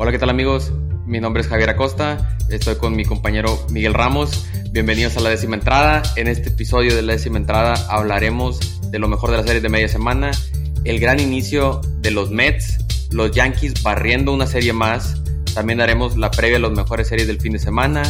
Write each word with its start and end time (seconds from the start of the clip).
Hola, 0.00 0.12
¿qué 0.12 0.18
tal 0.20 0.30
amigos? 0.30 0.72
Mi 1.06 1.18
nombre 1.18 1.42
es 1.42 1.48
Javier 1.48 1.70
Acosta, 1.70 2.38
estoy 2.50 2.76
con 2.76 2.94
mi 2.94 3.04
compañero 3.04 3.66
Miguel 3.72 3.94
Ramos. 3.94 4.46
Bienvenidos 4.70 5.16
a 5.16 5.20
la 5.20 5.30
décima 5.30 5.56
entrada. 5.56 6.04
En 6.14 6.28
este 6.28 6.50
episodio 6.50 6.94
de 6.94 7.02
la 7.02 7.14
décima 7.14 7.38
entrada 7.38 7.74
hablaremos 7.90 8.80
de 8.92 9.00
lo 9.00 9.08
mejor 9.08 9.32
de 9.32 9.38
las 9.38 9.46
series 9.46 9.64
de 9.64 9.68
media 9.70 9.88
semana, 9.88 10.30
el 10.84 11.00
gran 11.00 11.18
inicio 11.18 11.80
de 11.98 12.12
los 12.12 12.30
Mets, 12.30 12.78
los 13.10 13.32
Yankees 13.32 13.82
barriendo 13.82 14.32
una 14.32 14.46
serie 14.46 14.72
más. 14.72 15.20
También 15.52 15.80
daremos 15.80 16.16
la 16.16 16.30
previa 16.30 16.58
de 16.58 16.62
las 16.62 16.70
mejores 16.70 17.08
series 17.08 17.26
del 17.26 17.40
fin 17.40 17.54
de 17.54 17.58
semana, 17.58 18.04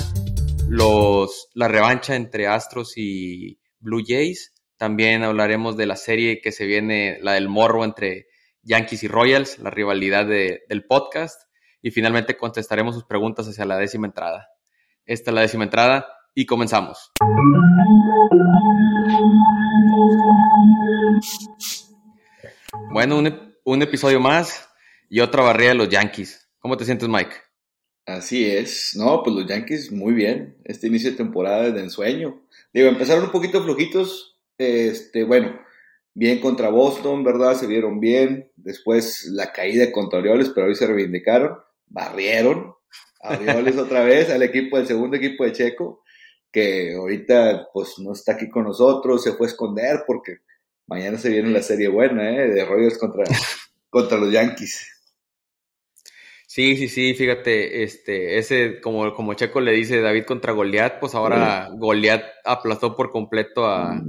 los, 0.69 1.49
la 1.55 1.69
revancha 1.69 2.17
entre 2.17 2.49
Astros 2.49 2.99
y 2.99 3.61
Blue 3.81 4.05
Jays. 4.07 4.53
También 4.77 5.23
hablaremos 5.23 5.79
de 5.79 5.87
la 5.87 5.97
serie 5.97 6.43
que 6.43 6.53
se 6.53 6.67
viene, 6.67 7.17
la 7.23 7.33
del 7.33 7.49
morro 7.49 7.83
entre 7.83 8.27
Yankees 8.63 9.05
y 9.05 9.09
Royals, 9.09 9.59
la 9.59 9.71
rivalidad 9.71 10.27
del 10.27 10.85
podcast. 10.87 11.48
Y 11.81 11.91
finalmente 11.91 12.37
contestaremos 12.37 12.95
sus 12.95 13.05
preguntas 13.05 13.47
hacia 13.47 13.65
la 13.65 13.77
décima 13.77 14.07
entrada. 14.07 14.49
Esta 15.05 15.31
es 15.31 15.35
la 15.35 15.41
décima 15.43 15.65
entrada 15.65 16.07
y 16.35 16.47
comenzamos. 16.47 17.13
Bueno, 22.91 23.23
un, 23.65 23.83
episodio 23.83 24.21
más 24.21 24.69
y 25.09 25.21
otra 25.21 25.43
barrera 25.43 25.71
de 25.71 25.77
los 25.77 25.89
Yankees. 25.89 26.49
¿Cómo 26.59 26.77
te 26.77 26.85
sientes, 26.85 27.09
Mike? 27.09 27.35
Así 28.07 28.47
es. 28.47 28.95
No, 28.97 29.23
pues 29.23 29.37
los 29.37 29.47
Yankees 29.47 29.93
muy 29.93 30.15
bien. 30.15 30.57
Este 30.65 30.87
inicio 30.87 31.11
de 31.11 31.17
temporada 31.17 31.71
de 31.71 31.81
ensueño. 31.81 32.43
Digo, 32.73 32.89
empezaron 32.89 33.25
un 33.25 33.31
poquito 33.31 33.63
flojitos. 33.63 34.41
Este, 34.59 35.25
bueno, 35.25 35.59
bien 36.15 36.41
contra 36.41 36.71
Boston, 36.71 37.23
¿verdad? 37.25 37.55
Se 37.55 37.67
vieron 37.67 38.01
bien. 38.01 38.51
Después 38.57 39.27
la 39.27 39.53
caída 39.53 39.93
contra 39.93 40.19
Orioles, 40.19 40.51
pero 40.55 40.67
hoy 40.67 40.75
se 40.75 40.87
reivindicaron. 40.87 41.59
Barrieron 41.91 42.75
a 43.21 43.35
Orioles 43.35 43.77
otra 43.79 44.03
vez, 44.05 44.31
al 44.31 44.43
equipo, 44.43 44.77
del 44.77 44.87
segundo 44.87 45.17
equipo 45.17 45.45
de 45.45 45.53
Checo, 45.53 46.03
que 46.51 46.95
ahorita 46.95 47.69
pues 47.73 47.99
no 47.99 48.13
está 48.13 48.33
aquí 48.33 48.49
con 48.49 48.65
nosotros, 48.65 49.23
se 49.23 49.33
fue 49.33 49.47
a 49.47 49.51
esconder 49.51 50.05
porque 50.07 50.39
mañana 50.87 51.19
se 51.19 51.31
viene 51.31 51.51
la 51.51 51.63
serie 51.63 51.89
buena, 51.89 52.31
¿eh? 52.31 52.49
De 52.49 52.65
Royals 52.65 52.99
contra, 52.99 53.25
contra 53.91 54.19
los 54.19 54.33
Yankees. 54.33 54.95
Sí, 56.47 56.77
sí, 56.77 56.89
sí, 56.89 57.15
fíjate, 57.15 57.83
este, 57.83 58.39
ese, 58.39 58.81
como, 58.81 59.13
como 59.13 59.35
Checo 59.35 59.61
le 59.61 59.73
dice 59.73 60.01
David 60.01 60.25
contra 60.25 60.53
Goliat, 60.55 60.99
pues 60.99 61.15
ahora 61.15 61.69
Goliat 61.77 62.25
aplastó 62.43 62.97
por 62.97 63.11
completo 63.11 63.67
a, 63.67 64.03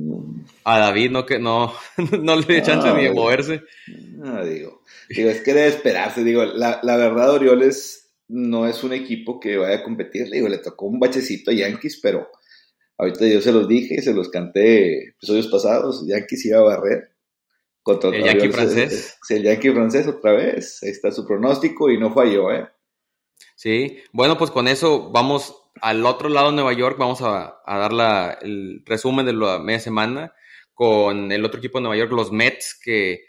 a 0.64 0.80
David, 0.80 1.12
no 1.12 1.26
que 1.26 1.40
no, 1.40 1.74
no 2.22 2.36
le 2.36 2.46
dio 2.46 2.64
chance 2.64 2.92
ni 2.94 3.04
de 3.04 3.14
moverse. 3.14 3.62
No, 3.88 4.44
digo, 4.46 4.82
digo, 5.10 5.30
es 5.30 5.42
que 5.42 5.54
debe 5.54 5.68
esperarse, 5.68 6.24
digo, 6.24 6.46
la, 6.46 6.80
la 6.84 6.98
verdad, 6.98 7.32
Orioles 7.32 8.12
no 8.28 8.68
es 8.68 8.84
un 8.84 8.94
equipo 8.94 9.40
que 9.40 9.58
vaya 9.58 9.78
a 9.78 9.84
competir, 9.84 10.30
digo, 10.30 10.48
le 10.48 10.60
tocó 10.60 10.86
un 10.86 11.00
bachecito 11.00 11.52
a 11.52 11.54
Yankees, 11.54 12.00
pero 12.02 12.30
ahorita 12.98 13.28
yo 13.28 13.42
se 13.42 13.52
los 13.52 13.68
dije, 13.68 14.02
se 14.02 14.14
los 14.14 14.30
canté 14.30 15.10
episodios 15.10 15.48
pasados, 15.48 16.06
Yankees 16.08 16.46
iba 16.46 16.60
a 16.60 16.64
barrer 16.64 17.10
el 18.04 18.24
Yankee 18.24 18.50
francés. 18.50 19.18
el 19.30 19.44
Yankee 19.44 19.72
francés 19.72 20.08
otra 20.08 20.34
vez. 20.34 20.82
Ahí 20.84 20.90
está 20.90 21.12
su 21.12 21.26
pronóstico 21.26 21.90
y 21.90 21.98
no 21.98 22.14
falló, 22.14 22.52
¿eh? 22.52 22.68
Sí, 23.56 24.00
bueno, 24.12 24.38
pues 24.38 24.52
con 24.52 24.68
eso 24.68 25.12
vamos 25.12 25.56
al 25.82 26.06
otro 26.06 26.30
lado 26.30 26.50
de 26.50 26.56
Nueva 26.56 26.74
York. 26.74 26.98
Vamos 26.98 27.22
a, 27.22 27.62
dar 27.66 28.40
el 28.42 28.84
resumen 28.86 29.26
de 29.26 29.34
la 29.34 29.60
media 29.60 29.80
semana 29.80 30.34
con 30.80 31.30
el 31.34 31.44
otro 31.44 31.60
equipo 31.60 31.78
de 31.78 31.82
Nueva 31.82 31.98
York, 31.98 32.14
los 32.14 32.32
Mets, 32.32 32.80
que 32.82 33.26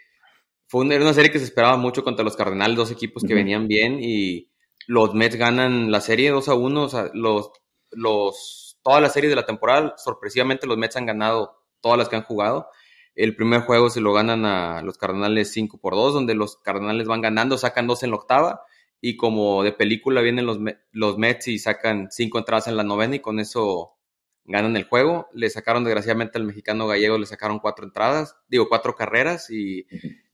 fue 0.67 0.85
una, 0.85 0.95
era 0.95 1.03
una 1.03 1.13
serie 1.13 1.31
que 1.31 1.37
se 1.37 1.43
esperaba 1.43 1.75
mucho 1.75 2.01
contra 2.01 2.23
los 2.23 2.37
Cardenales, 2.37 2.77
dos 2.77 2.91
equipos 2.91 3.25
que 3.27 3.33
venían 3.33 3.67
bien 3.67 3.99
y 4.01 4.49
los 4.87 5.13
Mets 5.13 5.35
ganan 5.35 5.91
la 5.91 5.99
serie 5.99 6.29
2 6.29 6.47
a 6.47 6.53
1. 6.53 6.81
O 6.81 6.87
sea, 6.87 7.11
los, 7.13 7.51
los, 7.91 8.79
toda 8.81 9.01
la 9.01 9.09
serie 9.09 9.29
de 9.29 9.35
la 9.35 9.45
temporada, 9.45 9.95
sorpresivamente 9.97 10.65
los 10.65 10.77
Mets 10.77 10.95
han 10.95 11.05
ganado 11.05 11.61
todas 11.81 11.97
las 11.97 12.07
que 12.07 12.15
han 12.15 12.23
jugado. 12.23 12.69
El 13.15 13.35
primer 13.35 13.63
juego 13.63 13.89
se 13.89 13.99
lo 13.99 14.13
ganan 14.13 14.45
a 14.45 14.81
los 14.81 14.97
Cardenales 14.97 15.51
5 15.51 15.77
por 15.81 15.95
2, 15.95 16.13
donde 16.13 16.35
los 16.35 16.55
Cardenales 16.55 17.05
van 17.05 17.19
ganando, 17.19 17.57
sacan 17.57 17.85
dos 17.85 18.03
en 18.03 18.11
la 18.11 18.15
octava, 18.15 18.61
y 19.01 19.17
como 19.17 19.61
de 19.63 19.73
película 19.73 20.21
vienen 20.21 20.45
los, 20.45 20.57
los 20.93 21.17
Mets 21.17 21.49
y 21.49 21.59
sacan 21.59 22.07
cinco 22.11 22.37
entradas 22.37 22.69
en 22.69 22.77
la 22.77 22.85
novena, 22.85 23.17
y 23.17 23.19
con 23.19 23.41
eso 23.41 23.97
ganan 24.45 24.75
el 24.77 24.83
juego. 24.83 25.29
Le 25.33 25.49
sacaron, 25.49 25.83
desgraciadamente, 25.83 26.37
al 26.37 26.45
mexicano 26.45 26.87
gallego, 26.87 27.17
le 27.17 27.25
sacaron 27.25 27.59
cuatro 27.59 27.85
entradas, 27.85 28.35
digo, 28.47 28.69
cuatro 28.69 28.95
carreras, 28.95 29.49
y 29.49 29.87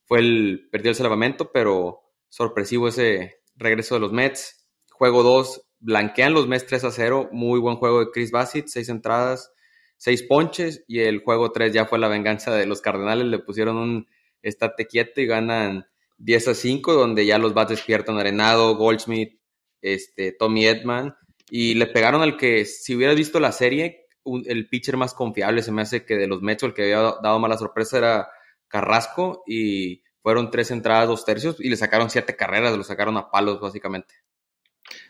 fue 0.06 0.20
el, 0.20 0.70
perdió 0.72 0.92
el 0.92 0.96
salvamento, 0.96 1.52
pero 1.52 2.02
sorpresivo 2.30 2.88
ese 2.88 3.42
regreso 3.56 3.96
de 3.96 4.02
los 4.02 4.12
Mets. 4.12 4.68
Juego 4.92 5.24
2, 5.24 5.62
blanquean 5.80 6.34
los 6.34 6.48
Mets 6.48 6.66
3 6.66 6.84
a 6.86 6.92
0, 6.92 7.30
muy 7.32 7.60
buen 7.60 7.78
juego 7.78 8.00
de 8.00 8.12
Chris 8.12 8.32
Bassett, 8.32 8.68
seis 8.68 8.90
entradas, 8.90 9.52
seis 9.98 10.24
ponches. 10.24 10.84
Y 10.88 11.00
el 11.02 11.22
juego 11.24 11.52
3 11.52 11.74
ya 11.74 11.86
fue 11.86 12.00
la 12.00 12.08
venganza 12.08 12.54
de 12.56 12.66
los 12.66 12.82
Cardenales, 12.82 13.28
le 13.28 13.40
pusieron 13.40 13.78
un 13.78 14.08
estate 14.42 14.88
quieto 14.88 15.22
y 15.22 15.28
ganan 15.28 15.86
10 16.18 16.48
a 16.50 16.54
5, 16.56 16.94
donde 16.94 17.26
ya 17.26 17.38
los 17.38 17.54
bats 17.54 17.72
despiertan 17.72 18.18
Arenado, 18.18 18.76
Goldschmidt, 18.76 19.40
este, 19.82 20.32
Tommy 20.32 20.66
Edman, 20.66 21.16
y 21.50 21.76
le 21.76 21.88
pegaron 21.88 22.22
al 22.22 22.38
que, 22.38 22.66
si 22.66 22.96
hubieras 22.96 23.16
visto 23.16 23.40
la 23.40 23.52
serie, 23.52 24.08
el 24.46 24.68
pitcher 24.68 24.98
más 24.98 25.14
confiable 25.14 25.64
se 25.64 25.72
me 25.72 25.82
hace 25.82 26.06
que 26.06 26.16
de 26.16 26.28
los 26.28 26.42
Mets, 26.42 26.64
el 26.64 26.74
que 26.74 26.84
había 26.84 27.16
dado 27.24 27.40
mala 27.40 27.58
sorpresa 27.58 27.98
era 27.98 28.30
Carrasco, 28.68 29.44
y 29.48 30.04
fueron 30.22 30.52
tres 30.52 30.72
entradas, 30.72 31.08
dos 31.08 31.24
tercios, 31.24 31.58
y 31.60 31.70
le 31.70 31.78
sacaron 31.78 32.10
siete 32.10 32.36
carreras, 32.36 32.76
lo 32.76 32.84
sacaron 32.84 33.18
a 33.18 33.32
palos 33.32 33.62
básicamente. 33.62 34.14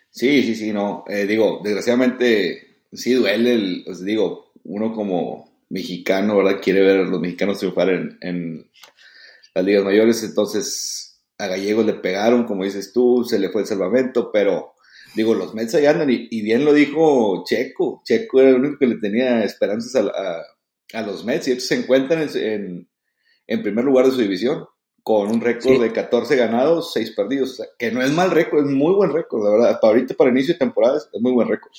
Sí, 0.09 0.43
sí, 0.43 0.55
sí, 0.55 0.71
no, 0.71 1.03
eh, 1.07 1.25
digo, 1.25 1.61
desgraciadamente 1.63 2.83
sí 2.91 3.13
duele, 3.13 3.53
el, 3.53 3.85
os 3.87 4.03
digo, 4.03 4.51
uno 4.63 4.93
como 4.93 5.65
mexicano, 5.69 6.37
¿verdad? 6.37 6.61
Quiere 6.61 6.81
ver 6.81 6.99
a 6.99 7.03
los 7.03 7.19
mexicanos 7.19 7.59
triunfar 7.59 7.89
en, 7.89 8.17
en 8.21 8.71
las 9.53 9.65
ligas 9.65 9.83
mayores, 9.83 10.23
entonces 10.23 11.23
a 11.37 11.47
Gallegos 11.47 11.85
le 11.85 11.93
pegaron, 11.93 12.45
como 12.45 12.63
dices 12.63 12.91
tú, 12.93 13.23
se 13.23 13.37
le 13.37 13.49
fue 13.49 13.61
el 13.61 13.67
salvamento, 13.67 14.31
pero 14.31 14.73
digo, 15.15 15.33
los 15.33 15.53
Mets 15.53 15.75
ahí 15.75 15.85
andan, 15.85 16.09
y, 16.09 16.41
bien 16.41 16.65
lo 16.65 16.73
dijo 16.73 17.43
Checo, 17.45 18.01
Checo 18.03 18.41
era 18.41 18.49
el 18.49 18.55
único 18.55 18.79
que 18.79 18.87
le 18.87 18.97
tenía 18.97 19.43
esperanzas 19.43 19.95
a, 20.05 20.43
a, 20.93 21.01
los 21.01 21.25
Mets, 21.25 21.47
y 21.47 21.51
ellos 21.51 21.65
se 21.65 21.75
encuentran 21.75 22.29
en, 22.35 22.89
en, 23.47 23.63
primer 23.63 23.85
lugar 23.85 24.05
de 24.05 24.11
su 24.11 24.21
división, 24.21 24.65
con 25.03 25.29
un 25.31 25.41
récord 25.41 25.81
de 25.81 25.91
14 25.91 26.35
ganados, 26.35 26.93
6 26.93 27.11
perdidos, 27.11 27.61
que 27.79 27.91
no 27.91 28.01
es 28.01 28.11
mal 28.11 28.31
récord, 28.31 28.65
es 28.65 28.71
muy 28.71 28.93
buen 28.93 29.11
récord, 29.11 29.43
la 29.43 29.51
verdad, 29.51 29.79
para 29.79 29.93
ahorita, 29.93 30.13
para 30.13 30.31
inicio 30.31 30.53
de 30.53 30.59
temporada, 30.59 30.97
es 30.97 31.21
muy 31.21 31.31
buen 31.31 31.47
récord. 31.47 31.73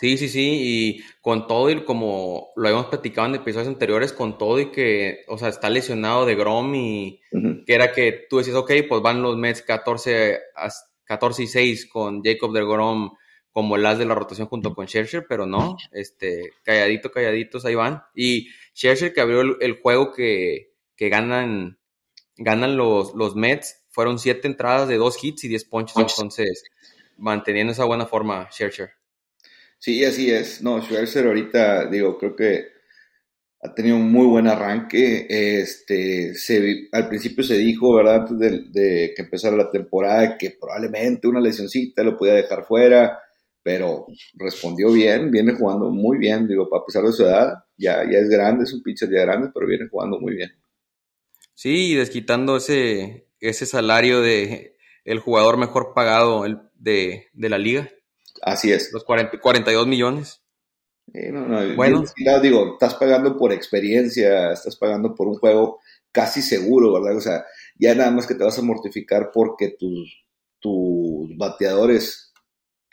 Sí, 0.00 0.16
sí, 0.16 0.28
sí, 0.28 0.60
y 0.62 1.04
con 1.20 1.48
todo 1.48 1.68
y 1.70 1.84
como 1.84 2.50
lo 2.54 2.68
habíamos 2.68 2.86
platicado 2.86 3.26
en 3.26 3.34
episodios 3.34 3.66
anteriores, 3.66 4.12
con 4.12 4.38
todo 4.38 4.60
y 4.60 4.70
que, 4.70 5.24
o 5.26 5.36
sea, 5.38 5.48
está 5.48 5.68
lesionado 5.70 6.24
de 6.24 6.36
Grom 6.36 6.72
y 6.76 7.20
que 7.66 7.74
era 7.74 7.90
que 7.90 8.26
tú 8.30 8.38
decías, 8.38 8.54
ok, 8.54 8.70
pues 8.88 9.02
van 9.02 9.22
los 9.22 9.36
Mets 9.36 9.62
14, 9.62 10.38
14 11.08 11.42
y 11.42 11.46
6 11.46 11.86
con 11.86 12.22
Jacob 12.22 12.52
de 12.52 12.64
Grom 12.64 13.12
como 13.50 13.76
el 13.76 13.86
as 13.86 13.98
de 13.98 14.04
la 14.04 14.14
rotación 14.14 14.46
junto 14.46 14.74
con 14.74 14.86
Scherzer, 14.86 15.26
pero 15.26 15.46
no, 15.46 15.76
este, 15.90 16.52
calladito, 16.62 17.10
calladitos, 17.10 17.64
ahí 17.64 17.74
van. 17.74 18.02
Y 18.14 18.50
Scherzer 18.74 19.12
que 19.12 19.20
abrió 19.20 19.40
el, 19.40 19.80
juego 19.80 20.12
que, 20.12 20.74
que, 20.94 21.08
ganan, 21.08 21.78
ganan 22.36 22.76
los, 22.76 23.14
los 23.14 23.34
Mets, 23.34 23.84
fueron 23.90 24.18
7 24.18 24.46
entradas 24.46 24.86
de 24.86 24.96
2 24.96 25.24
hits 25.24 25.44
y 25.44 25.48
10 25.48 25.64
ponches, 25.64 25.96
entonces 25.96 26.62
manteniendo 27.16 27.72
esa 27.72 27.84
buena 27.84 28.06
forma 28.06 28.48
Scherzer. 28.52 28.90
Sí, 29.78 30.04
así 30.04 30.30
es. 30.30 30.62
No, 30.62 30.80
Schwerzer 30.82 31.26
ahorita, 31.26 31.86
digo, 31.86 32.18
creo 32.18 32.36
que 32.36 32.77
ha 33.60 33.74
tenido 33.74 33.96
un 33.96 34.10
muy 34.10 34.26
buen 34.26 34.46
arranque. 34.46 35.26
Este, 35.28 36.34
se, 36.34 36.88
al 36.92 37.08
principio 37.08 37.42
se 37.42 37.56
dijo, 37.56 37.94
¿verdad? 37.94 38.26
Antes 38.28 38.72
de, 38.72 39.12
que 39.14 39.22
empezara 39.22 39.56
la 39.56 39.70
temporada, 39.70 40.38
que 40.38 40.56
probablemente 40.58 41.28
una 41.28 41.40
lesioncita 41.40 42.02
lo 42.02 42.16
podía 42.16 42.34
dejar 42.34 42.64
fuera, 42.64 43.18
pero 43.62 44.06
respondió 44.34 44.92
bien, 44.92 45.30
viene 45.30 45.54
jugando 45.54 45.90
muy 45.90 46.18
bien, 46.18 46.46
digo, 46.46 46.74
a 46.74 46.86
pesar 46.86 47.02
de 47.04 47.12
su 47.12 47.24
edad, 47.24 47.64
ya, 47.76 48.04
ya 48.10 48.18
es 48.18 48.28
grande, 48.28 48.64
es 48.64 48.72
un 48.72 48.82
pitcher 48.82 49.10
ya 49.10 49.22
grande, 49.22 49.50
pero 49.52 49.66
viene 49.66 49.88
jugando 49.88 50.18
muy 50.20 50.34
bien. 50.34 50.50
Sí, 51.54 51.94
desquitando 51.94 52.56
ese, 52.56 53.26
ese 53.40 53.66
salario 53.66 54.20
de 54.20 54.76
el 55.04 55.18
jugador 55.18 55.56
mejor 55.56 55.92
pagado 55.94 56.44
de, 56.74 57.26
de 57.32 57.48
la 57.48 57.58
liga. 57.58 57.90
Así 58.42 58.70
es. 58.70 58.92
Los 58.92 59.04
40, 59.04 59.40
42 59.40 59.86
millones. 59.86 60.42
Bueno, 61.76 62.04
digo, 62.42 62.72
estás 62.74 62.94
pagando 62.94 63.36
por 63.36 63.52
experiencia, 63.52 64.52
estás 64.52 64.76
pagando 64.76 65.14
por 65.14 65.28
un 65.28 65.34
juego 65.34 65.80
casi 66.12 66.42
seguro, 66.42 66.92
¿verdad? 66.92 67.16
O 67.16 67.20
sea, 67.20 67.44
ya 67.76 67.94
nada 67.94 68.10
más 68.10 68.26
que 68.26 68.34
te 68.34 68.44
vas 68.44 68.58
a 68.58 68.62
mortificar 68.62 69.30
porque 69.32 69.70
tus, 69.78 70.24
tus 70.58 71.36
bateadores 71.36 72.32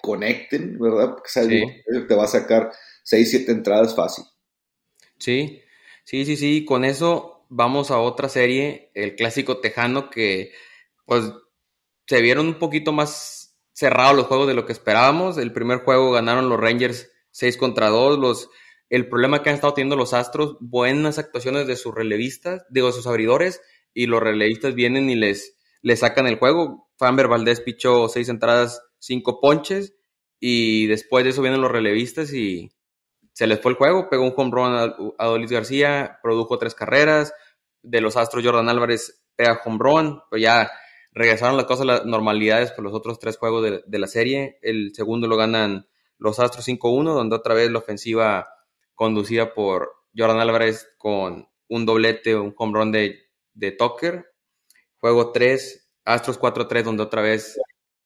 conecten, 0.01 0.77
¿verdad? 0.79 1.15
Porque 1.15 1.83
te 2.07 2.15
va 2.15 2.25
a 2.25 2.27
sacar 2.27 2.71
6, 3.03 3.29
7 3.29 3.51
entradas 3.51 3.95
fácil. 3.95 4.25
Sí, 5.17 5.61
sí, 6.03 6.25
sí, 6.25 6.37
sí. 6.37 6.65
Con 6.65 6.85
eso 6.85 7.45
vamos 7.49 7.91
a 7.91 7.99
otra 7.99 8.29
serie, 8.29 8.91
el 8.93 9.15
clásico 9.15 9.59
tejano, 9.59 10.09
que 10.09 10.51
pues 11.05 11.31
se 12.07 12.21
vieron 12.21 12.47
un 12.47 12.59
poquito 12.59 12.91
más 12.91 13.57
cerrados 13.73 14.15
los 14.15 14.27
juegos 14.27 14.47
de 14.47 14.53
lo 14.53 14.65
que 14.65 14.73
esperábamos. 14.73 15.37
El 15.37 15.51
primer 15.51 15.79
juego 15.79 16.11
ganaron 16.11 16.49
los 16.49 16.59
Rangers 16.59 17.11
6 17.35 17.57
contra 17.57 17.89
2. 17.89 18.17
Los, 18.17 18.49
el 18.89 19.09
problema 19.09 19.43
que 19.43 19.49
han 19.49 19.55
estado 19.55 19.73
teniendo 19.73 19.97
los 19.97 20.13
Astros, 20.13 20.55
buenas 20.61 21.19
actuaciones 21.19 21.67
de 21.67 21.75
sus 21.75 21.93
relevistas, 21.93 22.65
digo, 22.69 22.87
de 22.87 22.93
sus 22.93 23.07
abridores, 23.07 23.61
y 23.93 24.07
los 24.07 24.21
relevistas 24.21 24.73
vienen 24.73 25.09
y 25.09 25.15
les, 25.15 25.57
les 25.81 25.99
sacan 25.99 26.27
el 26.27 26.39
juego. 26.39 26.89
Famber 26.97 27.27
Valdés 27.27 27.59
pichó 27.59 28.07
6 28.07 28.29
entradas, 28.29 28.81
5 28.99 29.41
ponches, 29.41 29.95
y 30.39 30.87
después 30.87 31.25
de 31.25 31.31
eso 31.31 31.41
vienen 31.41 31.61
los 31.61 31.71
relevistas 31.71 32.33
y 32.33 32.71
se 33.33 33.47
les 33.47 33.59
fue 33.59 33.71
el 33.71 33.77
juego. 33.77 34.09
Pegó 34.09 34.23
un 34.23 34.33
home 34.35 34.51
run 34.51 34.73
a, 34.73 34.95
a 35.17 35.37
García, 35.49 36.19
produjo 36.23 36.57
tres 36.57 36.73
carreras. 36.73 37.33
De 37.81 38.01
los 38.01 38.15
Astros, 38.15 38.43
Jordan 38.43 38.69
Álvarez 38.69 39.23
pega 39.35 39.61
home 39.63 39.77
run, 39.79 40.21
pues 40.29 40.41
ya 40.41 40.71
regresaron 41.11 41.57
las 41.57 41.65
cosas 41.65 41.81
a 41.81 41.85
las 41.85 42.05
normalidades 42.05 42.71
por 42.71 42.83
los 42.83 42.93
otros 42.93 43.19
tres 43.19 43.37
juegos 43.37 43.83
de, 43.85 43.99
la 43.99 44.07
serie. 44.07 44.57
El 44.61 44.93
segundo 44.93 45.27
lo 45.27 45.37
ganan 45.37 45.87
los 46.17 46.39
Astros 46.39 46.67
5-1, 46.67 47.13
donde 47.13 47.35
otra 47.35 47.53
vez 47.53 47.71
la 47.71 47.79
ofensiva 47.79 48.47
conducida 48.93 49.53
por 49.53 49.91
Jordan 50.15 50.39
Álvarez 50.39 50.87
con 50.97 51.47
un 51.67 51.85
doblete, 51.85 52.35
un 52.35 52.53
home 52.57 53.19
de, 53.53 53.71
Tucker. 53.71 54.25
Juego 54.97 55.31
3, 55.31 55.91
Astros 56.05 56.39
4-3, 56.39 56.83
donde 56.83 57.03
otra 57.03 57.21
vez 57.21 57.59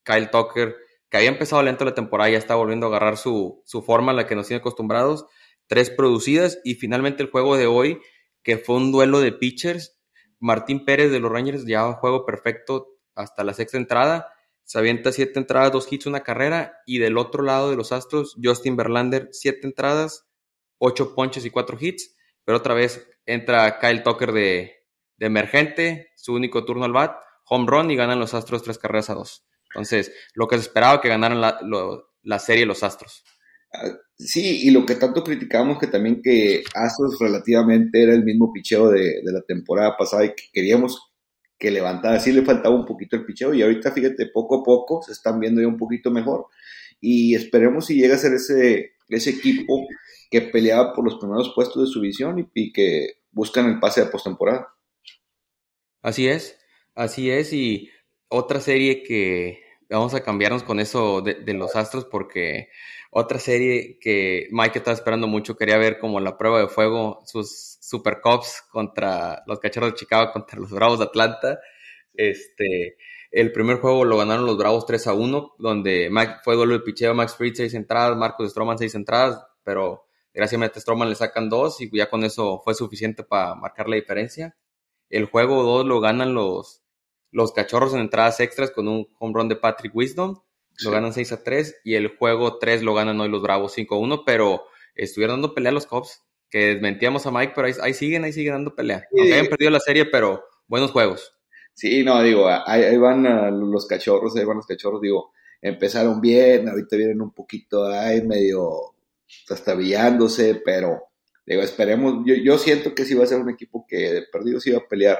Kyle 0.03 0.29
Tucker, 0.29 0.75
que 1.09 1.17
había 1.17 1.29
empezado 1.29 1.61
lento 1.63 1.85
la 1.85 1.93
temporada, 1.93 2.29
ya 2.29 2.37
está 2.37 2.55
volviendo 2.55 2.87
a 2.87 2.89
agarrar 2.89 3.17
su, 3.17 3.61
su 3.65 3.81
forma, 3.81 4.13
la 4.13 4.27
que 4.27 4.35
nos 4.35 4.47
tiene 4.47 4.59
acostumbrados. 4.59 5.25
Tres 5.67 5.89
producidas 5.89 6.59
y 6.63 6.75
finalmente 6.75 7.23
el 7.23 7.29
juego 7.29 7.55
de 7.55 7.67
hoy, 7.67 8.01
que 8.43 8.57
fue 8.57 8.75
un 8.75 8.91
duelo 8.91 9.19
de 9.19 9.31
pitchers. 9.31 9.97
Martín 10.39 10.85
Pérez 10.85 11.11
de 11.11 11.19
los 11.19 11.31
Rangers 11.31 11.65
llevaba 11.65 11.93
juego 11.93 12.25
perfecto, 12.25 12.87
hasta 13.15 13.43
la 13.43 13.53
sexta 13.53 13.77
entrada. 13.77 14.33
Se 14.69 14.77
avienta 14.77 15.11
siete 15.11 15.39
entradas, 15.39 15.71
dos 15.71 15.91
hits, 15.91 16.05
una 16.05 16.19
carrera. 16.19 16.77
Y 16.85 16.99
del 16.99 17.17
otro 17.17 17.41
lado 17.41 17.71
de 17.71 17.75
los 17.75 17.91
Astros, 17.91 18.35
Justin 18.39 18.75
Verlander, 18.75 19.27
siete 19.31 19.65
entradas, 19.65 20.27
ocho 20.77 21.15
ponches 21.15 21.43
y 21.43 21.49
cuatro 21.49 21.75
hits. 21.81 22.15
Pero 22.45 22.59
otra 22.59 22.75
vez 22.75 23.09
entra 23.25 23.79
Kyle 23.79 24.03
Tucker 24.03 24.31
de, 24.31 24.73
emergente, 25.17 26.11
su 26.15 26.35
único 26.35 26.65
turno 26.65 26.85
al 26.85 26.93
bat, 26.93 27.17
home 27.45 27.65
run 27.67 27.89
y 27.89 27.95
ganan 27.95 28.19
los 28.19 28.35
Astros 28.35 28.61
tres 28.61 28.77
carreras 28.77 29.09
a 29.09 29.15
dos. 29.15 29.43
Entonces, 29.71 30.13
lo 30.35 30.47
que 30.47 30.57
se 30.57 30.61
esperaba 30.61 31.01
que 31.01 31.09
ganaran 31.09 31.41
la, 31.41 31.59
la 32.21 32.37
serie 32.37 32.67
los 32.67 32.83
Astros. 32.83 33.23
Ah, 33.73 33.89
sí, 34.15 34.67
y 34.67 34.69
lo 34.69 34.85
que 34.85 34.93
tanto 34.93 35.23
criticamos 35.23 35.79
que 35.79 35.87
también 35.87 36.21
que 36.21 36.63
Astros 36.75 37.17
relativamente 37.19 38.03
era 38.03 38.13
el 38.13 38.23
mismo 38.23 38.53
picheo 38.53 38.89
de, 38.91 39.23
de, 39.23 39.31
la 39.31 39.41
temporada 39.41 39.97
pasada 39.97 40.25
y 40.25 40.35
que 40.35 40.43
queríamos 40.53 41.08
que 41.59 41.69
levantara, 41.69 42.19
sí 42.19 42.31
le 42.31 42.43
faltaba 42.43 42.73
un 42.73 42.85
poquito 42.85 43.17
el 43.17 43.25
picheo 43.25 43.53
y 43.53 43.61
ahorita 43.61 43.91
fíjate, 43.91 44.27
poco 44.27 44.61
a 44.61 44.63
poco 44.63 45.01
se 45.01 45.11
están 45.11 45.39
viendo 45.39 45.61
ya 45.61 45.67
un 45.67 45.77
poquito 45.77 46.09
mejor 46.09 46.47
y 47.01 47.35
esperemos 47.35 47.85
si 47.85 47.95
llega 47.95 48.15
a 48.15 48.17
ser 48.17 48.33
ese, 48.33 48.93
ese 49.09 49.31
equipo 49.31 49.85
que 50.31 50.41
peleaba 50.41 50.93
por 50.93 51.03
los 51.03 51.17
primeros 51.17 51.51
puestos 51.53 51.83
de 51.83 51.91
su 51.91 51.99
visión 52.01 52.49
y, 52.53 52.71
que 52.71 53.19
buscan 53.31 53.67
el 53.67 53.79
pase 53.79 54.01
de 54.01 54.07
postemporada. 54.07 54.73
Así 56.01 56.27
es, 56.27 56.57
así 56.95 57.29
es 57.29 57.51
y 57.51 57.89
otra 58.29 58.61
serie 58.61 59.03
que 59.03 59.59
vamos 59.89 60.13
a 60.13 60.21
cambiarnos 60.21 60.63
con 60.63 60.79
eso 60.79 61.21
de, 61.21 61.53
los 61.53 61.75
Astros 61.75 62.05
porque 62.05 62.69
otra 63.11 63.39
serie 63.39 63.97
que 63.99 64.47
Mike 64.51 64.79
estaba 64.79 64.95
esperando 64.95 65.27
mucho, 65.27 65.57
quería 65.57 65.77
ver 65.77 65.99
como 65.99 66.19
la 66.19 66.37
prueba 66.37 66.59
de 66.59 66.67
fuego, 66.67 67.21
sus 67.25 67.77
Super 67.81 68.21
Cups 68.21 68.63
contra 68.71 69.43
los 69.47 69.59
Cachorros 69.59 69.91
de 69.91 69.97
Chicago, 69.97 70.31
contra 70.33 70.59
los 70.59 70.71
Bravos 70.71 70.99
de 70.99 71.05
Atlanta. 71.05 71.59
Este, 72.13 72.97
el 73.31 73.51
primer 73.51 73.77
juego 73.77 74.05
lo 74.05 74.17
ganaron 74.17 74.45
los 74.45 74.57
Bravos 74.57 74.85
3 74.85 75.07
a 75.07 75.13
1, 75.13 75.55
donde 75.57 76.11
fue 76.43 76.55
duelo 76.55 76.73
de 76.73 76.81
picheo, 76.81 77.13
Max 77.13 77.35
Fried 77.35 77.55
6 77.55 77.73
entradas, 77.73 78.17
Marcos 78.17 78.51
Stroman 78.51 78.77
6 78.77 78.95
entradas, 78.95 79.43
pero 79.63 80.05
gracias 80.33 80.61
a 80.61 80.79
Stroman 80.79 81.09
le 81.09 81.15
sacan 81.15 81.49
2 81.49 81.81
y 81.81 81.97
ya 81.97 82.09
con 82.09 82.23
eso 82.23 82.61
fue 82.63 82.75
suficiente 82.75 83.23
para 83.23 83.55
marcar 83.55 83.89
la 83.89 83.95
diferencia. 83.95 84.55
El 85.09 85.25
juego 85.25 85.63
2 85.63 85.85
lo 85.85 85.99
ganan 85.99 86.33
los, 86.33 86.83
los 87.31 87.51
Cachorros 87.51 87.93
en 87.93 87.99
entradas 87.99 88.39
extras 88.39 88.71
con 88.71 88.87
un 88.87 89.07
home 89.19 89.33
run 89.35 89.49
de 89.49 89.55
Patrick 89.55 89.95
Wisdom 89.95 90.39
lo 90.83 90.91
ganan 90.91 91.13
6 91.13 91.31
a 91.33 91.43
3 91.43 91.81
y 91.83 91.95
el 91.95 92.07
juego 92.15 92.57
3 92.57 92.83
lo 92.83 92.93
ganan 92.93 93.19
hoy 93.19 93.29
los 93.29 93.41
Bravos 93.41 93.73
5 93.73 93.95
a 93.95 93.99
1, 93.99 94.23
pero 94.25 94.63
estuvieron 94.95 95.37
dando 95.37 95.53
pelea 95.53 95.71
a 95.71 95.73
los 95.73 95.85
Cubs, 95.85 96.23
que 96.49 96.67
desmentíamos 96.67 97.25
a 97.25 97.31
Mike, 97.31 97.53
pero 97.55 97.67
ahí, 97.81 97.93
siguen, 97.93 98.23
ahí 98.23 98.33
siguen 98.33 98.53
dando 98.53 98.75
pelea. 98.75 99.05
Sí. 99.11 99.31
habían 99.31 99.47
perdido 99.47 99.71
la 99.71 99.79
serie, 99.79 100.05
pero 100.05 100.43
buenos 100.67 100.91
juegos. 100.91 101.35
Sí, 101.73 102.03
no, 102.03 102.21
digo, 102.21 102.47
ahí, 102.47 102.97
van 102.97 103.23
los 103.71 103.87
cachorros, 103.87 104.35
ahí 104.35 104.45
van 104.45 104.57
los 104.57 104.65
cachorros, 104.65 105.01
digo, 105.01 105.31
empezaron 105.61 106.19
bien, 106.19 106.67
ahorita 106.67 106.95
vienen 106.95 107.21
un 107.21 107.33
poquito 107.33 107.85
ahí 107.85 108.21
medio 108.21 108.95
trastabillándose, 109.45 110.61
pero 110.63 111.03
digo, 111.45 111.61
esperemos, 111.61 112.23
yo, 112.25 112.35
yo 112.35 112.57
siento 112.57 112.93
que 112.95 113.05
sí 113.05 113.13
va 113.13 113.23
a 113.23 113.27
ser 113.27 113.39
un 113.39 113.49
equipo 113.49 113.85
que 113.87 114.13
de 114.13 114.21
perdido 114.23 114.59
sí 114.59 114.71
va 114.71 114.79
a 114.79 114.87
pelear 114.87 115.19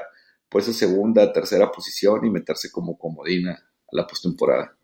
por 0.50 0.60
esa 0.60 0.72
segunda, 0.72 1.32
tercera 1.32 1.70
posición 1.70 2.26
y 2.26 2.30
meterse 2.30 2.70
como 2.70 2.98
comodina 2.98 3.52
a 3.52 3.96
la 3.96 4.06
postemporada. 4.06 4.76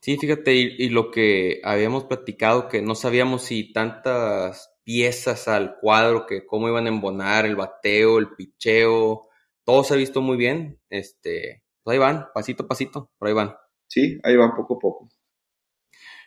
Sí, 0.00 0.18
fíjate, 0.18 0.54
y, 0.54 0.88
lo 0.90 1.10
que 1.10 1.60
habíamos 1.64 2.04
platicado, 2.04 2.68
que 2.68 2.82
no 2.82 2.94
sabíamos 2.94 3.42
si 3.42 3.72
tantas 3.72 4.72
piezas 4.84 5.48
al 5.48 5.78
cuadro, 5.80 6.26
que 6.26 6.46
cómo 6.46 6.68
iban 6.68 6.86
a 6.86 6.90
embonar 6.90 7.46
el 7.46 7.56
bateo, 7.56 8.18
el 8.18 8.30
picheo, 8.36 9.28
todo 9.64 9.82
se 9.84 9.94
ha 9.94 9.96
visto 9.96 10.20
muy 10.20 10.36
bien. 10.36 10.78
Este, 10.90 11.64
pues 11.82 11.94
ahí 11.94 11.98
van, 11.98 12.26
pasito 12.34 12.64
a 12.64 12.68
pasito, 12.68 13.10
por 13.18 13.28
ahí 13.28 13.34
van. 13.34 13.56
Sí, 13.88 14.20
ahí 14.22 14.36
van 14.36 14.54
poco 14.54 14.74
a 14.74 14.78
poco. 14.78 15.08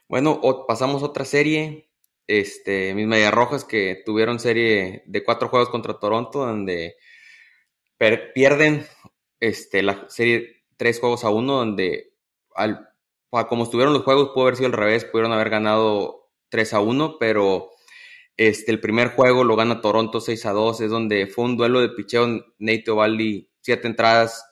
Bueno, 0.08 0.42
pasamos 0.68 1.04
a 1.04 1.06
otra 1.06 1.26
serie. 1.26 1.90
Este, 2.28 2.94
mis 2.94 3.08
Medias 3.08 3.34
Rojas 3.34 3.64
que 3.64 4.02
tuvieron 4.06 4.40
serie 4.40 5.04
de 5.06 5.24
cuatro 5.24 5.50
juegos 5.50 5.70
contra 5.70 6.00
Toronto, 6.00 6.40
donde 6.46 6.96
pierden 8.34 8.86
este, 9.40 9.84
la 9.84 10.10
serie 10.10 10.64
tres 10.78 11.00
juegos 11.00 11.24
a 11.24 11.30
uno, 11.30 11.58
donde 11.58 12.14
al 12.56 12.90
como 13.48 13.64
estuvieron 13.64 13.94
los 13.94 14.04
juegos, 14.04 14.30
pudo 14.30 14.46
haber 14.46 14.56
sido 14.56 14.68
al 14.68 14.74
revés, 14.74 15.06
pudieron 15.06 15.32
haber 15.32 15.50
ganado 15.50 16.32
3 16.50 16.74
a 16.74 16.80
1, 16.80 17.18
pero 17.20 17.70
este, 18.38 18.72
el 18.72 18.80
primer 18.80 19.10
juego 19.10 19.44
lo 19.44 19.56
gana 19.56 19.82
Toronto 19.82 20.20
6 20.20 20.46
a 20.48 20.52
2, 20.52 20.82
es 20.82 20.90
donde 20.90 21.28
fue 21.28 21.46
un 21.46 21.58
duelo 21.58 21.80
de 21.80 21.90
picheo, 21.90 22.28
Nate 22.58 22.90
Ovaldi, 22.90 23.50
7 23.62 23.88
entradas, 23.88 24.44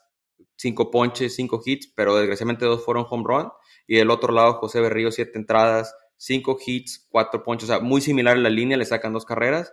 5 0.56 0.90
ponches, 0.90 1.34
5 1.34 1.60
hits, 1.64 1.92
pero 1.94 2.16
desgraciadamente 2.16 2.66
dos 2.66 2.84
fueron 2.84 3.06
home 3.08 3.24
run, 3.26 3.48
y 3.86 3.96
del 3.96 4.10
otro 4.10 4.32
lado 4.32 4.54
José 4.54 4.80
Berrío, 4.80 5.10
7 5.10 5.36
entradas, 5.36 5.94
5 6.16 6.58
hits, 6.64 7.06
4 7.10 7.42
ponches, 7.42 7.68
o 7.68 7.72
sea, 7.72 7.80
muy 7.80 8.00
similar 8.00 8.36
en 8.36 8.42
la 8.44 8.50
línea, 8.50 8.76
le 8.76 8.84
sacan 8.84 9.12
dos 9.12 9.24
carreras. 9.24 9.72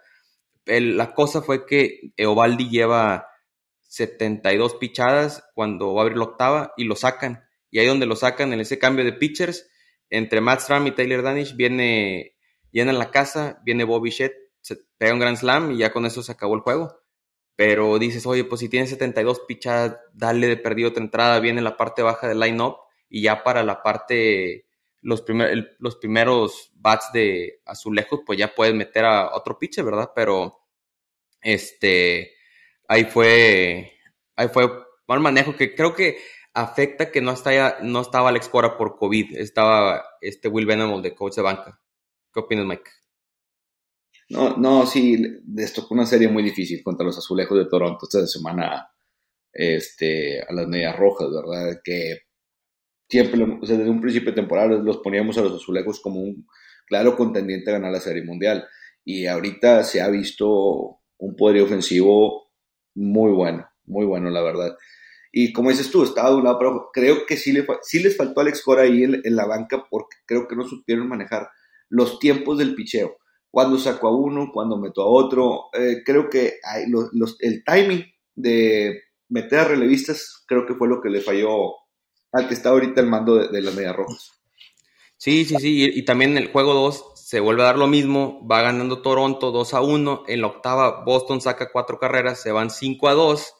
la 0.66 1.14
cosa 1.14 1.42
fue 1.42 1.66
que 1.68 2.12
Eovaldi 2.18 2.70
lleva 2.70 3.28
72 3.96 4.76
pichadas 4.76 5.44
cuando 5.54 5.94
va 5.94 6.02
a 6.02 6.04
abrir 6.04 6.18
la 6.18 6.26
octava 6.26 6.74
y 6.76 6.84
lo 6.84 6.96
sacan 6.96 7.46
y 7.76 7.80
ahí 7.80 7.88
donde 7.88 8.06
lo 8.06 8.16
sacan 8.16 8.54
en 8.54 8.62
ese 8.62 8.80
cambio 8.80 9.04
de 9.04 9.12
pitchers, 9.12 9.70
entre 10.10 10.40
Matt 10.40 10.62
Stram 10.62 10.88
y 10.88 10.92
Taylor 10.92 11.22
Danish, 11.22 11.58
viene, 11.58 12.38
en 12.72 12.98
la 12.98 13.12
casa, 13.12 13.62
viene 13.66 13.84
Bobby 13.84 14.12
Shett, 14.12 14.34
se 14.62 14.78
pega 14.98 15.12
un 15.12 15.20
Grand 15.20 15.36
Slam 15.36 15.74
y 15.74 15.80
ya 15.80 15.92
con 15.92 16.06
eso 16.06 16.24
se 16.24 16.32
acabó 16.32 16.56
el 16.56 16.62
juego. 16.62 17.02
Pero 17.58 18.00
dices, 18.00 18.26
oye, 18.26 18.46
pues 18.46 18.62
si 18.62 18.70
tiene 18.70 18.88
72 18.88 19.42
pichadas, 19.46 19.98
dale 20.14 20.48
de 20.48 20.56
perdido 20.56 20.88
otra 20.88 21.04
entrada, 21.04 21.42
viene 21.42 21.62
la 21.62 21.76
parte 21.76 22.02
baja 22.02 22.30
del 22.30 22.40
line-up 22.40 22.78
y 23.10 23.24
ya 23.24 23.44
para 23.44 23.62
la 23.62 23.84
parte, 23.84 24.68
los, 25.02 25.22
primer, 25.22 25.76
los 25.80 25.98
primeros 25.98 26.72
bats 26.76 27.12
de 27.12 27.62
azulejos, 27.66 28.22
pues 28.26 28.40
ya 28.40 28.56
puedes 28.56 28.74
meter 28.74 29.04
a 29.04 29.36
otro 29.36 29.60
pitcher, 29.60 29.84
¿verdad? 29.84 30.12
Pero, 30.16 30.62
este, 31.42 32.35
ahí 32.88 33.06
fue, 33.06 33.92
ahí 34.36 34.48
fue 34.48 34.70
mal 35.08 35.20
manejo 35.20 35.56
que 35.56 35.76
creo 35.76 35.94
que 35.94 36.18
afecta 36.54 37.12
que 37.12 37.22
no, 37.22 37.32
está 37.32 37.80
no 37.82 38.02
estaba 38.02 38.30
Alex 38.30 38.50
Cora 38.50 38.78
por 38.78 38.98
COVID, 38.98 39.38
estaba 39.38 40.04
este 40.22 40.48
Will 40.48 40.66
Venable 40.66 41.02
de 41.02 41.16
coach 41.16 41.36
de 41.36 41.42
banca. 41.42 41.80
¿Qué 42.34 42.40
opinas, 42.40 42.66
Mike? 42.66 42.90
No, 44.30 44.58
no, 44.58 44.86
sí, 44.88 45.18
les 45.54 45.74
tocó 45.74 45.94
una 45.94 46.06
serie 46.06 46.28
muy 46.28 46.42
difícil 46.42 46.82
contra 46.84 47.06
los 47.06 47.18
Azulejos 47.18 47.58
de 47.58 47.70
Toronto 47.70 48.00
esta 48.04 48.26
semana 48.26 48.90
este, 49.54 50.42
a 50.42 50.52
las 50.52 50.68
medias 50.68 50.98
rojas, 50.98 51.30
¿verdad? 51.32 51.80
Que 51.84 52.22
siempre, 53.08 53.44
o 53.62 53.66
sea, 53.66 53.78
desde 53.78 53.90
un 53.90 54.02
principio 54.02 54.32
de 54.32 54.36
temporada 54.36 54.78
los 54.78 54.98
poníamos 54.98 55.38
a 55.38 55.42
los 55.42 55.62
Azulejos 55.62 56.00
como 56.00 56.22
un 56.22 56.48
claro 56.88 57.16
contendiente 57.16 57.70
a 57.70 57.74
ganar 57.74 57.92
la 57.92 58.00
Serie 58.00 58.24
Mundial. 58.24 58.68
Y 59.04 59.28
ahorita 59.28 59.84
se 59.84 60.02
ha 60.02 60.10
visto 60.10 61.00
un 61.18 61.36
poder 61.36 61.62
ofensivo 61.62 62.45
muy 62.96 63.32
bueno, 63.32 63.68
muy 63.86 64.06
bueno, 64.06 64.30
la 64.30 64.42
verdad. 64.42 64.76
Y 65.32 65.52
como 65.52 65.70
dices 65.70 65.92
tú, 65.92 66.04
estaba 66.04 66.30
de 66.30 66.38
un 66.38 66.46
lado 66.46 66.58
pero 66.58 66.90
Creo 66.94 67.26
que 67.26 67.36
sí, 67.36 67.52
le, 67.52 67.68
sí 67.82 68.00
les 68.00 68.16
faltó 68.16 68.42
Alex 68.42 68.64
Cora 68.64 68.84
ahí 68.84 69.04
en, 69.04 69.36
la 69.36 69.46
banca 69.46 69.86
porque 69.90 70.16
creo 70.26 70.48
que 70.48 70.56
no 70.56 70.66
supieron 70.66 71.10
manejar 71.10 71.50
los 71.90 72.20
tiempos 72.20 72.58
del 72.58 72.74
picheo. 72.74 73.18
Cuando 73.52 73.78
saco 73.78 74.08
a 74.08 74.16
uno, 74.16 74.50
cuando 74.54 74.78
meto 74.78 75.02
a 75.02 75.08
otro. 75.08 75.66
Eh, 75.74 76.04
creo 76.06 76.30
que 76.30 76.60
el 77.40 77.64
timing 77.66 78.06
de 78.34 79.04
meter 79.30 79.60
a 79.60 79.66
relevistas 79.66 80.44
creo 80.48 80.66
que 80.66 80.76
fue 80.76 80.88
lo 80.88 81.02
que 81.02 81.10
le 81.10 81.22
falló 81.22 81.74
al 82.32 82.48
que 82.48 82.54
está 82.54 82.70
ahorita 82.70 83.02
el 83.02 83.08
mando 83.08 83.36
de, 83.48 83.62
las 83.62 83.76
Medias 83.76 83.96
Rojas. 83.96 84.32
Sí, 85.18 85.46
sí, 85.46 85.56
sí, 85.60 85.92
y, 85.94 86.04
también 86.04 86.32
en 86.32 86.38
el 86.38 86.52
juego 86.52 86.74
2 86.74 87.14
se 87.16 87.40
vuelve 87.40 87.64
a 87.64 87.68
dar 87.68 87.78
lo 87.78 87.88
mismo, 87.88 88.46
va 88.46 88.62
ganando 88.62 89.02
Toronto 89.02 89.52
2 89.52 89.74
a 89.74 89.82
1, 89.82 90.24
en 90.28 90.42
la 90.42 90.48
octava 90.48 91.04
Boston 91.06 91.42
saca 91.42 91.72
cuatro 91.72 91.98
carreras, 91.98 92.42
se 92.42 92.52
van 92.52 92.70
5 92.70 93.08
a 93.08 93.14
2, 93.14 93.54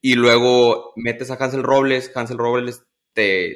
y 0.00 0.14
luego 0.14 0.92
metes 0.96 1.30
a 1.30 1.34
Hansel 1.34 1.62
Robles, 1.62 2.10
Hansel 2.14 2.38
Robles 2.38 2.84
te, 3.12 3.52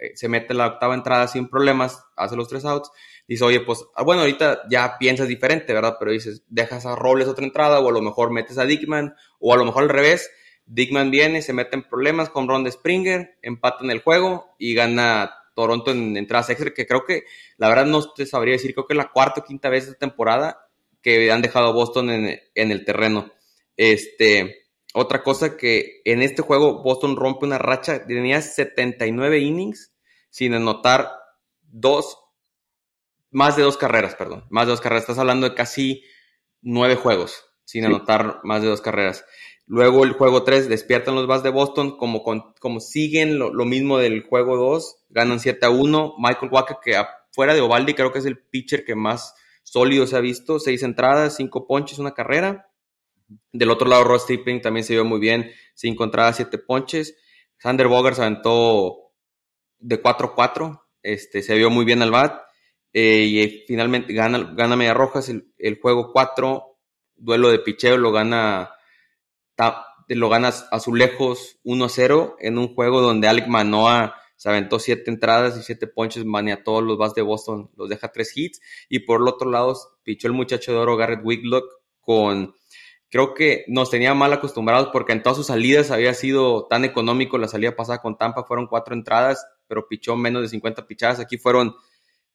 eh, 0.00 0.12
se 0.14 0.28
mete 0.28 0.54
la 0.54 0.66
octava 0.66 0.94
entrada 0.94 1.26
sin 1.26 1.48
problemas, 1.48 2.02
hace 2.16 2.36
los 2.36 2.48
tres 2.48 2.64
outs, 2.64 2.90
dice, 3.26 3.44
oye, 3.44 3.60
pues, 3.60 3.84
ah, 3.94 4.02
bueno, 4.02 4.20
ahorita 4.22 4.62
ya 4.70 4.96
piensas 4.98 5.26
diferente, 5.26 5.72
¿verdad? 5.72 5.96
Pero 5.98 6.12
dices, 6.12 6.44
dejas 6.48 6.84
a 6.86 6.96
Robles 6.96 7.28
otra 7.28 7.44
entrada, 7.44 7.80
o 7.80 7.88
a 7.88 7.92
lo 7.92 8.02
mejor 8.02 8.30
metes 8.30 8.58
a 8.58 8.64
Dickman, 8.66 9.14
o 9.40 9.54
a 9.54 9.56
lo 9.56 9.64
mejor 9.64 9.84
al 9.84 9.88
revés, 9.88 10.30
Dickman 10.66 11.10
viene, 11.10 11.42
se 11.42 11.52
mete 11.52 11.76
en 11.76 11.82
problemas 11.82 12.30
con 12.30 12.48
Ron 12.48 12.62
de 12.62 12.70
Springer, 12.70 13.38
empatan 13.42 13.90
el 13.90 14.02
juego 14.02 14.54
y 14.58 14.74
gana 14.74 15.32
Toronto 15.54 15.90
en 15.90 16.16
entradas 16.16 16.50
extra, 16.50 16.72
que 16.72 16.86
creo 16.86 17.04
que, 17.04 17.24
la 17.56 17.68
verdad 17.68 17.86
no 17.86 18.12
te 18.12 18.26
sabría 18.26 18.52
decir, 18.52 18.74
creo 18.74 18.86
que 18.86 18.94
es 18.94 18.98
la 18.98 19.10
cuarta 19.10 19.40
o 19.40 19.44
quinta 19.44 19.68
vez 19.68 19.84
esta 19.84 19.98
temporada 19.98 20.68
que 21.02 21.30
han 21.32 21.42
dejado 21.42 21.68
a 21.68 21.72
Boston 21.72 22.10
en, 22.10 22.40
en 22.54 22.70
el 22.70 22.84
terreno. 22.84 23.32
Este, 23.76 24.66
otra 24.92 25.22
cosa 25.22 25.56
que 25.56 26.02
en 26.04 26.22
este 26.22 26.42
juego 26.42 26.82
Boston 26.82 27.16
rompe 27.16 27.46
una 27.46 27.58
racha, 27.58 28.06
tenía 28.06 28.42
79 28.42 29.38
innings 29.38 29.92
sin 30.30 30.54
anotar 30.54 31.10
dos, 31.62 32.18
más 33.30 33.56
de 33.56 33.62
dos 33.62 33.76
carreras, 33.76 34.14
perdón, 34.14 34.44
más 34.50 34.66
de 34.66 34.72
dos 34.72 34.80
carreras. 34.80 35.04
Estás 35.04 35.18
hablando 35.18 35.48
de 35.48 35.54
casi 35.54 36.02
nueve 36.60 36.96
juegos 36.96 37.46
sin 37.64 37.84
anotar 37.84 38.40
más 38.42 38.62
de 38.62 38.68
dos 38.68 38.80
carreras. 38.80 39.24
Luego 39.70 40.02
el 40.02 40.14
juego 40.14 40.42
3 40.42 40.68
despiertan 40.68 41.14
los 41.14 41.28
Bas 41.28 41.44
de 41.44 41.50
Boston, 41.50 41.96
como, 41.96 42.24
como 42.24 42.80
siguen 42.80 43.38
lo, 43.38 43.52
mismo 43.64 43.98
del 43.98 44.24
juego 44.24 44.56
2, 44.56 45.04
ganan 45.10 45.38
7 45.38 45.64
a 45.64 45.70
1. 45.70 46.16
Michael 46.18 46.50
Walker, 46.50 46.78
que 46.82 47.00
fuera 47.30 47.54
de 47.54 47.60
Ovaldi, 47.60 47.94
creo 47.94 48.10
que 48.10 48.18
es 48.18 48.24
el 48.24 48.36
pitcher 48.36 48.84
que 48.84 48.96
más 48.96 49.32
sólido 49.62 50.08
se 50.08 50.16
ha 50.16 50.20
visto, 50.20 50.58
seis 50.58 50.82
entradas, 50.82 51.36
cinco 51.36 51.68
ponches, 51.68 52.00
una 52.00 52.14
carrera. 52.14 52.68
Del 53.52 53.70
otro 53.70 53.88
lado, 53.88 54.02
Ross 54.02 54.26
Tipping 54.26 54.60
también 54.60 54.82
se 54.82 54.94
vio 54.94 55.04
muy 55.04 55.20
bien, 55.20 55.52
cinco 55.74 56.02
entradas, 56.02 56.34
siete 56.34 56.58
ponches. 56.58 57.16
Sander 57.56 57.86
Bogart 57.86 58.16
se 58.16 58.22
aventó 58.22 59.12
de 59.78 60.02
4-4, 60.02 60.82
este, 61.00 61.42
se 61.42 61.54
vio 61.54 61.70
muy 61.70 61.84
bien 61.84 62.02
al 62.02 62.10
bat. 62.10 62.42
Eh, 62.92 63.22
y 63.22 63.64
finalmente 63.68 64.12
gana, 64.14 64.52
gana 64.52 64.74
Media 64.74 64.94
Rojas 64.94 65.28
el, 65.28 65.54
el 65.58 65.78
juego 65.80 66.10
4, 66.12 66.76
duelo 67.14 67.50
de 67.50 67.60
picheo, 67.60 67.96
lo 67.98 68.10
gana 68.10 68.72
lo 70.08 70.28
ganas 70.28 70.66
Azulejos 70.70 71.58
1-0 71.64 72.36
en 72.40 72.58
un 72.58 72.74
juego 72.74 73.00
donde 73.00 73.28
Alec 73.28 73.46
Manoa 73.46 74.16
se 74.40 74.48
aventó 74.48 74.78
siete 74.78 75.10
entradas 75.10 75.58
y 75.58 75.62
siete 75.62 75.86
ponches, 75.86 76.24
a 76.24 76.62
todos 76.64 76.82
los 76.82 76.96
bats 76.96 77.14
de 77.14 77.20
Boston, 77.20 77.70
los 77.76 77.90
deja 77.90 78.10
tres 78.10 78.32
hits. 78.34 78.62
Y 78.88 79.00
por 79.00 79.20
el 79.20 79.28
otro 79.28 79.50
lado, 79.50 79.76
pichó 80.02 80.28
el 80.28 80.32
muchacho 80.32 80.72
de 80.72 80.78
oro 80.78 80.96
Garrett 80.96 81.20
Wiglock 81.22 81.66
con, 82.00 82.54
creo 83.10 83.34
que 83.34 83.66
nos 83.68 83.90
tenía 83.90 84.14
mal 84.14 84.32
acostumbrados 84.32 84.88
porque 84.94 85.12
en 85.12 85.22
todas 85.22 85.36
sus 85.36 85.48
salidas 85.48 85.90
había 85.90 86.14
sido 86.14 86.66
tan 86.68 86.86
económico. 86.86 87.36
La 87.36 87.48
salida 87.48 87.76
pasada 87.76 88.00
con 88.00 88.16
Tampa 88.16 88.44
fueron 88.44 88.66
cuatro 88.66 88.94
entradas, 88.94 89.46
pero 89.66 89.86
pichó 89.86 90.16
menos 90.16 90.40
de 90.40 90.48
50 90.48 90.86
pichadas. 90.86 91.20
Aquí 91.20 91.36
fueron 91.36 91.74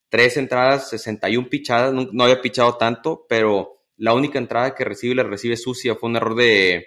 tres 0.07 0.37
entradas, 0.37 0.91
61 0.91 1.49
pichadas. 1.49 1.91
No, 1.91 2.07
no 2.11 2.23
había 2.25 2.39
pichado 2.39 2.77
tanto, 2.77 3.25
pero 3.27 3.81
la 3.97 4.13
única 4.13 4.37
entrada 4.37 4.75
que 4.75 4.85
recibe 4.85 5.15
la 5.15 5.23
recibe 5.23 5.57
sucia. 5.57 5.95
Fue 5.95 6.07
un 6.07 6.17
error 6.17 6.35
de 6.35 6.85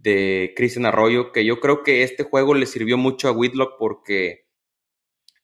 de 0.00 0.52
Cristian 0.56 0.86
Arroyo, 0.86 1.32
que 1.32 1.44
yo 1.44 1.60
creo 1.60 1.82
que 1.82 2.02
este 2.02 2.22
juego 2.24 2.54
le 2.54 2.66
sirvió 2.66 2.96
mucho 2.96 3.28
a 3.28 3.32
Whitlock 3.32 3.76
porque 3.78 4.46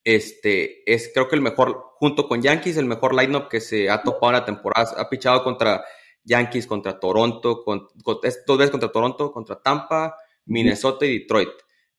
este 0.05 0.91
es 0.93 1.11
creo 1.13 1.29
que 1.29 1.37
el 1.37 1.43
mejor, 1.43 1.93
junto 1.99 2.29
con 2.29 2.43
Yankees, 2.43 2.77
el 2.77 2.85
mejor 2.85 3.15
lineup 3.15 3.49
que 3.49 3.61
se 3.61 3.89
ha 3.91 4.03
topado 4.03 4.33
en 4.33 4.39
la 4.39 4.45
temporada. 4.45 4.95
Ha 4.99 5.09
pichado 5.09 5.43
contra 5.43 5.85
Yankees, 6.25 6.67
contra 6.67 7.01
Toronto, 7.01 7.63
con, 7.65 7.89
dos 7.95 8.21
veces 8.21 8.71
contra 8.71 8.93
Toronto, 8.93 9.33
contra 9.33 9.61
Tampa, 9.61 10.17
Minnesota 10.47 11.07
y 11.07 11.21
Detroit. 11.21 11.51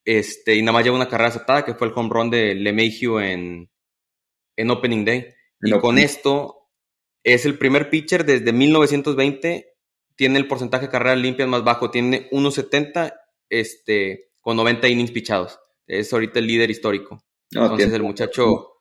Este, 0.04 0.56
y 0.56 0.62
nada 0.62 0.74
más 0.74 0.84
lleva 0.84 0.96
una 0.96 1.10
carrera 1.10 1.30
aceptada, 1.30 1.66
que 1.66 1.74
fue 1.74 1.88
el 1.88 1.94
home 1.96 2.10
run 2.12 2.30
de 2.30 2.54
LeMahieu 2.54 3.20
en, 3.20 3.70
en 4.56 4.72
Opening 4.72 5.04
Day. 5.04 5.34
Y 5.62 5.72
con 5.80 5.98
esto 5.98 6.70
es 7.24 7.46
el 7.46 7.58
primer 7.58 7.90
pitcher 7.90 8.24
desde 8.24 8.54
1920 8.54 9.75
tiene 10.16 10.40
el 10.40 10.48
porcentaje 10.48 10.86
de 10.86 10.92
carreras 10.92 11.20
limpias 11.20 11.48
más 11.48 11.64
bajo, 11.64 11.92
tiene 11.92 12.30
1.70 12.32 13.14
este, 13.50 14.32
con 14.42 14.58
90 14.58 14.88
innings 14.88 15.12
pichados. 15.12 15.60
Es 15.88 16.12
ahorita 16.14 16.40
el 16.40 16.48
líder 16.48 16.70
histórico. 16.70 17.24
Entonces 17.52 17.94
el 17.94 18.04
muchacho... 18.04 18.72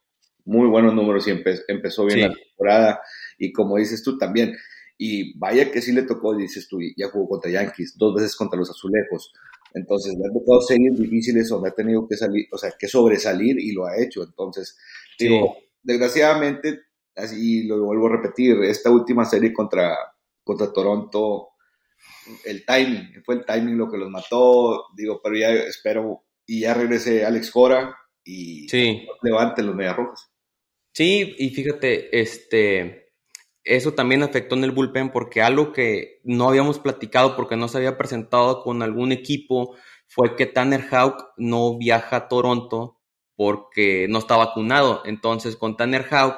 Muy 0.46 0.68
buenos 0.68 0.94
números 0.94 1.26
y 1.26 1.30
empezó 1.68 2.04
bien 2.04 2.20
la 2.20 2.34
temporada. 2.34 3.00
Y 3.38 3.50
como 3.50 3.78
dices 3.78 4.02
tú 4.02 4.18
también, 4.18 4.54
y 4.98 5.36
vaya 5.38 5.70
que 5.72 5.80
sí 5.80 5.92
le 5.92 6.02
tocó, 6.02 6.36
dices 6.36 6.68
tú, 6.68 6.78
ya 6.96 7.08
jugó 7.08 7.28
contra 7.28 7.50
Yankees, 7.50 7.96
dos 7.96 8.14
veces 8.14 8.36
contra 8.36 8.58
los 8.58 8.68
Azulejos. 8.68 9.32
Entonces 9.72 10.14
le 10.14 10.28
ha 10.28 10.32
tocado 10.32 10.60
series 10.60 10.98
difíciles 10.98 11.48
donde 11.48 11.70
ha 11.70 11.74
tenido 11.74 12.06
que 12.06 12.16
salir, 12.16 12.46
o 12.52 12.58
sea, 12.58 12.72
que 12.78 12.86
sobresalir 12.86 13.58
y 13.58 13.72
lo 13.72 13.86
ha 13.86 14.00
hecho. 14.00 14.22
Entonces, 14.22 14.78
digo, 15.18 15.56
desgraciadamente, 15.82 16.80
así 17.16 17.64
lo 17.64 17.82
vuelvo 17.84 18.06
a 18.06 18.16
repetir, 18.16 18.62
esta 18.62 18.90
última 18.90 19.24
serie 19.24 19.52
contra, 19.52 19.96
contra 20.44 20.72
Toronto, 20.72 21.48
el 22.44 22.64
timing, 22.64 23.22
fue 23.24 23.36
el 23.36 23.44
timing 23.44 23.76
lo 23.76 23.90
que 23.90 23.98
los 23.98 24.10
mató, 24.10 24.86
digo, 24.96 25.20
pero 25.22 25.36
ya 25.36 25.50
espero, 25.50 26.24
y 26.46 26.60
ya 26.60 26.74
regrese 26.74 27.24
Alex 27.24 27.50
Cora 27.50 27.96
y 28.22 28.68
sí. 28.68 29.06
levante 29.22 29.62
los 29.62 29.76
Rojas. 29.76 30.30
Sí, 30.92 31.34
y 31.38 31.50
fíjate, 31.50 32.20
este, 32.20 33.12
eso 33.64 33.94
también 33.94 34.22
afectó 34.22 34.54
en 34.54 34.64
el 34.64 34.70
bullpen 34.70 35.10
porque 35.10 35.42
algo 35.42 35.72
que 35.72 36.20
no 36.22 36.48
habíamos 36.48 36.78
platicado 36.78 37.34
porque 37.34 37.56
no 37.56 37.68
se 37.68 37.78
había 37.78 37.98
presentado 37.98 38.62
con 38.62 38.82
algún 38.82 39.10
equipo 39.10 39.74
fue 40.06 40.36
que 40.36 40.46
Tanner 40.46 40.82
Houck 40.82 41.32
no 41.36 41.78
viaja 41.78 42.16
a 42.16 42.28
Toronto 42.28 43.00
porque 43.34 44.06
no 44.08 44.18
está 44.18 44.36
vacunado. 44.36 45.02
Entonces, 45.04 45.56
con 45.56 45.76
Tanner 45.76 46.04
Houck 46.04 46.36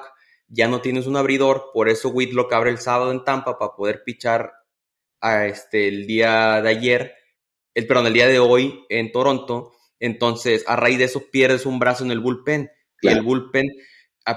ya 0.48 0.68
no 0.68 0.80
tienes 0.80 1.06
un 1.06 1.16
abridor, 1.16 1.70
por 1.72 1.88
eso 1.88 2.10
Whitlock 2.10 2.52
abre 2.52 2.70
el 2.70 2.78
sábado 2.78 3.10
en 3.10 3.24
Tampa 3.24 3.58
para 3.58 3.72
poder 3.72 4.02
pichar 4.04 4.52
a 5.20 5.46
este, 5.46 5.88
el 5.88 6.06
día 6.06 6.60
de 6.62 6.68
ayer, 6.68 7.14
el, 7.74 7.86
perdón, 7.86 8.06
el 8.06 8.12
día 8.12 8.26
de 8.26 8.38
hoy 8.38 8.84
en 8.88 9.12
Toronto. 9.12 9.72
Entonces, 9.98 10.64
a 10.66 10.76
raíz 10.76 10.98
de 10.98 11.04
eso 11.04 11.30
pierdes 11.30 11.66
un 11.66 11.78
brazo 11.78 12.04
en 12.04 12.10
el 12.10 12.20
bullpen. 12.20 12.70
Y 13.02 13.08
el 13.08 13.22
bullpen, 13.22 13.66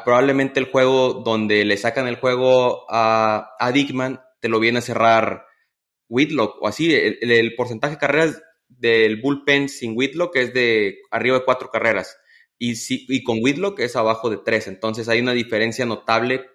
probablemente 0.03 0.59
el 0.59 0.69
juego 0.69 1.21
donde 1.25 1.63
le 1.65 1.77
sacan 1.77 2.07
el 2.07 2.17
juego 2.17 2.85
a, 2.89 3.51
a 3.59 3.71
Dickman, 3.71 4.21
te 4.39 4.49
lo 4.49 4.59
viene 4.59 4.79
a 4.79 4.81
cerrar 4.81 5.45
Whitlock 6.09 6.61
o 6.61 6.67
así. 6.67 6.93
El, 6.93 7.55
porcentaje 7.55 7.95
de 7.95 7.99
carreras 7.99 8.41
del 8.67 9.21
bullpen 9.21 9.69
sin 9.69 9.97
Whitlock 9.97 10.35
es 10.35 10.53
de 10.53 10.99
arriba 11.11 11.39
de 11.39 11.45
cuatro 11.45 11.69
carreras 11.69 12.17
y, 12.59 12.75
y 12.87 13.23
con 13.23 13.39
Whitlock 13.41 13.79
es 13.79 13.95
abajo 13.95 14.29
de 14.29 14.37
3. 14.37 14.67
Entonces 14.67 15.07
hay 15.07 15.21
una 15.21 15.33
diferencia 15.33 15.85
notable 15.85 16.45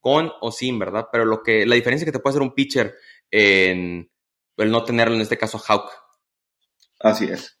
con 0.00 0.32
o 0.40 0.52
sin, 0.52 0.78
¿verdad? 0.78 1.06
Pero 1.10 1.24
lo 1.24 1.42
que, 1.42 1.64
la 1.64 1.76
diferencia 1.76 2.04
que 2.04 2.12
te 2.12 2.18
puede 2.18 2.32
hacer 2.32 2.42
un 2.42 2.54
pitcher 2.54 2.96
en 3.30 4.10
el 4.56 4.70
no 4.70 4.84
tenerlo, 4.84 5.14
en 5.14 5.20
este 5.20 5.38
caso, 5.38 5.58
Hawk. 5.58 5.90
Así 7.00 7.26
es. 7.26 7.58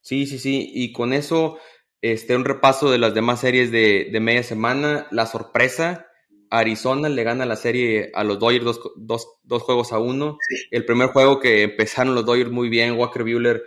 Sí, 0.00 0.26
sí, 0.26 0.38
sí. 0.38 0.70
Y 0.74 0.92
con 0.92 1.12
eso, 1.12 1.58
este, 2.00 2.36
un 2.36 2.44
repaso 2.44 2.90
de 2.90 2.98
las 2.98 3.14
demás 3.14 3.40
series 3.40 3.72
de, 3.72 4.10
de 4.12 4.20
media 4.20 4.42
semana. 4.42 5.08
La 5.10 5.26
sorpresa, 5.26 6.06
Arizona 6.50 7.08
le 7.08 7.24
gana 7.24 7.46
la 7.46 7.56
serie 7.56 8.12
a 8.14 8.22
los 8.22 8.38
Dodgers 8.38 8.64
dos, 8.64 8.80
dos, 8.96 9.38
dos 9.42 9.62
juegos 9.62 9.92
a 9.92 9.98
uno. 9.98 10.38
El 10.70 10.84
primer 10.84 11.08
juego 11.08 11.40
que 11.40 11.62
empezaron 11.62 12.14
los 12.14 12.24
Dodgers 12.26 12.50
muy 12.50 12.68
bien, 12.68 12.92
Walker 12.92 13.22
Bueller, 13.22 13.62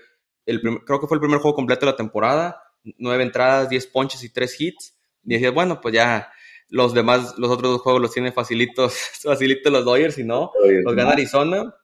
el 0.46 0.62
creo 0.62 1.01
que 1.01 1.08
fue 1.08 1.17
el 1.17 1.22
primer 1.22 1.39
juego 1.39 1.56
completo 1.56 1.86
de 1.86 1.91
la 1.91 1.98
temporada 1.98 2.62
nueve 2.98 3.24
entradas, 3.24 3.70
diez 3.70 3.88
ponches 3.88 4.24
y 4.24 4.30
tres 4.30 4.60
hits. 4.60 4.96
Y 5.24 5.34
decías, 5.34 5.54
bueno, 5.54 5.82
pues 5.82 5.94
ya 5.94 6.32
los 6.70 6.94
demás, 6.94 7.36
los 7.38 7.50
otros 7.50 7.72
dos 7.72 7.82
juegos 7.82 8.02
los 8.02 8.14
tiene 8.14 8.32
facilitos, 8.32 8.94
facilitos 9.24 9.72
los 9.72 9.86
Dodgers, 9.86 10.18
y 10.18 10.24
no, 10.24 10.52
los 10.84 10.96
gana 10.96 11.12
Arizona. 11.12 11.76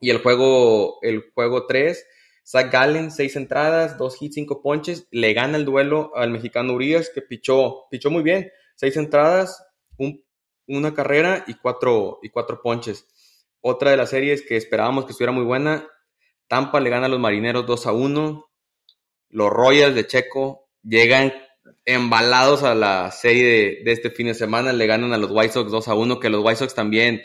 Y 0.00 0.10
el 0.10 0.18
juego, 0.18 0.98
el 1.02 1.30
juego 1.34 1.66
3, 1.66 2.04
Zach 2.46 2.70
Gallen, 2.70 3.10
seis 3.10 3.36
entradas, 3.36 3.96
dos 3.96 4.20
hits, 4.20 4.34
cinco 4.34 4.60
ponches, 4.60 5.08
le 5.10 5.32
gana 5.32 5.56
el 5.56 5.64
duelo 5.64 6.12
al 6.14 6.30
mexicano 6.30 6.74
Urias, 6.74 7.10
que 7.14 7.22
pichó, 7.22 7.86
pichó 7.90 8.10
muy 8.10 8.22
bien, 8.22 8.50
seis 8.74 8.96
entradas, 8.98 9.64
una 10.66 10.92
carrera 10.92 11.44
y 11.46 11.54
cuatro, 11.54 12.18
y 12.22 12.28
cuatro 12.28 12.60
ponches. 12.60 13.06
Otra 13.60 13.92
de 13.92 13.96
las 13.96 14.10
series 14.10 14.42
que 14.42 14.56
esperábamos 14.58 15.06
que 15.06 15.12
estuviera 15.12 15.32
muy 15.32 15.44
buena, 15.44 15.88
Tampa 16.46 16.80
le 16.80 16.90
gana 16.90 17.06
a 17.06 17.08
los 17.08 17.18
Marineros 17.18 17.64
2 17.66 17.86
a 17.86 17.92
1, 17.92 18.50
los 19.34 19.50
Royals 19.50 19.94
de 19.94 20.06
Checo 20.06 20.68
llegan 20.82 21.32
embalados 21.84 22.62
a 22.62 22.74
la 22.74 23.10
serie 23.10 23.82
de, 23.84 23.92
este 23.92 24.10
fin 24.10 24.28
de 24.28 24.34
semana, 24.34 24.72
le 24.72 24.86
ganan 24.86 25.12
a 25.12 25.18
los 25.18 25.30
White 25.30 25.52
Sox 25.52 25.70
2 25.70 25.88
a 25.88 25.94
1, 25.94 26.18
que 26.20 26.30
los 26.30 26.42
White 26.42 26.60
Sox 26.60 26.74
también 26.74 27.22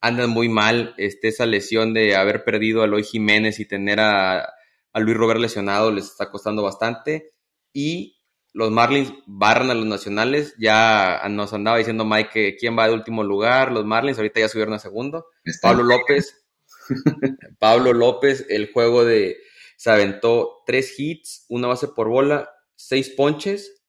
andan 0.00 0.30
muy 0.30 0.48
mal, 0.48 0.94
este, 0.98 1.28
esa 1.28 1.46
lesión 1.46 1.94
de 1.94 2.16
haber 2.16 2.44
perdido 2.44 2.82
a 2.82 2.84
Eloy 2.84 3.04
Jiménez 3.04 3.60
y 3.60 3.66
tener 3.66 4.00
a 4.00 4.52
a 4.92 5.00
Luis 5.00 5.16
Robert 5.16 5.40
lesionado 5.40 5.90
les 5.90 6.06
está 6.06 6.30
costando 6.30 6.62
bastante. 6.62 7.32
Y 7.72 8.20
los 8.52 8.70
Marlins 8.70 9.12
barran 9.26 9.70
a 9.70 9.74
los 9.74 9.86
nacionales. 9.86 10.54
Ya 10.58 11.22
nos 11.30 11.52
andaba 11.52 11.78
diciendo 11.78 12.04
Mike 12.04 12.30
que 12.32 12.56
quién 12.56 12.78
va 12.78 12.88
de 12.88 12.94
último 12.94 13.24
lugar. 13.24 13.72
Los 13.72 13.84
Marlins 13.84 14.18
ahorita 14.18 14.40
ya 14.40 14.48
subieron 14.48 14.74
a 14.74 14.78
segundo. 14.78 15.26
Pablo 15.60 15.82
López. 15.82 16.44
Pablo 17.58 17.92
López, 17.92 18.46
el 18.48 18.70
juego 18.72 19.04
de. 19.04 19.38
Se 19.82 19.90
aventó 19.90 20.62
tres 20.64 20.94
hits, 20.96 21.44
una 21.48 21.66
base 21.66 21.88
por 21.88 22.08
bola, 22.08 22.48
seis 22.76 23.10
ponches, 23.10 23.82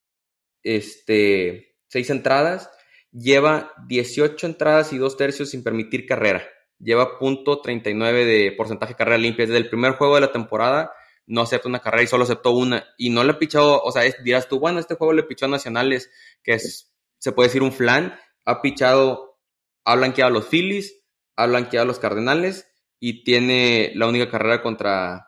este, 0.63 1.75
seis 1.87 2.09
entradas. 2.09 2.71
Lleva 3.11 3.71
18 3.87 4.47
entradas 4.47 4.91
y 4.91 4.97
dos 4.97 5.17
tercios 5.17 5.51
sin 5.51 5.63
permitir 5.63 6.07
carrera. 6.07 6.43
Lleva 6.79 7.19
punto 7.19 7.61
39 7.61 8.25
de 8.25 8.51
porcentaje 8.53 8.93
de 8.93 8.97
carrera 8.97 9.19
limpia. 9.19 9.45
Desde 9.45 9.59
el 9.59 9.69
primer 9.69 9.91
juego 9.91 10.15
de 10.15 10.21
la 10.21 10.31
temporada 10.31 10.91
no 11.27 11.41
acepta 11.41 11.69
una 11.69 11.77
carrera 11.77 12.05
y 12.05 12.07
solo 12.07 12.23
aceptó 12.23 12.53
una. 12.53 12.87
Y 12.97 13.11
no 13.11 13.23
le 13.23 13.33
ha 13.33 13.37
pichado, 13.37 13.79
o 13.79 13.91
sea, 13.91 14.01
dirás 14.23 14.49
tú, 14.49 14.59
bueno, 14.59 14.79
este 14.79 14.95
juego 14.95 15.13
le 15.13 15.21
pichó 15.21 15.45
a 15.45 15.49
Nacionales, 15.49 16.09
que 16.41 16.53
es, 16.53 16.91
se 17.19 17.33
puede 17.33 17.49
decir 17.49 17.61
un 17.61 17.71
flan. 17.71 18.19
Ha 18.45 18.63
pichado, 18.63 19.37
ha 19.85 19.95
blanqueado 19.95 20.31
a 20.31 20.33
los 20.33 20.47
Phillies, 20.47 21.03
ha 21.35 21.45
blanqueado 21.45 21.83
a 21.83 21.87
los 21.87 21.99
Cardenales 21.99 22.67
y 22.99 23.23
tiene 23.23 23.91
la 23.93 24.07
única 24.07 24.31
carrera 24.31 24.63
contra 24.63 25.27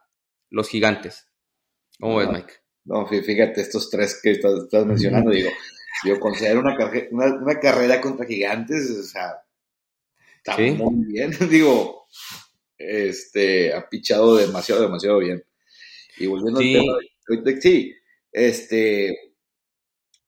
los 0.55 0.69
Gigantes. 0.69 1.27
¿Cómo 1.99 2.17
ves, 2.17 2.29
Mike? 2.29 2.53
No, 2.85 3.05
fíjate, 3.05 3.59
estos 3.59 3.89
tres 3.89 4.19
que 4.23 4.31
estás, 4.31 4.85
mencionando, 4.85 5.31
digo, 5.31 5.49
yo 6.05 6.17
considero 6.19 6.61
una, 6.61 6.77
una, 7.11 7.59
carrera 7.59 7.99
contra 7.99 8.25
Gigantes, 8.25 8.89
o 8.89 9.03
sea, 9.03 9.43
está 10.37 10.57
muy 10.57 11.05
bien, 11.07 11.31
digo, 11.49 12.07
este, 12.77 13.73
ha 13.73 13.89
pichado 13.89 14.37
demasiado, 14.37 14.81
demasiado 14.81 15.19
bien. 15.19 15.43
Y 16.17 16.27
volviendo 16.27 16.61
al 16.61 16.65
tema, 16.65 17.59
sí, 17.59 17.93
este, 18.31 19.33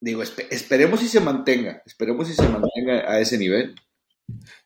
digo, 0.01 0.23
esperemos 0.23 0.99
si 0.99 1.07
se 1.07 1.21
mantenga, 1.21 1.81
esperemos 1.85 2.27
si 2.27 2.33
se 2.33 2.49
mantenga 2.49 3.09
a 3.09 3.21
ese 3.21 3.37
nivel. 3.37 3.75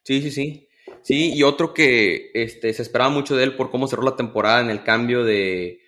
Sí, 0.04 0.24
sí, 0.24 0.32
sí. 0.32 0.68
Sí, 1.04 1.34
y 1.34 1.44
otro 1.44 1.74
que 1.74 2.32
este, 2.34 2.74
se 2.74 2.82
esperaba 2.82 3.10
mucho 3.10 3.36
de 3.36 3.44
él 3.44 3.56
por 3.56 3.72
cómo 3.72 3.88
cerró 3.88 4.04
la 4.04 4.16
temporada 4.16 4.62
en 4.62 4.70
el 4.70 4.84
cambio 4.84 5.24
de, 5.24 5.80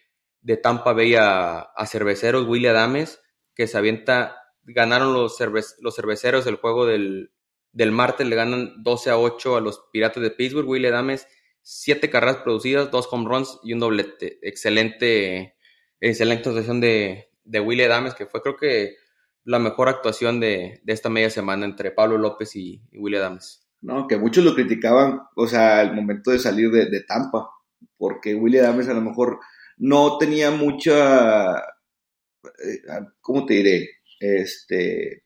de 0.41 0.58
Tampa 0.58 0.93
Bay 0.93 1.15
a, 1.15 1.70
cerveceros, 1.88 2.48
Willie 2.48 2.70
Adames, 2.70 3.22
que 3.55 3.67
se 3.67 3.77
avienta, 3.77 4.38
ganaron 4.63 5.13
los, 5.13 5.38
los 5.79 5.96
cerveceros 5.96 6.48
el 6.48 6.55
juego 6.55 6.86
del, 6.86 7.32
del 7.72 7.91
martes, 7.91 8.27
le 8.27 8.36
ganan 8.36 8.84
12 8.84 9.10
a 9.12 9.17
8 9.17 9.58
a 9.58 9.62
los 9.62 9.84
Piratas 9.91 10.24
de 10.24 10.32
Pittsburgh, 10.32 10.67
Willie 10.67 10.89
Adames 10.89 11.27
siete 11.63 12.10
carreras 12.10 12.38
producidas, 12.38 12.91
dos 12.91 13.08
home 13.10 13.27
runs 13.27 13.60
y 13.63 13.74
un 13.74 13.79
doblete. 13.79 14.38
Excelente, 14.41 15.55
excelente 16.00 16.50
actuación 16.50 16.82
de, 16.82 17.29
de 17.43 17.60
Willie 17.60 17.88
Dames, 17.88 18.13
que 18.13 18.27
fue 18.27 18.41
creo 18.41 18.58
que 18.58 18.98
la 19.46 19.60
mejor 19.60 19.89
actuación 19.89 20.39
de, 20.39 20.82
esta 20.86 21.10
media 21.10 21.29
semana 21.29 21.65
entre 21.65 21.91
Pablo 21.91 22.17
López 22.17 22.55
y, 22.55 22.82
Willie 22.93 23.20
Dames. 23.20 23.62
No, 23.84 24.08
que 24.08 24.18
muchos 24.18 24.46
lo 24.46 24.56
criticaban, 24.56 25.20
o 25.36 25.46
sea, 25.46 25.82
al 25.82 25.94
momento 25.94 26.32
de 26.32 26.40
salir 26.40 26.72
de, 26.72 27.02
Tampa, 27.02 27.50
porque 27.98 28.34
Willie 28.34 28.62
Dames 28.62 28.88
a 28.88 28.94
lo 28.94 29.02
mejor 29.02 29.40
no 29.75 30.18
tenía 30.18 30.52
mucha, 30.52 31.58
eh, 31.58 32.82
¿cómo 33.20 33.46
te 33.46 33.56
diré? 33.56 33.90
Este, 34.22 35.24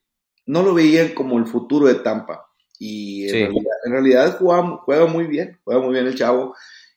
no 0.47 0.63
lo 0.63 0.73
veían 0.73 1.09
como 1.09 1.37
el 1.37 1.45
futuro 1.45 1.85
de 1.85 1.95
Tampa. 1.95 2.47
Y 2.79 3.29
en, 3.29 3.53
realidad, 3.85 4.39
juega, 4.39 5.05
muy 5.05 5.27
bien, 5.27 5.59
juega 5.63 5.79
muy 5.79 5.93
bien 5.93 6.07
el 6.07 6.15
chavo. 6.15 6.55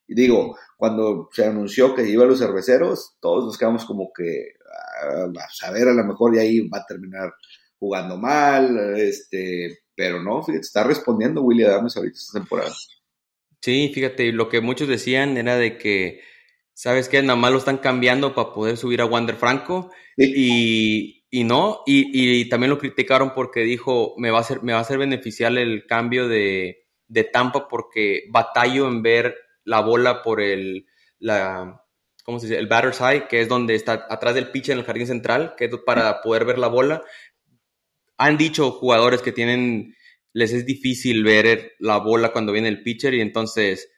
Y 0.08 0.14
digo, 0.14 0.56
cuando 0.78 1.28
se 1.30 1.44
anunció 1.44 1.94
que 1.94 2.08
iba 2.08 2.24
a 2.24 2.26
los 2.26 2.38
cerveceros, 2.38 3.16
todos 3.20 3.44
nos 3.44 3.58
quedamos 3.58 3.84
como 3.84 4.10
que 4.14 4.54
ah, 5.02 5.26
a 5.26 5.50
saber, 5.52 5.88
a 5.88 5.92
lo 5.92 6.04
mejor 6.04 6.32
de 6.32 6.40
ahí 6.40 6.68
va 6.68 6.78
a 6.78 6.86
terminar 6.86 7.34
jugando 7.78 8.16
mal, 8.16 8.94
este, 8.96 9.79
pero 9.96 10.22
no, 10.22 10.42
fíjate, 10.42 10.62
está 10.62 10.84
respondiendo 10.84 11.42
William 11.42 11.70
Adams 11.70 11.96
ahorita 11.96 12.18
esta 12.18 12.38
temporada. 12.38 12.72
Sí, 13.60 13.90
fíjate, 13.94 14.32
lo 14.32 14.48
que 14.48 14.60
muchos 14.60 14.88
decían 14.88 15.36
era 15.36 15.56
de 15.56 15.76
que, 15.76 16.22
¿sabes 16.72 17.08
qué? 17.08 17.22
Nada 17.22 17.36
más 17.36 17.52
lo 17.52 17.58
están 17.58 17.78
cambiando 17.78 18.34
para 18.34 18.52
poder 18.52 18.76
subir 18.76 19.00
a 19.00 19.06
Wander 19.06 19.36
Franco. 19.36 19.90
Y, 20.16 21.24
y 21.30 21.44
no, 21.44 21.82
y, 21.86 22.48
también 22.48 22.70
lo 22.70 22.78
criticaron 22.78 23.34
porque 23.34 23.60
dijo, 23.60 24.14
me 24.16 24.30
va 24.30 24.40
a 24.40 24.44
ser, 24.44 24.62
me 24.62 24.72
va 24.72 24.80
a 24.80 24.84
ser 24.84 24.98
beneficial 24.98 25.58
el 25.58 25.86
cambio 25.86 26.26
de, 26.28 26.88
de 27.06 27.24
Tampa 27.24 27.68
porque 27.68 28.24
batallo 28.30 28.88
en 28.88 29.02
ver 29.02 29.36
la 29.64 29.80
bola 29.80 30.22
por 30.22 30.40
el, 30.40 30.86
la, 31.18 31.84
¿cómo 32.24 32.40
se 32.40 32.46
dice? 32.46 32.58
El 32.58 32.66
batter's 32.66 33.00
eye, 33.00 33.28
que 33.28 33.40
es 33.40 33.48
donde 33.48 33.74
está 33.74 34.06
atrás 34.08 34.34
del 34.34 34.50
pitcher 34.50 34.72
en 34.72 34.80
el 34.80 34.84
jardín 34.84 35.06
central, 35.06 35.54
que 35.56 35.66
es 35.66 35.70
para 35.84 36.20
poder 36.20 36.44
ver 36.44 36.58
la 36.58 36.68
bola. 36.68 37.02
Han 38.20 38.36
dicho 38.36 38.70
jugadores 38.70 39.22
que 39.22 39.32
tienen, 39.32 39.96
les 40.32 40.52
es 40.52 40.66
difícil 40.66 41.24
ver 41.24 41.72
la 41.78 41.96
bola 41.98 42.32
cuando 42.32 42.52
viene 42.52 42.68
el 42.68 42.82
pitcher 42.82 43.14
y 43.14 43.20
entonces 43.20 43.90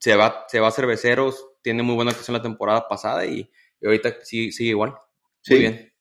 se 0.00 0.16
va, 0.16 0.44
se 0.48 0.60
va 0.60 0.68
a 0.68 0.72
cerveceros, 0.72 1.46
tiene 1.62 1.82
muy 1.82 1.94
buena 1.94 2.10
actuación 2.10 2.36
la 2.36 2.42
temporada 2.42 2.88
pasada 2.88 3.24
y, 3.26 3.50
ahorita 3.82 4.18
sigue, 4.22 4.52
sigue 4.52 4.70
igual. 4.70 4.94
Muy 5.48 5.58
bien. 5.60 5.92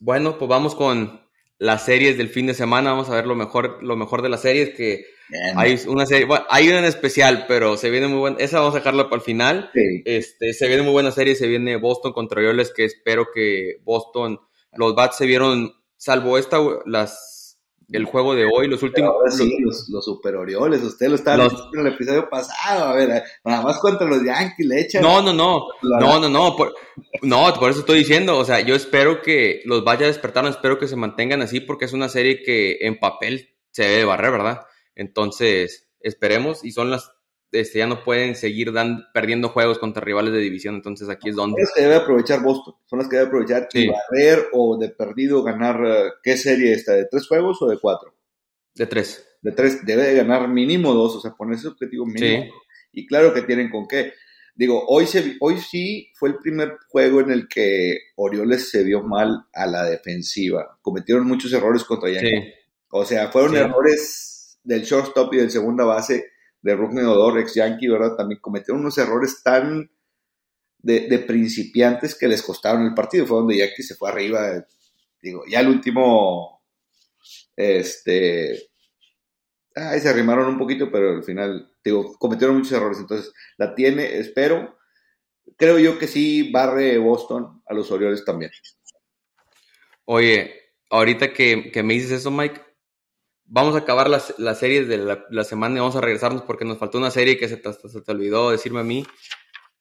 Bueno, 0.00 0.38
pues 0.38 0.48
vamos 0.48 0.74
con 0.74 1.20
las 1.58 1.84
series 1.84 2.16
del 2.18 2.28
fin 2.28 2.46
de 2.46 2.54
semana. 2.54 2.90
Vamos 2.90 3.10
a 3.10 3.14
ver 3.14 3.26
lo 3.26 3.34
mejor, 3.34 3.82
lo 3.82 3.96
mejor 3.96 4.22
de 4.22 4.28
las 4.28 4.42
series 4.42 4.70
que 4.70 5.04
hay 5.56 5.78
una 5.86 6.06
serie, 6.06 6.26
bueno, 6.26 6.44
hay 6.50 6.68
una 6.68 6.80
en 6.80 6.84
especial, 6.84 7.46
pero 7.48 7.76
se 7.76 7.90
viene 7.90 8.08
muy 8.08 8.18
buena. 8.18 8.36
Esa 8.38 8.58
vamos 8.60 8.74
a 8.74 8.78
dejarla 8.78 9.04
para 9.04 9.16
el 9.16 9.22
final. 9.22 9.70
Este, 10.04 10.52
se 10.52 10.66
viene 10.68 10.82
muy 10.82 10.92
buena 10.92 11.10
serie. 11.10 11.34
Se 11.34 11.46
viene 11.46 11.76
Boston 11.76 12.12
contra 12.12 12.40
Orioles, 12.40 12.72
que 12.74 12.84
espero 12.84 13.28
que 13.32 13.78
Boston, 13.82 14.40
los 14.76 14.94
bats 14.94 15.16
se 15.16 15.26
vieron, 15.26 15.72
salvo 15.96 16.38
esta, 16.38 16.58
las 16.86 17.34
el 17.92 18.04
juego 18.04 18.34
de 18.34 18.44
hoy, 18.44 18.68
los 18.68 18.82
últimos. 18.82 19.14
los, 19.24 19.88
los, 19.88 20.04
Super 20.04 20.36
Orioles, 20.36 20.82
usted 20.82 21.08
lo 21.08 21.16
estaba 21.16 21.44
en 21.44 21.80
el 21.80 21.92
episodio 21.92 22.28
pasado, 22.28 22.84
a 22.86 22.94
ver, 22.94 23.22
nada 23.44 23.62
más 23.62 23.78
contra 23.78 24.06
los 24.06 24.24
Yankees 24.24 24.66
le 24.66 24.80
echan. 24.80 25.02
No, 25.02 25.20
no, 25.20 25.32
no, 25.32 25.66
no, 25.82 26.20
no, 26.20 26.28
no, 26.28 26.56
por, 26.56 26.74
no, 27.22 27.52
por 27.54 27.70
eso 27.70 27.80
estoy 27.80 27.98
diciendo, 27.98 28.38
o 28.38 28.44
sea, 28.44 28.60
yo 28.60 28.74
espero 28.74 29.22
que 29.22 29.62
los 29.64 29.84
vaya 29.84 30.04
a 30.04 30.08
despertar, 30.08 30.46
espero 30.46 30.78
que 30.78 30.88
se 30.88 30.96
mantengan 30.96 31.42
así, 31.42 31.60
porque 31.60 31.84
es 31.84 31.92
una 31.92 32.08
serie 32.08 32.42
que 32.42 32.78
en 32.80 32.98
papel 32.98 33.54
se 33.70 33.84
debe 33.84 34.04
barrer, 34.04 34.32
¿verdad? 34.32 34.62
Entonces, 34.94 35.88
esperemos, 36.00 36.64
y 36.64 36.72
son 36.72 36.90
las 36.90 37.12
este, 37.54 37.78
ya 37.78 37.86
no 37.86 38.02
pueden 38.04 38.34
seguir 38.34 38.72
dan, 38.72 39.06
perdiendo 39.12 39.48
juegos 39.48 39.78
contra 39.78 40.04
rivales 40.04 40.32
de 40.32 40.40
división, 40.40 40.74
entonces 40.74 41.08
aquí 41.08 41.30
es 41.30 41.36
donde... 41.36 41.62
Debe 41.76 41.94
aprovechar 41.94 42.42
Boston, 42.42 42.74
son 42.86 42.98
las 42.98 43.08
que 43.08 43.16
debe 43.16 43.28
aprovechar 43.28 43.68
y 43.72 43.88
barrer 43.88 44.48
o 44.52 44.76
de 44.76 44.90
perdido 44.90 45.42
ganar, 45.42 45.80
eh, 45.86 46.10
¿qué 46.22 46.36
serie 46.36 46.72
está? 46.72 46.92
¿De 46.92 47.06
tres 47.10 47.26
juegos 47.26 47.62
o 47.62 47.68
de 47.68 47.78
cuatro? 47.78 48.14
De 48.74 48.86
tres. 48.86 49.26
De 49.40 49.52
tres, 49.52 49.84
debe 49.86 50.02
de 50.02 50.14
ganar 50.14 50.48
mínimo 50.48 50.92
dos, 50.92 51.16
o 51.16 51.20
sea, 51.20 51.32
ponerse 51.32 51.68
objetivo 51.68 52.06
mínimo. 52.06 52.52
Y 52.92 53.06
claro 53.06 53.32
que 53.32 53.42
tienen 53.42 53.70
con 53.70 53.86
qué. 53.86 54.12
Digo, 54.54 54.84
hoy, 54.86 55.06
se, 55.06 55.36
hoy 55.40 55.58
sí 55.58 56.12
fue 56.14 56.30
el 56.30 56.36
primer 56.36 56.78
juego 56.88 57.20
en 57.20 57.30
el 57.30 57.48
que 57.48 57.98
Orioles 58.16 58.70
se 58.70 58.84
vio 58.84 59.02
mal 59.02 59.46
a 59.52 59.66
la 59.66 59.84
defensiva. 59.84 60.78
Cometieron 60.80 61.26
muchos 61.26 61.52
errores 61.52 61.84
contra 61.84 62.10
Yankees. 62.10 62.54
O 62.90 63.04
sea, 63.04 63.30
fueron 63.30 63.56
errores 63.56 64.58
del 64.62 64.82
shortstop 64.82 65.34
y 65.34 65.38
del 65.38 65.50
segunda 65.50 65.84
base 65.84 66.33
de 66.64 66.74
Rugni 66.74 67.02
Odor, 67.02 67.38
ex 67.38 67.54
Yankee, 67.54 67.88
¿verdad? 67.88 68.16
También 68.16 68.40
cometieron 68.40 68.80
unos 68.80 68.96
errores 68.96 69.42
tan 69.44 69.90
de, 70.78 71.18
principiantes 71.18 72.14
que 72.14 72.26
les 72.26 72.42
costaron 72.42 72.86
el 72.86 72.94
partido. 72.94 73.26
Fue 73.26 73.36
donde 73.36 73.58
Yankee 73.58 73.82
se 73.82 73.94
fue 73.94 74.08
arriba. 74.08 74.66
Digo, 75.20 75.44
ya 75.46 75.60
el 75.60 75.68
último, 75.68 76.64
este, 77.54 78.70
ahí 79.74 80.00
se 80.00 80.08
arrimaron 80.08 80.46
un 80.48 80.58
poquito, 80.58 80.90
pero 80.90 81.10
al 81.10 81.22
final, 81.22 81.70
digo, 81.84 82.16
cometieron 82.18 82.56
muchos 82.56 82.72
errores. 82.72 82.98
Entonces, 82.98 83.30
la 83.58 83.74
tiene, 83.74 84.16
espero. 84.16 84.78
Creo 85.58 85.78
yo 85.78 85.98
que 85.98 86.06
sí 86.06 86.50
barre 86.50 86.96
Boston 86.96 87.62
a 87.66 87.74
los 87.74 87.90
Orioles 87.90 88.24
también. 88.24 88.50
Oye, 90.06 90.54
ahorita 90.88 91.34
que, 91.34 91.70
que 91.70 91.82
me 91.82 91.92
dices 91.92 92.12
eso, 92.12 92.30
Mike, 92.30 92.58
vamos 93.46 93.74
a 93.74 93.78
acabar 93.78 94.08
las, 94.08 94.34
las 94.38 94.58
series 94.58 94.88
de 94.88 94.98
la, 95.28 95.44
semana 95.44 95.76
y 95.76 95.80
vamos 95.80 95.96
a 95.96 96.00
regresarnos 96.00 96.42
porque 96.42 96.64
nos 96.64 96.78
faltó 96.78 96.98
una 96.98 97.10
serie 97.10 97.38
que 97.38 97.48
se 97.48 97.56
te, 97.56 97.72
se 97.72 98.00
te, 98.00 98.12
olvidó 98.12 98.50
decirme 98.50 98.80
a 98.80 98.84
mí. 98.84 99.06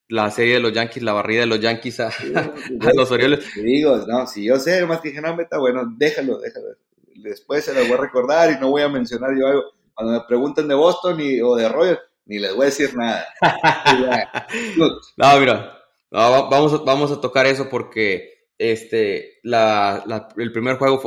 La 0.09 0.29
serie 0.31 0.55
de 0.55 0.59
los 0.59 0.73
Yankees, 0.73 1.01
la 1.01 1.13
barrida 1.13 1.41
de 1.41 1.47
los 1.47 1.59
Yankees 1.59 1.99
a, 2.01 2.11
los 2.93 3.11
Orioles. 3.11 3.45
digo, 3.55 3.97
no, 4.07 4.27
si 4.27 4.45
yo 4.45 4.59
sé, 4.59 4.85
más 4.85 4.99
que 4.99 5.09
dije, 5.09 5.21
no, 5.21 5.35
meta, 5.35 5.57
bueno, 5.57 5.83
déjalo, 5.97 6.39
déjalo. 6.39 6.67
Después 7.15 7.63
se 7.63 7.73
lo 7.73 7.81
voy 7.81 7.93
a 7.93 7.97
recordar 7.97 8.51
y 8.51 8.59
no 8.59 8.69
voy 8.69 8.81
a 8.81 8.89
mencionar 8.89 9.31
yo 9.39 9.47
algo. 9.47 9.63
Cuando 9.93 10.13
me 10.13 10.25
pregunten 10.27 10.67
de 10.67 10.75
Boston 10.75 11.19
y, 11.21 11.39
o 11.41 11.55
de 11.55 11.69
Royals, 11.69 11.99
ni 12.25 12.39
les 12.39 12.53
voy 12.53 12.63
a 12.63 12.65
decir 12.65 12.95
nada. 12.95 13.25
no, 14.77 15.39
mira, 15.39 15.77
vamos, 16.11 16.83
vamos 16.83 17.11
a 17.11 17.21
tocar 17.21 17.45
eso 17.45 17.69
porque 17.69 18.33
este, 18.57 19.39
la, 19.43 20.03
la, 20.05 20.27
el 20.37 20.51
primer 20.51 20.77
juego 20.77 20.99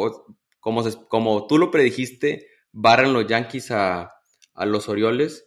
como, 0.66 0.82
como 1.06 1.46
tú 1.46 1.58
lo 1.58 1.70
predijiste, 1.70 2.48
barran 2.72 3.12
los 3.12 3.28
Yankees 3.28 3.70
a, 3.70 4.14
los 4.64 4.88
Orioles. 4.88 5.46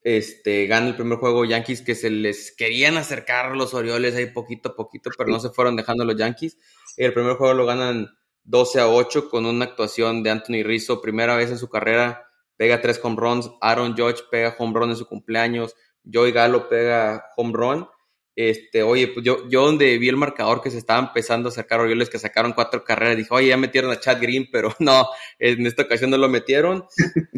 este, 0.00 0.66
gana 0.66 0.86
el 0.88 0.96
primer 0.96 1.18
juego 1.18 1.44
Yankees 1.44 1.82
que 1.82 1.94
se 1.94 2.08
les 2.08 2.56
querían 2.56 2.96
acercar 2.96 3.54
los 3.54 3.74
Orioles 3.74 4.14
ahí 4.14 4.32
poquito 4.32 4.70
a 4.70 4.74
poquito, 4.74 5.10
pero 5.18 5.28
no 5.28 5.40
se 5.40 5.50
fueron 5.50 5.76
dejando 5.76 6.06
los 6.06 6.16
Yankees. 6.16 6.56
El 6.96 7.12
primer 7.12 7.34
juego 7.34 7.52
lo 7.52 7.66
ganan 7.66 8.08
12 8.44 8.80
a 8.80 8.88
8 8.88 9.28
con 9.28 9.44
una 9.44 9.66
actuación 9.66 10.22
de 10.22 10.30
Anthony 10.30 10.62
Rizzo, 10.64 11.02
primera 11.02 11.36
vez 11.36 11.50
en 11.50 11.58
su 11.58 11.68
carrera, 11.68 12.26
pega 12.56 12.80
tres 12.80 12.98
home 13.02 13.16
runs, 13.18 13.50
Aaron 13.60 13.94
Judge 13.94 14.22
pega 14.30 14.56
home 14.58 14.72
run 14.80 14.88
en 14.88 14.96
su 14.96 15.06
cumpleaños, 15.06 15.74
Joey 16.10 16.32
Gallo 16.32 16.66
pega 16.70 17.26
home 17.36 17.52
run. 17.52 17.86
Este, 18.36 18.82
oye, 18.82 19.08
pues 19.08 19.24
yo, 19.24 19.48
yo 19.48 19.64
donde 19.64 19.96
vi 19.96 20.10
el 20.10 20.18
marcador 20.18 20.60
que 20.60 20.70
se 20.70 20.76
estaba 20.76 21.00
empezando 21.00 21.48
a 21.48 21.52
sacar 21.52 21.80
Orioles, 21.80 22.10
que 22.10 22.18
sacaron 22.18 22.52
cuatro 22.52 22.84
carreras, 22.84 23.16
dije, 23.16 23.30
oye, 23.32 23.48
ya 23.48 23.56
metieron 23.56 23.90
a 23.90 23.98
Chad 23.98 24.20
Green, 24.20 24.48
pero 24.52 24.74
no, 24.78 25.08
en 25.38 25.66
esta 25.66 25.84
ocasión 25.84 26.10
no 26.10 26.18
lo 26.18 26.28
metieron. 26.28 26.84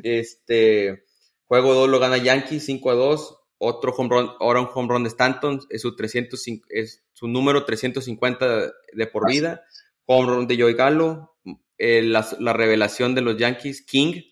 Este, 0.02 1.04
juego 1.44 1.74
2 1.74 1.88
lo 1.88 2.00
gana 2.00 2.18
Yankees 2.18 2.64
5 2.66 2.90
a 2.90 2.94
2. 2.94 3.34
Otro 3.61 3.92
home 3.92 4.08
run, 4.11 4.30
ahora 4.38 4.61
un 4.61 4.68
home 4.72 4.88
run 4.88 5.02
de 5.02 5.08
Stanton, 5.08 5.61
es 5.68 5.82
su, 5.82 5.96
305, 5.96 6.66
es 6.70 7.04
su 7.12 7.26
número 7.26 7.64
350 7.64 8.72
de 8.92 9.06
por 9.06 9.28
vida. 9.28 9.64
Home 10.06 10.28
run 10.28 10.46
de 10.46 10.61
Joey 10.61 10.74
Gallo, 10.74 11.34
eh, 11.76 12.02
la, 12.02 12.26
la 12.38 12.52
revelación 12.52 13.16
de 13.16 13.20
los 13.20 13.37
Yankees, 13.37 13.82
King, 13.82 14.22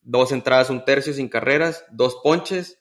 dos 0.00 0.30
entradas, 0.30 0.70
un 0.70 0.84
tercio 0.84 1.12
sin 1.12 1.28
carreras, 1.28 1.84
dos 1.90 2.18
ponches. 2.22 2.77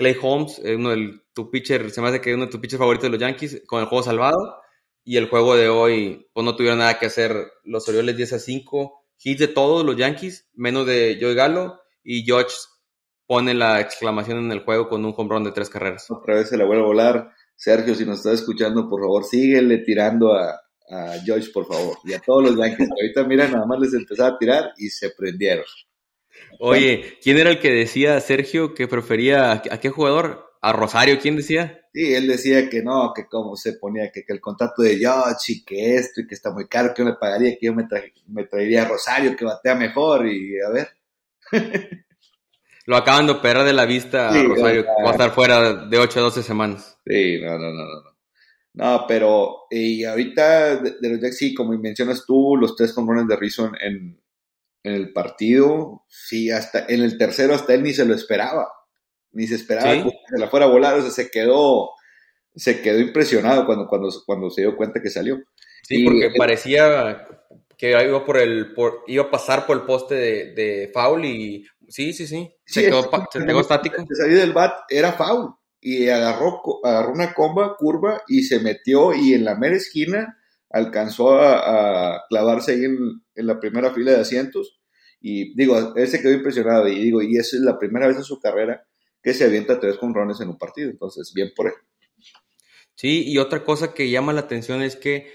Clay 0.00 0.16
Holmes, 0.18 0.58
eh, 0.64 0.76
uno 0.76 0.96
de 0.96 1.20
tu 1.34 1.50
pitcher, 1.50 1.90
se 1.90 2.00
me 2.00 2.08
hace 2.08 2.22
que 2.22 2.30
es 2.30 2.34
uno 2.34 2.46
de 2.46 2.50
tus 2.50 2.58
pitchers 2.58 2.78
favoritos 2.78 3.02
de 3.04 3.10
los 3.10 3.20
Yankees, 3.20 3.62
con 3.66 3.80
el 3.80 3.86
juego 3.86 4.02
salvado. 4.02 4.56
Y 5.04 5.18
el 5.18 5.28
juego 5.28 5.56
de 5.56 5.68
hoy, 5.68 6.26
pues 6.32 6.42
no 6.42 6.56
tuvieron 6.56 6.78
nada 6.78 6.98
que 6.98 7.04
hacer. 7.04 7.52
Los 7.64 7.86
Orioles 7.86 8.16
10 8.16 8.32
a 8.32 8.38
5. 8.38 9.04
Hits 9.22 9.40
de 9.40 9.48
todos 9.48 9.84
los 9.84 9.96
Yankees, 9.96 10.48
menos 10.54 10.86
de 10.86 11.18
Joey 11.20 11.34
Galo. 11.34 11.82
Y 12.02 12.24
George 12.24 12.56
pone 13.26 13.52
la 13.52 13.78
exclamación 13.78 14.38
en 14.38 14.52
el 14.52 14.60
juego 14.60 14.88
con 14.88 15.04
un 15.04 15.12
home 15.14 15.44
de 15.44 15.52
tres 15.52 15.68
carreras. 15.68 16.10
Otra 16.10 16.36
vez 16.36 16.48
se 16.48 16.56
la 16.56 16.64
vuelve 16.64 16.82
a 16.82 16.86
volar. 16.86 17.30
Sergio, 17.54 17.94
si 17.94 18.06
nos 18.06 18.20
estás 18.20 18.40
escuchando, 18.40 18.88
por 18.88 19.02
favor, 19.02 19.24
síguele 19.24 19.78
tirando 19.84 20.32
a, 20.32 20.62
a 20.88 21.18
George, 21.22 21.50
por 21.52 21.66
favor. 21.66 21.98
Y 22.04 22.14
a 22.14 22.20
todos 22.20 22.42
los 22.42 22.56
Yankees. 22.56 22.88
Ahorita, 22.90 23.24
mira, 23.24 23.48
nada 23.48 23.66
más 23.66 23.78
les 23.80 23.92
empezaba 23.92 24.30
a 24.30 24.38
tirar 24.38 24.72
y 24.78 24.88
se 24.88 25.10
prendieron. 25.10 25.66
Oye, 26.58 27.18
¿quién 27.22 27.38
era 27.38 27.50
el 27.50 27.58
que 27.58 27.70
decía, 27.70 28.20
Sergio, 28.20 28.74
que 28.74 28.88
prefería 28.88 29.52
a 29.52 29.80
qué 29.80 29.88
jugador? 29.88 30.50
¿A 30.62 30.72
Rosario? 30.72 31.18
¿Quién 31.18 31.36
decía? 31.36 31.80
Sí, 31.92 32.14
él 32.14 32.28
decía 32.28 32.68
que 32.68 32.82
no, 32.82 33.12
que 33.14 33.26
cómo 33.26 33.56
se 33.56 33.72
ponía, 33.74 34.12
que, 34.12 34.24
que 34.24 34.32
el 34.32 34.40
contrato 34.40 34.82
de 34.82 34.98
George 34.98 35.52
y 35.52 35.64
que 35.64 35.96
esto 35.96 36.20
y 36.20 36.26
que 36.26 36.34
está 36.34 36.52
muy 36.52 36.68
caro, 36.68 36.92
que 36.94 37.02
yo 37.02 37.06
me 37.06 37.16
pagaría, 37.16 37.52
que 37.58 37.66
yo 37.66 37.74
me, 37.74 37.84
tra 37.84 38.02
me 38.28 38.44
traería 38.44 38.82
a 38.82 38.88
Rosario, 38.88 39.34
que 39.36 39.44
batea 39.44 39.74
mejor 39.74 40.26
y 40.26 40.60
a 40.60 40.68
ver. 40.68 40.88
Lo 42.86 42.96
acaban 42.96 43.26
de 43.26 43.32
operar 43.32 43.64
de 43.64 43.72
la 43.72 43.86
vista 43.86 44.28
a 44.28 44.42
Rosario, 44.42 44.82
que 44.82 45.02
va 45.02 45.08
a 45.08 45.12
estar 45.12 45.30
fuera 45.32 45.86
de 45.86 45.98
8 45.98 46.18
a 46.18 46.22
12 46.22 46.42
semanas. 46.42 46.98
Sí, 47.06 47.40
no, 47.40 47.58
no, 47.58 47.72
no, 47.72 47.84
no. 47.84 48.10
No, 48.72 49.04
pero 49.08 49.66
y 49.70 50.04
ahorita 50.04 50.76
de, 50.76 50.96
de 51.00 51.08
los 51.08 51.20
Jacks, 51.20 51.38
sí, 51.38 51.54
como 51.54 51.76
mencionas 51.76 52.24
tú, 52.24 52.56
los 52.56 52.76
tres 52.76 52.92
compones 52.92 53.26
de 53.26 53.36
Rizzo 53.36 53.66
en, 53.66 53.74
en 53.80 54.20
el 54.82 55.12
partido, 55.12 56.04
sí, 56.08 56.50
hasta 56.50 56.86
en 56.88 57.02
el 57.02 57.18
tercero 57.18 57.54
hasta 57.54 57.74
él 57.74 57.82
ni 57.82 57.92
se 57.92 58.04
lo 58.04 58.14
esperaba, 58.14 58.68
ni 59.32 59.46
se 59.46 59.56
esperaba 59.56 59.92
¿Sí? 59.92 60.02
que 60.02 60.10
se 60.28 60.38
la 60.38 60.48
fuera 60.48 60.66
a 60.66 60.70
volar, 60.70 60.98
o 60.98 61.02
sea, 61.02 61.10
se 61.10 61.30
quedó, 61.30 61.90
se 62.54 62.80
quedó 62.80 62.98
impresionado 62.98 63.66
cuando, 63.66 63.86
cuando, 63.86 64.08
cuando 64.24 64.50
se 64.50 64.62
dio 64.62 64.76
cuenta 64.76 65.02
que 65.02 65.10
salió. 65.10 65.38
Sí, 65.82 66.02
y, 66.02 66.04
porque 66.04 66.30
parecía 66.36 67.26
que 67.76 67.90
iba 67.90 68.24
por 68.24 68.38
el, 68.38 68.74
por, 68.74 69.02
iba 69.06 69.24
a 69.24 69.30
pasar 69.30 69.66
por 69.66 69.76
el 69.76 69.84
poste 69.84 70.14
de, 70.14 70.54
de 70.54 70.90
foul 70.92 71.24
y 71.24 71.66
sí, 71.88 72.12
sí, 72.12 72.26
sí, 72.26 72.50
se, 72.64 72.80
sí, 72.80 72.86
quedó, 72.86 73.10
se 73.30 73.44
quedó 73.44 73.60
estático. 73.60 74.04
Se 74.08 74.14
salió 74.14 74.38
del 74.38 74.52
bat, 74.52 74.80
era 74.88 75.12
foul, 75.12 75.54
y 75.80 76.08
agarró, 76.08 76.60
agarró 76.84 77.12
una 77.12 77.34
comba, 77.34 77.76
curva, 77.76 78.22
y 78.28 78.42
se 78.42 78.60
metió, 78.60 79.14
y 79.14 79.34
en 79.34 79.44
la 79.44 79.56
mera 79.56 79.76
esquina 79.76 80.36
alcanzó 80.70 81.34
a, 81.34 82.14
a 82.14 82.24
clavarse 82.28 82.72
ahí 82.72 82.84
en, 82.84 83.22
en, 83.34 83.46
la 83.46 83.58
primera 83.60 83.92
fila 83.92 84.12
de 84.12 84.20
asientos. 84.20 84.80
Y 85.20 85.54
digo, 85.54 85.94
él 85.96 86.08
se 86.08 86.22
quedó 86.22 86.32
impresionado. 86.32 86.88
Y 86.88 86.98
digo, 87.00 87.20
y 87.22 87.36
esa 87.36 87.56
es 87.56 87.62
la 87.62 87.78
primera 87.78 88.06
vez 88.06 88.16
en 88.16 88.24
su 88.24 88.40
carrera 88.40 88.86
que 89.22 89.34
se 89.34 89.44
avienta 89.44 89.80
tres 89.80 89.98
conrones 89.98 90.40
en 90.40 90.48
un 90.48 90.58
partido. 90.58 90.90
Entonces, 90.90 91.32
bien 91.34 91.50
por 91.54 91.66
él. 91.66 91.74
Sí, 92.94 93.24
y 93.26 93.38
otra 93.38 93.64
cosa 93.64 93.94
que 93.94 94.10
llama 94.10 94.32
la 94.32 94.40
atención 94.40 94.82
es 94.82 94.96
que 94.96 95.32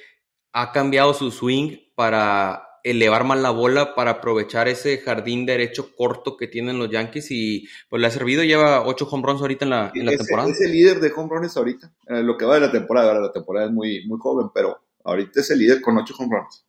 ha 0.53 0.71
cambiado 0.71 1.13
su 1.13 1.31
swing 1.31 1.77
para 1.95 2.65
elevar 2.83 3.23
más 3.23 3.39
la 3.39 3.49
bola 3.49 3.95
para 3.95 4.11
aprovechar 4.11 4.67
ese 4.67 4.99
jardín 4.99 5.47
derecho 5.47 5.95
corto 5.95 6.37
que 6.37 6.47
tienen 6.47 6.77
los 6.77 6.91
Yankees 6.91 7.31
y 7.31 7.65
pues 7.89 7.99
le 7.99 8.07
ha 8.07 8.11
servido, 8.11 8.43
lleva 8.43 8.85
ocho 8.85 9.07
home 9.09 9.23
runs 9.25 9.41
ahorita 9.41 9.65
en 9.65 9.71
la, 9.71 9.91
en 9.95 10.05
la 10.05 10.11
es, 10.11 10.19
temporada. 10.19 10.49
Es 10.49 10.61
el 10.61 10.71
líder 10.71 10.99
de 10.99 11.11
home 11.11 11.29
runs 11.31 11.57
ahorita, 11.57 11.91
eh, 12.07 12.21
lo 12.21 12.37
que 12.37 12.45
va 12.45 12.53
de 12.53 12.61
la 12.61 12.71
temporada, 12.71 13.07
ahora 13.07 13.21
la 13.21 13.31
temporada 13.31 13.65
es 13.65 13.71
muy, 13.71 14.05
muy 14.05 14.19
joven, 14.19 14.49
pero 14.53 14.84
Ahorita 15.05 15.39
es 15.39 15.51
el 15.51 15.59
líder 15.59 15.81
con 15.81 15.97
ocho 15.97 16.13
home 16.17 16.37
runs. 16.37 16.65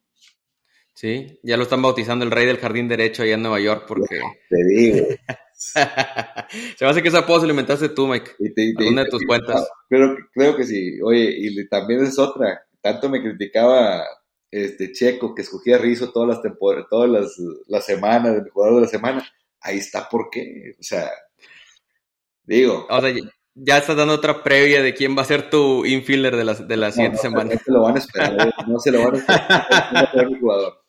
Sí, 0.94 1.40
ya 1.42 1.56
lo 1.56 1.64
están 1.64 1.82
bautizando 1.82 2.24
el 2.24 2.30
rey 2.30 2.46
del 2.46 2.58
jardín 2.58 2.88
derecho 2.88 3.22
allá 3.22 3.34
en 3.34 3.42
Nueva 3.42 3.60
York 3.60 3.84
porque... 3.86 4.20
Te 4.48 4.64
digo. 4.64 5.06
se 5.52 6.84
me 6.84 6.88
hace 6.88 7.02
que 7.02 7.08
esa 7.08 7.18
apodo 7.18 7.40
se 7.40 7.44
alimentaste 7.44 7.90
tú, 7.90 8.06
Mike. 8.06 8.30
Y 8.38 8.54
te, 8.54 8.72
te, 8.74 8.88
una 8.88 9.04
de 9.04 9.10
tus 9.10 9.24
cuentas. 9.26 9.68
Pero 9.88 10.16
creo 10.32 10.56
que 10.56 10.64
sí. 10.64 10.98
Oye, 11.02 11.34
y 11.36 11.68
también 11.68 12.02
es 12.04 12.18
otra. 12.18 12.62
Tanto 12.80 13.10
me 13.10 13.22
criticaba 13.22 14.04
este 14.50 14.92
Checo 14.92 15.34
que 15.34 15.42
escogía 15.42 15.76
Rizzo 15.76 16.12
todas 16.12 16.28
las 16.28 16.42
temporadas, 16.42 16.86
todas 16.88 17.10
las, 17.10 17.36
las 17.66 17.84
semanas, 17.84 18.36
el 18.36 18.50
jugador 18.50 18.76
de 18.76 18.82
la 18.82 18.88
semana. 18.88 19.28
Ahí 19.60 19.78
está 19.78 20.08
por 20.08 20.30
qué. 20.30 20.76
O 20.78 20.82
sea, 20.82 21.10
digo. 22.42 22.86
O 22.88 23.00
sea, 23.00 23.14
ya 23.58 23.78
estás 23.78 23.96
dando 23.96 24.14
otra 24.14 24.42
previa 24.42 24.82
de 24.82 24.94
quién 24.94 25.16
va 25.16 25.22
a 25.22 25.26
ser 25.26 25.48
tu 25.48 25.86
infielder 25.86 26.36
de 26.36 26.44
la, 26.44 26.54
de 26.54 26.76
la 26.76 26.92
siguiente 26.92 27.16
no, 27.16 27.22
semana. 27.22 27.54
No 27.54 27.60
se 27.64 27.72
lo 27.72 27.82
van 27.82 27.96
a 27.96 27.98
esperar, 27.98 28.54
no 28.66 28.78
se 28.78 28.90
lo 28.92 29.02
van 29.02 29.14
a 29.14 29.18
esperar. 29.18 30.30
no 30.30 30.38
jugador. 30.38 30.84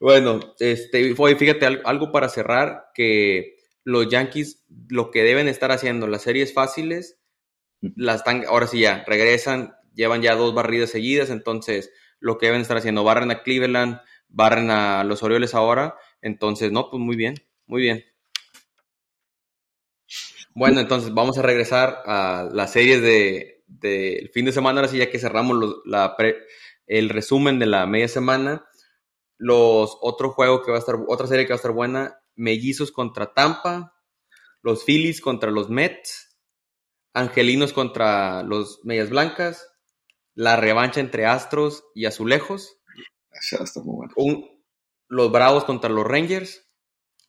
Bueno, 0.00 0.40
este, 0.58 1.14
fíjate, 1.14 1.66
algo 1.84 2.10
para 2.10 2.30
cerrar, 2.30 2.86
que 2.94 3.56
los 3.84 4.08
Yankees 4.08 4.64
lo 4.88 5.10
que 5.10 5.22
deben 5.22 5.48
estar 5.48 5.70
haciendo, 5.70 6.06
las 6.06 6.22
series 6.22 6.54
fáciles, 6.54 7.20
las 7.80 8.16
están, 8.16 8.44
ahora 8.48 8.66
sí 8.66 8.80
ya, 8.80 9.04
regresan, 9.06 9.74
llevan 9.94 10.22
ya 10.22 10.34
dos 10.34 10.54
barridas 10.54 10.90
seguidas, 10.90 11.30
entonces 11.30 11.92
lo 12.18 12.38
que 12.38 12.46
deben 12.46 12.62
estar 12.62 12.78
haciendo, 12.78 13.04
barren 13.04 13.30
a 13.30 13.42
Cleveland, 13.42 14.00
barren 14.28 14.70
a 14.70 15.04
los 15.04 15.22
Orioles 15.22 15.54
ahora, 15.54 15.96
entonces, 16.22 16.72
no, 16.72 16.90
pues 16.90 17.00
muy 17.00 17.16
bien, 17.16 17.34
muy 17.66 17.82
bien. 17.82 18.04
Bueno, 20.54 20.80
entonces 20.80 21.14
vamos 21.14 21.38
a 21.38 21.42
regresar 21.42 22.02
a 22.06 22.48
las 22.52 22.72
series 22.72 23.02
de, 23.02 23.62
de 23.66 24.30
fin 24.34 24.44
de 24.44 24.52
semana, 24.52 24.80
ahora 24.80 24.90
sí 24.90 24.98
ya 24.98 25.10
que 25.10 25.18
cerramos 25.18 25.56
los, 25.56 25.76
la 25.84 26.16
pre, 26.16 26.36
el 26.86 27.08
resumen 27.08 27.58
de 27.58 27.66
la 27.66 27.86
media 27.86 28.08
semana. 28.08 28.66
Los 29.38 29.96
otro 30.02 30.30
juego 30.30 30.62
que 30.62 30.70
va 30.70 30.76
a 30.76 30.80
estar, 30.80 30.96
otra 31.08 31.26
serie 31.26 31.46
que 31.46 31.52
va 31.52 31.54
a 31.54 31.62
estar 31.62 31.72
buena, 31.72 32.20
Mellizos 32.34 32.92
contra 32.92 33.32
Tampa, 33.32 33.94
los 34.62 34.84
Phillies 34.84 35.20
contra 35.20 35.50
los 35.50 35.70
Mets, 35.70 36.36
Angelinos 37.14 37.72
contra 37.72 38.42
los 38.42 38.80
Medias 38.84 39.10
Blancas, 39.10 39.66
la 40.34 40.56
revancha 40.56 41.00
entre 41.00 41.26
Astros 41.26 41.84
y 41.94 42.06
Azulejos, 42.06 42.80
está 43.32 43.80
muy 43.80 43.96
bueno. 43.96 44.12
un, 44.16 44.64
los 45.08 45.32
Bravos 45.32 45.64
contra 45.64 45.90
los 45.90 46.06
Rangers, 46.06 46.69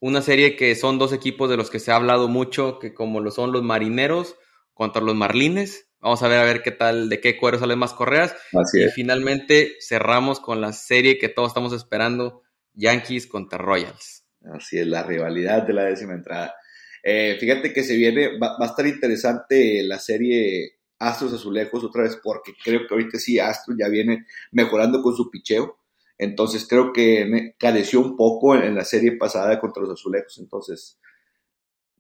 una 0.02 0.24
serie 0.24 0.56
que 0.56 0.76
son 0.76 0.98
dos 0.98 1.14
equipos 1.14 1.50
de 1.50 1.58
los 1.58 1.70
que 1.70 1.80
se 1.80 1.92
ha 1.92 1.96
hablado 1.96 2.28
mucho, 2.28 2.80
que 2.80 2.94
como 2.94 3.22
lo 3.22 3.30
son 3.30 3.52
los 3.52 3.62
marineros 3.62 4.36
contra 4.74 5.02
los 5.02 5.16
marlines. 5.16 5.88
Vamos 6.00 6.24
a 6.24 6.28
ver 6.28 6.40
a 6.40 6.44
ver 6.44 6.64
qué 6.64 6.72
tal, 6.72 7.08
de 7.08 7.22
qué 7.22 7.38
cuero 7.38 7.60
salen 7.60 7.78
más 7.78 7.94
correas. 7.94 8.36
Así 8.60 8.80
y 8.80 8.84
es. 8.84 8.94
finalmente 8.96 9.76
cerramos 9.80 10.40
con 10.40 10.60
la 10.60 10.74
serie 10.74 11.20
que 11.20 11.30
todos 11.30 11.50
estamos 11.50 11.72
esperando, 11.72 12.42
Yankees 12.74 13.28
contra 13.28 13.60
Royals. 13.60 14.26
Así 14.52 14.80
es, 14.80 14.88
la 14.88 15.04
rivalidad 15.04 15.68
de 15.68 15.74
la 15.74 15.84
décima 15.84 16.14
entrada. 16.14 16.56
Eh, 17.04 17.38
fíjate 17.40 17.72
que 17.72 17.84
se 17.84 17.96
viene, 17.96 18.40
va, 18.40 18.58
va, 18.60 18.66
a 18.66 18.70
estar 18.70 18.88
interesante 18.88 19.84
la 19.84 20.00
serie 20.00 20.80
Astros 20.98 21.34
Azulejos 21.34 21.84
otra 21.84 22.04
vez, 22.04 22.20
porque 22.24 22.54
creo 22.64 22.88
que 22.88 22.94
ahorita 22.96 23.20
sí 23.20 23.38
Astros 23.38 23.78
ya 23.80 23.88
viene 23.88 24.26
mejorando 24.52 25.04
con 25.04 25.16
su 25.16 25.30
picheo. 25.30 25.78
Entonces 26.22 26.68
creo 26.70 26.94
que 26.94 27.56
careció 27.58 28.00
un 28.00 28.16
poco 28.16 28.56
en 28.56 28.76
la 28.76 28.86
serie 28.86 29.18
pasada 29.18 29.60
contra 29.60 29.82
los 29.82 29.94
azulejos. 29.94 30.38
Entonces 30.38 31.00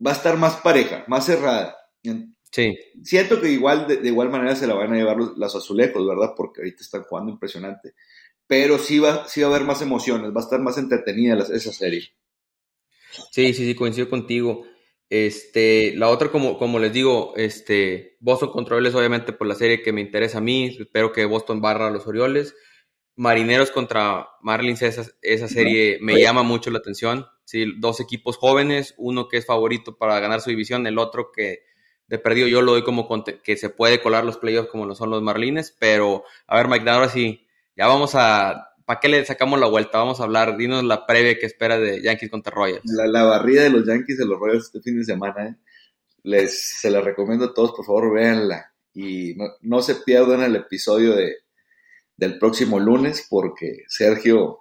va 0.05 0.11
a 0.11 0.13
estar 0.13 0.37
más 0.37 0.57
pareja, 0.57 1.03
más 1.07 1.25
cerrada. 1.25 1.75
Sí. 2.51 2.77
Siento 3.03 3.41
que 3.41 3.49
igual 3.49 3.87
de, 3.87 3.97
de 3.97 4.09
igual 4.09 4.29
manera 4.29 4.55
se 4.55 4.67
la 4.67 4.75
van 4.75 4.93
a 4.93 4.95
llevar 4.95 5.17
los, 5.17 5.35
los, 5.35 5.55
azulejos, 5.55 6.07
¿verdad? 6.07 6.33
Porque 6.37 6.61
ahorita 6.61 6.83
están 6.83 7.01
jugando 7.01 7.31
impresionante. 7.31 7.95
Pero 8.45 8.77
sí 8.77 8.99
va, 8.99 9.27
sí 9.27 9.41
va 9.41 9.47
a 9.47 9.55
haber 9.55 9.65
más 9.65 9.81
emociones, 9.81 10.29
va 10.29 10.41
a 10.41 10.43
estar 10.43 10.59
más 10.59 10.77
entretenida 10.77 11.35
la, 11.35 11.45
esa 11.45 11.73
serie. 11.73 12.13
Sí, 13.31 13.55
sí, 13.55 13.65
sí, 13.65 13.73
coincido 13.73 14.07
contigo. 14.07 14.67
Este, 15.09 15.95
la 15.95 16.09
otra, 16.09 16.31
como, 16.31 16.59
como 16.59 16.77
les 16.77 16.93
digo, 16.93 17.33
este, 17.37 18.17
Boston 18.19 18.51
contra 18.51 18.75
Orioles, 18.75 18.93
obviamente 18.93 19.33
por 19.33 19.47
la 19.47 19.55
serie 19.55 19.81
que 19.81 19.91
me 19.91 20.01
interesa 20.01 20.37
a 20.37 20.41
mí. 20.41 20.77
Espero 20.79 21.11
que 21.11 21.25
Boston 21.25 21.59
barra 21.59 21.87
a 21.87 21.91
los 21.91 22.05
Orioles. 22.05 22.53
Marineros 23.15 23.71
contra 23.71 24.27
Marlins, 24.41 24.81
esa, 24.81 25.05
esa 25.21 25.47
serie 25.47 25.99
me 26.01 26.19
llama 26.19 26.43
mucho 26.43 26.71
la 26.71 26.79
atención. 26.79 27.25
Sí, 27.43 27.65
dos 27.77 27.99
equipos 27.99 28.37
jóvenes, 28.37 28.93
uno 28.97 29.27
que 29.27 29.37
es 29.37 29.45
favorito 29.45 29.97
para 29.97 30.19
ganar 30.19 30.41
su 30.41 30.49
división, 30.49 30.87
el 30.87 30.97
otro 30.97 31.31
que 31.31 31.63
de 32.07 32.19
perdido 32.19 32.47
yo 32.47 32.61
lo 32.61 32.73
doy 32.73 32.83
como 32.83 33.07
que 33.41 33.55
se 33.55 33.69
puede 33.69 34.01
colar 34.01 34.25
los 34.25 34.37
playoffs 34.37 34.69
como 34.69 34.85
lo 34.85 34.95
son 34.95 35.09
los 35.09 35.21
Marlins, 35.21 35.75
pero 35.79 36.25
a 36.45 36.57
ver 36.57 36.67
Mike, 36.67 36.89
ahora 36.89 37.07
sí, 37.07 37.47
ya 37.75 37.87
vamos 37.87 38.15
a, 38.15 38.71
¿para 38.85 38.99
qué 38.99 39.07
le 39.07 39.25
sacamos 39.25 39.57
la 39.59 39.67
vuelta? 39.67 39.99
Vamos 39.99 40.19
a 40.19 40.23
hablar, 40.23 40.57
dinos 40.57 40.83
la 40.83 41.05
previa 41.05 41.39
que 41.39 41.45
espera 41.45 41.79
de 41.79 42.01
Yankees 42.01 42.29
contra 42.29 42.53
Royals. 42.53 42.81
La, 42.83 43.23
barrida 43.23 43.63
de 43.63 43.69
los 43.69 43.87
Yankees 43.87 44.17
de 44.17 44.25
los 44.25 44.37
Royals 44.37 44.65
este 44.65 44.81
fin 44.81 44.97
de 44.97 45.05
semana, 45.05 45.47
¿eh? 45.47 45.55
Les, 46.23 46.79
se 46.81 46.91
la 46.91 46.99
recomiendo 46.99 47.45
a 47.45 47.53
todos, 47.53 47.71
por 47.71 47.85
favor, 47.85 48.13
véanla. 48.13 48.73
Y 48.93 49.35
no, 49.61 49.81
se 49.81 49.95
pierdan 49.95 50.41
el 50.41 50.57
episodio 50.57 51.15
de, 51.15 51.37
del 52.21 52.37
próximo 52.37 52.79
lunes 52.79 53.25
porque 53.27 53.83
Sergio 53.87 54.59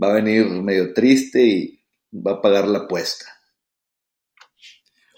va 0.00 0.10
a 0.10 0.14
venir 0.16 0.44
medio 0.44 0.92
triste 0.92 1.42
y 1.42 1.82
va 2.12 2.32
a 2.32 2.42
pagar 2.42 2.68
la 2.68 2.80
apuesta. 2.80 3.24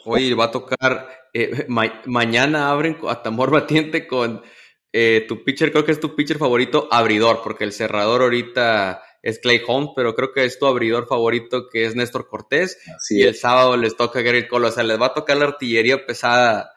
Oye, 0.04 0.32
va 0.34 0.44
a 0.44 0.50
tocar, 0.52 1.08
eh, 1.34 1.66
mañana 2.06 2.70
abren 2.70 2.98
a 3.08 3.20
tambor 3.20 3.50
batiente 3.50 4.06
con 4.06 4.42
eh, 4.92 5.24
tu 5.26 5.42
pitcher, 5.42 5.72
creo 5.72 5.84
que 5.84 5.90
es 5.90 6.00
tu 6.00 6.14
pitcher 6.14 6.38
favorito, 6.38 6.86
abridor, 6.90 7.40
porque 7.42 7.64
el 7.64 7.72
cerrador 7.72 8.22
ahorita 8.22 9.02
es 9.20 9.40
Clay 9.40 9.60
Holmes, 9.66 9.90
pero 9.96 10.14
creo 10.14 10.32
que 10.32 10.44
es 10.44 10.56
tu 10.58 10.66
abridor 10.66 11.08
favorito 11.08 11.68
que 11.68 11.84
es 11.84 11.96
Néstor 11.96 12.28
Cortés. 12.28 12.78
y 13.10 13.22
el 13.22 13.34
sábado 13.34 13.76
les 13.76 13.96
toca 13.96 14.22
Gary 14.22 14.46
Cole, 14.46 14.68
o 14.68 14.70
sea, 14.70 14.84
les 14.84 15.00
va 15.00 15.06
a 15.06 15.14
tocar 15.14 15.36
la 15.36 15.46
artillería 15.46 16.06
pesada 16.06 16.70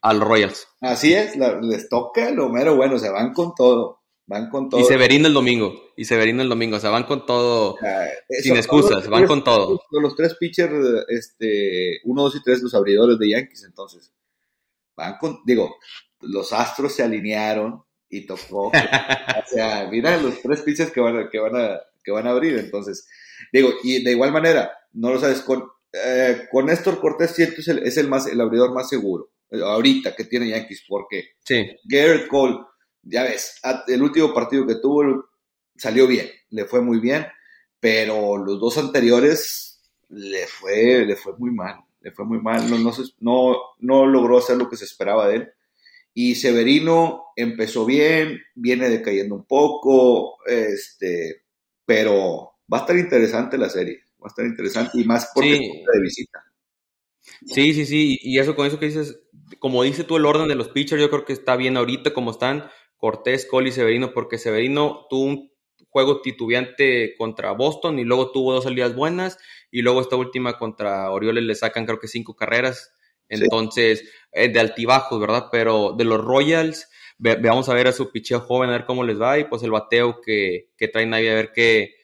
al 0.00 0.20
Royals. 0.20 0.68
Así 0.80 1.12
es, 1.12 1.36
les 1.36 1.88
toca 1.88 2.30
lo 2.30 2.48
mero 2.48 2.76
bueno, 2.76 2.98
se 3.00 3.10
van 3.10 3.32
con 3.32 3.52
todo. 3.56 4.01
Van 4.32 4.48
con 4.48 4.70
todo. 4.70 4.80
Y 4.80 4.84
Severino 4.84 5.26
el 5.28 5.34
domingo. 5.34 5.92
Y 5.94 6.06
Severino 6.06 6.40
el 6.40 6.48
domingo. 6.48 6.78
O 6.78 6.80
sea, 6.80 6.88
van 6.88 7.04
con 7.04 7.26
todo. 7.26 7.76
sin 8.42 8.56
excusas. 8.56 9.06
Van 9.06 9.26
con 9.26 9.44
todo. 9.44 9.78
Los, 9.90 10.16
tres 10.16 10.36
pitchers, 10.36 11.04
este, 11.08 12.00
uno, 12.04 12.22
dos 12.22 12.36
y 12.36 12.42
tres, 12.42 12.62
los 12.62 12.74
abridores 12.74 13.18
de 13.18 13.28
Yankees, 13.28 13.64
entonces. 13.64 14.10
Van 14.96 15.18
con, 15.18 15.40
digo, 15.44 15.76
los 16.20 16.50
astros 16.54 16.94
se 16.94 17.02
alinearon 17.02 17.84
y 18.08 18.24
tocó. 18.24 18.68
o 18.68 19.46
sea, 19.46 19.88
mira 19.90 20.16
los 20.16 20.40
tres 20.40 20.62
pitchers 20.62 20.92
que 20.92 21.02
van 21.02 21.18
a, 21.18 21.28
que 21.28 21.38
van 21.38 21.54
a, 21.54 21.80
que 22.02 22.10
van 22.10 22.26
a 22.26 22.30
abrir. 22.30 22.58
Entonces, 22.58 23.06
digo, 23.52 23.68
y 23.82 24.02
de 24.02 24.12
igual 24.12 24.32
manera, 24.32 24.72
no 24.92 25.12
lo 25.12 25.20
sabes, 25.20 25.42
con, 25.42 25.68
eh, 25.92 26.48
con 26.50 26.64
Néstor 26.64 27.00
Cortés 27.00 27.32
siento 27.32 27.60
es 27.60 27.68
el, 27.68 27.80
es 27.80 27.98
el 27.98 28.08
más, 28.08 28.26
el 28.26 28.40
abridor 28.40 28.72
más 28.72 28.88
seguro. 28.88 29.30
Ahorita 29.50 30.16
que 30.16 30.24
tiene 30.24 30.48
Yankees, 30.48 30.84
porque 30.88 31.32
sí. 31.44 31.66
Garrett 31.84 32.28
Cole 32.28 32.56
ya 33.02 33.24
ves, 33.24 33.60
el 33.88 34.02
último 34.02 34.32
partido 34.32 34.66
que 34.66 34.76
tuvo 34.76 35.28
salió 35.76 36.06
bien, 36.06 36.30
le 36.50 36.64
fue 36.64 36.80
muy 36.80 37.00
bien, 37.00 37.26
pero 37.80 38.36
los 38.36 38.60
dos 38.60 38.78
anteriores 38.78 39.80
le 40.08 40.46
fue, 40.46 41.04
le 41.04 41.16
fue 41.16 41.36
muy 41.36 41.50
mal, 41.50 41.80
le 42.00 42.12
fue 42.12 42.24
muy 42.24 42.40
mal, 42.40 42.68
no, 42.70 42.92
no, 43.20 43.56
no, 43.80 44.06
logró 44.06 44.38
hacer 44.38 44.56
lo 44.56 44.68
que 44.68 44.76
se 44.76 44.84
esperaba 44.84 45.28
de 45.28 45.36
él. 45.36 45.52
Y 46.14 46.34
Severino 46.34 47.24
empezó 47.36 47.86
bien, 47.86 48.42
viene 48.54 48.90
decayendo 48.90 49.34
un 49.34 49.46
poco, 49.46 50.36
este, 50.46 51.44
pero 51.86 52.52
va 52.72 52.78
a 52.78 52.80
estar 52.82 52.96
interesante 52.96 53.56
la 53.56 53.70
serie, 53.70 54.02
va 54.22 54.26
a 54.26 54.28
estar 54.28 54.44
interesante 54.44 55.00
y 55.00 55.04
más 55.04 55.30
porque 55.34 55.56
sí. 55.56 55.84
de 55.92 56.00
visita. 56.00 56.44
Sí, 57.46 57.72
sí, 57.72 57.86
sí, 57.86 58.18
y 58.22 58.38
eso 58.38 58.54
con 58.54 58.66
eso 58.66 58.78
que 58.78 58.86
dices, 58.86 59.20
como 59.58 59.82
dice 59.82 60.04
tú 60.04 60.16
el 60.16 60.26
orden 60.26 60.48
de 60.48 60.54
los 60.54 60.68
pitchers, 60.68 61.00
yo 61.00 61.08
creo 61.08 61.24
que 61.24 61.32
está 61.32 61.56
bien 61.56 61.76
ahorita 61.76 62.12
como 62.12 62.32
están, 62.32 62.68
Cortés, 63.02 63.46
Cole 63.46 63.70
y 63.70 63.72
Severino, 63.72 64.12
porque 64.12 64.38
Severino 64.38 65.08
tuvo 65.10 65.24
un 65.24 65.52
juego 65.88 66.22
titubeante 66.22 67.16
contra 67.18 67.50
Boston 67.50 67.98
y 67.98 68.04
luego 68.04 68.30
tuvo 68.30 68.52
dos 68.52 68.62
salidas 68.62 68.94
buenas 68.94 69.38
y 69.72 69.82
luego 69.82 70.00
esta 70.00 70.14
última 70.14 70.56
contra 70.56 71.10
Orioles 71.10 71.42
le 71.42 71.56
sacan 71.56 71.84
creo 71.84 71.98
que 71.98 72.06
cinco 72.06 72.36
carreras. 72.36 72.94
Entonces, 73.28 74.08
eh, 74.30 74.50
de 74.50 74.60
altibajos, 74.60 75.18
¿verdad? 75.18 75.48
Pero 75.50 75.94
de 75.98 76.04
los 76.04 76.24
Royals, 76.24 76.88
vamos 77.18 77.68
a 77.68 77.74
ver 77.74 77.88
a 77.88 77.92
su 77.92 78.12
picheo 78.12 78.38
joven, 78.38 78.70
a 78.70 78.74
ver 78.74 78.86
cómo 78.86 79.02
les 79.02 79.20
va 79.20 79.36
y 79.36 79.46
pues 79.46 79.64
el 79.64 79.72
bateo 79.72 80.20
que, 80.20 80.70
que 80.76 80.86
traen 80.86 81.12
ahí, 81.12 81.26
a 81.26 81.34
ver 81.34 81.50
qué, 81.52 81.96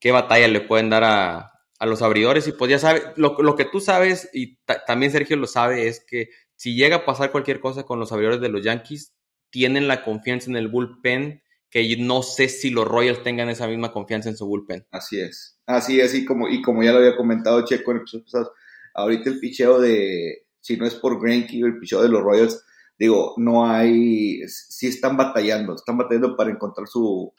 qué 0.00 0.10
batalla 0.10 0.48
le 0.48 0.62
pueden 0.62 0.90
dar 0.90 1.04
a, 1.04 1.52
los 1.86 2.02
abridores. 2.02 2.48
Y 2.48 2.52
pues 2.52 2.72
ya 2.72 2.80
sabes, 2.80 3.04
lo, 3.14 3.54
que 3.54 3.66
tú 3.66 3.78
sabes 3.78 4.28
y 4.32 4.56
también 4.84 5.12
Sergio 5.12 5.36
lo 5.36 5.46
sabe 5.46 5.86
es 5.86 6.04
que 6.04 6.30
si 6.56 6.74
llega 6.74 6.96
a 6.96 7.04
pasar 7.04 7.30
cualquier 7.30 7.60
cosa 7.60 7.84
con 7.84 8.00
los 8.00 8.10
abridores 8.10 8.40
de 8.40 8.48
los 8.48 8.64
Yankees, 8.64 9.14
tienen 9.54 9.86
la 9.86 10.02
confianza 10.02 10.50
en 10.50 10.56
el 10.56 10.66
bullpen 10.66 11.40
que 11.70 11.96
no 11.96 12.24
sé 12.24 12.48
si 12.48 12.70
los 12.70 12.88
Royals 12.88 13.22
tengan 13.22 13.48
esa 13.48 13.68
misma 13.68 13.92
confianza 13.92 14.28
en 14.28 14.36
su 14.36 14.46
bullpen. 14.46 14.84
Así 14.90 15.20
es, 15.20 15.60
así 15.64 16.00
es, 16.00 16.12
y 16.12 16.24
como, 16.24 16.48
y 16.48 16.60
como 16.60 16.82
ya 16.82 16.90
lo 16.90 16.98
había 16.98 17.16
comentado 17.16 17.64
Checo 17.64 17.92
en 17.92 17.98
episodios 17.98 18.24
pasados, 18.24 18.50
ahorita 18.94 19.30
el 19.30 19.38
picheo 19.38 19.80
de, 19.80 20.48
si 20.60 20.76
no 20.76 20.86
es 20.86 20.96
por 20.96 21.22
Greinke 21.22 21.54
el 21.54 21.78
picheo 21.78 22.02
de 22.02 22.08
los 22.08 22.20
Royals, 22.20 22.64
digo, 22.98 23.34
no 23.36 23.70
hay, 23.70 24.40
sí 24.48 24.88
están 24.88 25.16
batallando, 25.16 25.76
están 25.76 25.98
batallando 25.98 26.36
para 26.36 26.50
encontrar 26.50 26.88
su, 26.88 27.32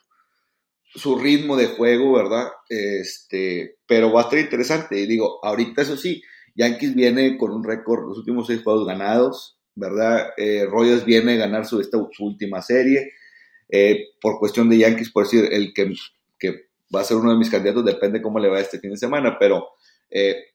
su 0.85 1.19
ritmo 1.19 1.57
de 1.57 1.67
juego, 1.67 2.13
¿verdad? 2.13 2.47
Este, 2.69 3.79
pero 3.85 4.13
va 4.13 4.21
a 4.21 4.23
estar 4.23 4.39
interesante, 4.39 5.01
y 5.01 5.05
digo, 5.05 5.39
ahorita 5.43 5.81
eso 5.81 5.97
sí, 5.97 6.23
Yankees 6.55 6.95
viene 6.95 7.37
con 7.37 7.51
un 7.51 7.65
récord, 7.65 8.07
los 8.07 8.19
últimos 8.19 8.47
seis 8.47 8.63
juegos 8.63 8.87
ganados, 8.87 9.54
¿verdad? 9.75 10.29
Eh, 10.37 10.65
Royals 10.65 11.05
viene 11.05 11.33
a 11.33 11.37
ganar 11.37 11.65
su, 11.65 11.79
esta, 11.79 11.97
su 12.11 12.25
última 12.25 12.61
serie. 12.61 13.11
Eh, 13.69 14.09
por 14.21 14.39
cuestión 14.39 14.69
de 14.69 14.77
Yankees, 14.77 15.11
por 15.11 15.23
decir, 15.23 15.49
el 15.51 15.73
que, 15.73 15.93
que, 16.39 16.65
va 16.95 17.01
a 17.01 17.03
ser 17.03 17.17
uno 17.17 17.31
de 17.31 17.37
mis 17.37 17.49
candidatos, 17.49 17.85
depende 17.85 18.21
cómo 18.21 18.39
le 18.39 18.47
va 18.47 18.59
este 18.59 18.79
fin 18.79 18.91
de 18.91 18.97
semana, 18.97 19.37
pero 19.39 19.67
eh, 20.09 20.45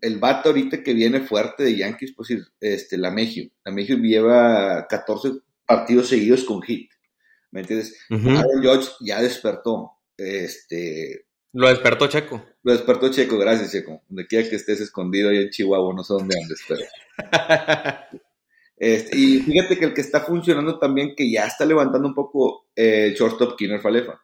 el 0.00 0.18
vato 0.18 0.50
ahorita 0.50 0.82
que 0.82 0.92
viene 0.92 1.20
fuerte 1.20 1.64
de 1.64 1.76
Yankees, 1.76 2.12
por 2.12 2.26
decir, 2.26 2.44
este, 2.60 2.98
la 2.98 3.10
Mejio. 3.10 3.50
La 3.64 3.72
Mejio 3.72 3.96
lleva 3.96 4.86
14 4.88 5.40
partidos 5.66 6.08
seguidos 6.08 6.44
con 6.44 6.62
hit. 6.62 6.90
¿Me 7.50 7.60
entiendes? 7.60 7.98
Aaron 8.10 8.62
George 8.62 8.90
ya 9.00 9.22
despertó. 9.22 9.92
Este, 10.18 11.28
lo 11.52 11.68
despertó 11.68 12.08
Checo. 12.08 12.44
Lo 12.62 12.72
despertó 12.72 13.10
Checo, 13.10 13.38
gracias 13.38 13.72
Checo. 13.72 14.02
Donde 14.08 14.26
quiera 14.26 14.48
que 14.48 14.56
estés 14.56 14.80
escondido 14.80 15.30
ahí 15.30 15.38
en 15.38 15.50
Chihuahua, 15.50 15.94
no 15.94 16.04
sé 16.04 16.12
dónde 16.12 16.36
andes, 16.40 16.60
pero. 16.68 16.82
Este, 18.78 19.16
y 19.16 19.40
fíjate 19.40 19.76
que 19.76 19.86
el 19.86 19.94
que 19.94 20.00
está 20.00 20.20
funcionando 20.20 20.78
también, 20.78 21.14
que 21.16 21.30
ya 21.30 21.46
está 21.46 21.64
levantando 21.64 22.06
un 22.06 22.14
poco 22.14 22.68
eh, 22.76 23.06
el 23.06 23.14
shortstop 23.14 23.56
Kinner 23.56 23.80
Falefa. 23.80 24.20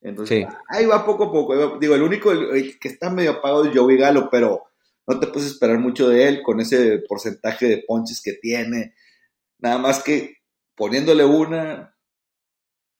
Entonces, 0.00 0.46
ahí 0.68 0.86
va 0.86 1.04
poco 1.04 1.24
a 1.24 1.32
poco. 1.32 1.78
Digo, 1.78 1.94
el 1.94 2.02
único 2.02 2.30
que 2.30 2.88
está 2.88 3.10
medio 3.10 3.32
apagado 3.32 3.64
es 3.64 3.76
Joey 3.76 3.96
Galo, 3.96 4.28
pero 4.30 4.64
no 5.06 5.18
te 5.18 5.26
puedes 5.26 5.48
esperar 5.50 5.78
mucho 5.78 6.08
de 6.08 6.28
él 6.28 6.42
con 6.42 6.60
ese 6.60 7.02
porcentaje 7.08 7.66
de 7.66 7.84
ponches 7.86 8.20
que 8.22 8.34
tiene. 8.34 8.94
Nada 9.58 9.78
más 9.78 10.02
que 10.02 10.36
poniéndole 10.76 11.24
una. 11.24 11.96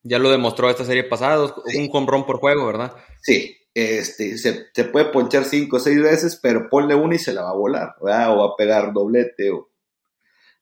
Ya 0.03 0.19
lo 0.19 0.31
demostró 0.31 0.71
esta 0.71 0.85
serie 0.85 1.05
pasada, 1.05 1.55
un 1.77 1.89
combrón 1.89 2.25
por 2.25 2.39
juego, 2.39 2.67
¿verdad? 2.67 2.95
Sí, 3.23 3.57
este, 3.75 4.39
se, 4.39 4.69
se, 4.73 4.85
puede 4.85 5.07
ponchar 5.07 5.45
cinco 5.45 5.77
o 5.77 5.81
seis 5.81 6.01
veces, 6.01 6.39
pero 6.43 6.69
ponle 6.69 6.95
una 6.95 7.17
y 7.17 7.19
se 7.19 7.33
la 7.33 7.43
va 7.43 7.51
a 7.51 7.57
volar, 7.57 7.95
¿verdad? 8.03 8.33
O 8.33 8.39
va 8.39 8.53
a 8.55 8.57
pegar 8.57 8.93
doblete 8.93 9.51
o 9.51 9.71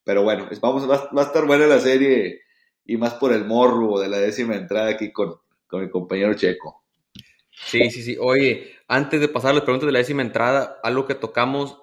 pero 0.07 0.23
bueno, 0.23 0.49
vamos, 0.61 0.88
va, 0.88 1.11
a 1.21 1.25
estar 1.25 1.45
buena 1.47 1.66
la 1.66 1.81
serie 1.81 2.42
y 2.85 2.97
más 2.97 3.14
por 3.14 3.33
el 3.33 3.45
morro 3.45 3.99
de 3.99 4.09
la 4.09 4.19
décima 4.19 4.55
entrada 4.55 4.90
aquí 4.90 5.11
con, 5.11 5.35
con 5.66 5.83
mi 5.83 5.90
compañero 5.90 6.33
Checo. 6.35 6.85
Sí, 7.51 7.90
sí, 7.90 8.03
sí. 8.03 8.16
Oye, 8.21 8.73
antes 8.87 9.21
de 9.21 9.27
pasar 9.27 9.51
a 9.51 9.55
las 9.55 9.64
preguntas 9.64 9.88
de 9.88 9.92
la 9.92 9.99
décima 9.99 10.23
entrada, 10.23 10.79
algo 10.85 11.07
que 11.07 11.16
tocamos, 11.16 11.83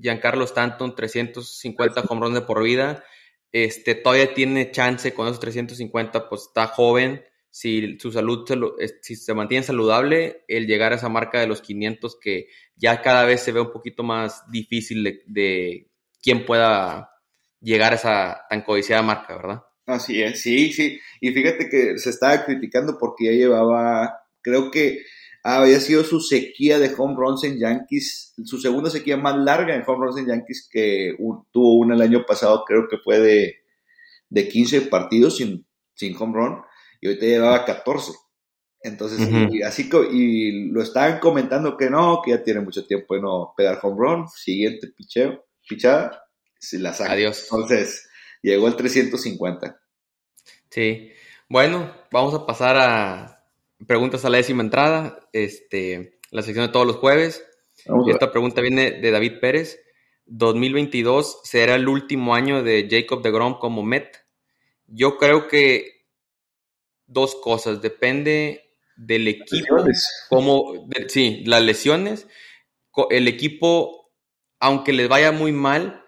Giancarlo 0.00 0.44
Stanton, 0.44 0.94
350 0.94 2.00
home 2.08 2.20
runs 2.22 2.34
de 2.34 2.46
por 2.46 2.62
vida. 2.62 3.04
Este, 3.52 3.94
todavía 3.94 4.32
tiene 4.32 4.70
chance 4.70 5.12
con 5.12 5.26
esos 5.26 5.40
350, 5.40 6.30
pues 6.30 6.44
está 6.44 6.66
joven. 6.66 7.22
Si 7.50 7.98
su 7.98 8.10
salud 8.10 8.48
se, 8.48 8.56
si 9.02 9.16
se 9.16 9.34
mantiene 9.34 9.64
saludable, 9.64 10.44
el 10.48 10.66
llegar 10.66 10.94
a 10.94 10.96
esa 10.96 11.10
marca 11.10 11.40
de 11.40 11.46
los 11.46 11.60
500 11.60 12.18
que 12.18 12.46
ya 12.76 13.02
cada 13.02 13.26
vez 13.26 13.42
se 13.42 13.52
ve 13.52 13.60
un 13.60 13.70
poquito 13.70 14.02
más 14.02 14.50
difícil 14.50 15.04
de, 15.04 15.22
de 15.26 15.90
quién 16.22 16.46
pueda 16.46 17.10
llegar 17.60 17.92
a 17.92 17.96
esa 17.96 18.40
tan 18.48 18.62
codiciada 18.62 19.02
marca, 19.02 19.36
¿verdad? 19.36 19.62
Así 19.86 20.22
es, 20.22 20.40
sí, 20.40 20.72
sí. 20.72 21.00
Y 21.20 21.30
fíjate 21.32 21.68
que 21.68 21.98
se 21.98 22.10
estaba 22.10 22.44
criticando 22.44 22.96
porque 22.98 23.26
ya 23.26 23.32
llevaba, 23.32 24.20
creo 24.42 24.70
que 24.70 25.02
había 25.42 25.80
sido 25.80 26.04
su 26.04 26.20
sequía 26.20 26.78
de 26.78 26.92
home 26.96 27.14
runs 27.16 27.44
en 27.44 27.58
Yankees, 27.58 28.34
su 28.44 28.58
segunda 28.58 28.90
sequía 28.90 29.16
más 29.16 29.36
larga 29.36 29.74
en 29.74 29.82
home 29.86 30.06
runs 30.06 30.18
en 30.18 30.26
Yankees 30.26 30.68
que 30.70 31.14
tuvo 31.50 31.78
una 31.78 31.94
el 31.94 32.02
año 32.02 32.24
pasado, 32.26 32.64
creo 32.66 32.88
que 32.88 32.98
fue 32.98 33.18
de, 33.18 33.56
de 34.28 34.48
15 34.48 34.82
partidos 34.82 35.38
sin, 35.38 35.66
sin 35.94 36.14
home 36.16 36.34
run, 36.34 36.62
y 37.00 37.08
ahorita 37.08 37.26
llevaba 37.26 37.64
14. 37.64 38.12
Entonces, 38.82 39.28
y 39.50 39.62
así 39.62 39.90
y 40.10 40.70
lo 40.70 40.82
estaban 40.82 41.18
comentando 41.18 41.76
que 41.76 41.90
no, 41.90 42.22
que 42.24 42.30
ya 42.30 42.42
tiene 42.42 42.60
mucho 42.60 42.86
tiempo 42.86 43.14
de 43.14 43.20
no 43.20 43.52
pegar 43.54 43.78
home 43.82 43.96
run, 43.98 44.28
siguiente 44.28 44.88
picheo, 44.96 45.44
pichada, 45.68 46.22
si 46.60 46.78
la 46.78 46.92
saca. 46.92 47.12
Adiós. 47.12 47.42
Entonces, 47.50 48.08
llegó 48.42 48.68
el 48.68 48.76
350. 48.76 49.80
Sí. 50.70 51.10
Bueno, 51.48 51.92
vamos 52.12 52.34
a 52.34 52.46
pasar 52.46 52.76
a 52.76 53.44
preguntas 53.86 54.24
a 54.24 54.30
la 54.30 54.36
décima 54.36 54.62
entrada, 54.62 55.28
este, 55.32 56.20
la 56.30 56.42
sección 56.42 56.66
de 56.66 56.72
todos 56.72 56.86
los 56.86 56.96
jueves. 56.96 57.44
Esta 58.08 58.30
pregunta 58.30 58.60
viene 58.60 58.92
de 58.92 59.10
David 59.10 59.40
Pérez. 59.40 59.80
2022 60.26 61.40
será 61.42 61.74
el 61.74 61.88
último 61.88 62.34
año 62.34 62.62
de 62.62 62.86
Jacob 62.88 63.22
de 63.22 63.32
Grom 63.32 63.58
como 63.58 63.82
Met. 63.82 64.18
Yo 64.86 65.16
creo 65.16 65.48
que 65.48 66.06
dos 67.06 67.34
cosas. 67.36 67.80
Depende 67.80 68.76
del 68.96 69.26
equipo. 69.28 69.76
Como, 70.28 70.88
sí, 71.08 71.42
las 71.46 71.62
lesiones. 71.62 72.28
El 73.08 73.28
equipo, 73.28 74.12
aunque 74.60 74.92
les 74.92 75.08
vaya 75.08 75.32
muy 75.32 75.52
mal, 75.52 75.99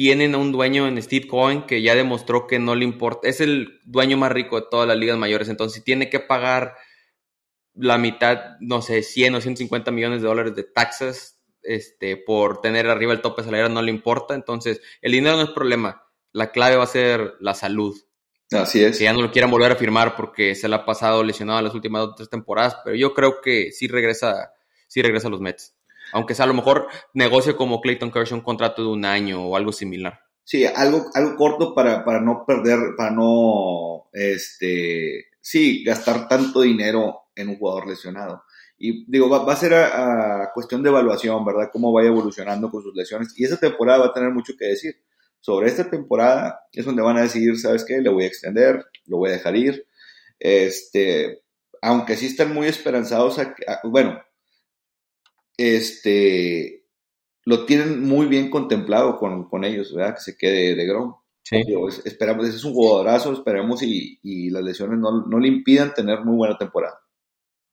tienen 0.00 0.34
a 0.34 0.38
un 0.38 0.50
dueño 0.50 0.88
en 0.88 1.02
Steve 1.02 1.26
Cohen 1.26 1.66
que 1.66 1.82
ya 1.82 1.94
demostró 1.94 2.46
que 2.46 2.58
no 2.58 2.74
le 2.74 2.86
importa. 2.86 3.28
Es 3.28 3.42
el 3.42 3.80
dueño 3.84 4.16
más 4.16 4.32
rico 4.32 4.58
de 4.58 4.66
todas 4.70 4.88
las 4.88 4.96
ligas 4.96 5.18
mayores. 5.18 5.50
Entonces, 5.50 5.76
si 5.76 5.84
tiene 5.84 6.08
que 6.08 6.20
pagar 6.20 6.74
la 7.74 7.98
mitad, 7.98 8.56
no 8.60 8.80
sé, 8.80 9.02
100 9.02 9.34
o 9.34 9.40
150 9.42 9.90
millones 9.90 10.22
de 10.22 10.28
dólares 10.28 10.56
de 10.56 10.62
taxas 10.64 11.42
este, 11.62 12.16
por 12.16 12.62
tener 12.62 12.88
arriba 12.88 13.12
el 13.12 13.20
tope 13.20 13.44
salarial 13.44 13.74
no 13.74 13.82
le 13.82 13.90
importa. 13.90 14.34
Entonces, 14.34 14.80
el 15.02 15.12
dinero 15.12 15.36
no 15.36 15.42
es 15.42 15.50
problema. 15.50 16.02
La 16.32 16.50
clave 16.50 16.76
va 16.76 16.84
a 16.84 16.86
ser 16.86 17.34
la 17.38 17.52
salud. 17.52 17.94
Así 18.52 18.82
es. 18.82 18.96
Que 18.96 19.04
ya 19.04 19.12
no 19.12 19.20
lo 19.20 19.30
quieran 19.30 19.50
volver 19.50 19.70
a 19.70 19.76
firmar 19.76 20.16
porque 20.16 20.54
se 20.54 20.66
le 20.66 20.76
ha 20.76 20.86
pasado 20.86 21.22
lesionado 21.22 21.60
las 21.60 21.74
últimas 21.74 22.00
dos 22.00 22.12
o 22.12 22.14
tres 22.14 22.30
temporadas, 22.30 22.78
pero 22.82 22.96
yo 22.96 23.12
creo 23.12 23.42
que 23.42 23.70
sí 23.70 23.86
regresa, 23.86 24.54
sí 24.88 25.02
regresa 25.02 25.28
a 25.28 25.30
los 25.30 25.42
Mets. 25.42 25.74
Aunque 26.12 26.34
sea 26.34 26.44
a 26.44 26.48
lo 26.48 26.54
mejor 26.54 26.88
negocio 27.14 27.56
como 27.56 27.80
Clayton 27.80 28.10
Kershaw 28.10 28.38
un 28.38 28.44
contrato 28.44 28.82
de 28.82 28.88
un 28.88 29.04
año 29.04 29.46
o 29.46 29.56
algo 29.56 29.72
similar. 29.72 30.20
Sí, 30.44 30.64
algo, 30.64 31.06
algo 31.14 31.36
corto 31.36 31.74
para, 31.74 32.04
para 32.04 32.20
no 32.20 32.44
perder, 32.46 32.78
para 32.96 33.12
no, 33.12 34.08
este, 34.12 35.26
sí, 35.40 35.84
gastar 35.84 36.26
tanto 36.28 36.62
dinero 36.62 37.20
en 37.36 37.50
un 37.50 37.56
jugador 37.56 37.86
lesionado. 37.86 38.42
Y 38.82 39.04
digo, 39.10 39.28
va, 39.28 39.52
a 39.52 39.56
ser 39.56 39.74
a, 39.74 40.50
cuestión 40.54 40.82
de 40.82 40.88
evaluación, 40.88 41.44
¿verdad? 41.44 41.68
Cómo 41.72 41.92
vaya 41.92 42.08
evolucionando 42.08 42.70
con 42.70 42.82
sus 42.82 42.94
lesiones. 42.94 43.32
Y 43.36 43.44
esa 43.44 43.58
temporada 43.58 43.98
va 43.98 44.06
a 44.06 44.12
tener 44.14 44.30
mucho 44.30 44.54
que 44.58 44.66
decir. 44.66 44.96
Sobre 45.38 45.68
esta 45.68 45.88
temporada 45.88 46.62
es 46.72 46.84
donde 46.84 47.02
van 47.02 47.16
a 47.16 47.22
decidir, 47.22 47.58
¿sabes 47.58 47.84
qué? 47.84 47.98
Le 48.00 48.10
voy 48.10 48.24
a 48.24 48.26
extender, 48.26 48.84
lo 49.06 49.18
voy 49.18 49.30
a 49.30 49.34
dejar 49.34 49.56
ir. 49.56 49.86
Este, 50.38 51.42
aunque 51.82 52.16
sí 52.16 52.26
están 52.26 52.52
muy 52.52 52.66
esperanzados, 52.66 53.38
bueno, 53.84 54.20
este, 55.56 56.86
lo 57.44 57.66
tienen 57.66 58.02
muy 58.02 58.26
bien 58.26 58.50
contemplado 58.50 59.18
con, 59.18 59.48
con 59.48 59.64
ellos, 59.64 59.94
¿verdad? 59.94 60.14
Que 60.14 60.20
se 60.20 60.36
quede 60.36 60.74
de 60.74 60.86
Grom. 60.86 61.14
Sí. 61.42 61.62
esperamos, 62.04 62.46
ese 62.46 62.58
es 62.58 62.64
un 62.64 62.74
jugadorazo, 62.74 63.32
esperemos 63.32 63.82
y, 63.82 64.20
y 64.22 64.50
las 64.50 64.62
lesiones 64.62 64.98
no, 64.98 65.26
no 65.26 65.38
le 65.40 65.48
impidan 65.48 65.94
tener 65.94 66.24
muy 66.24 66.36
buena 66.36 66.56
temporada. 66.56 67.00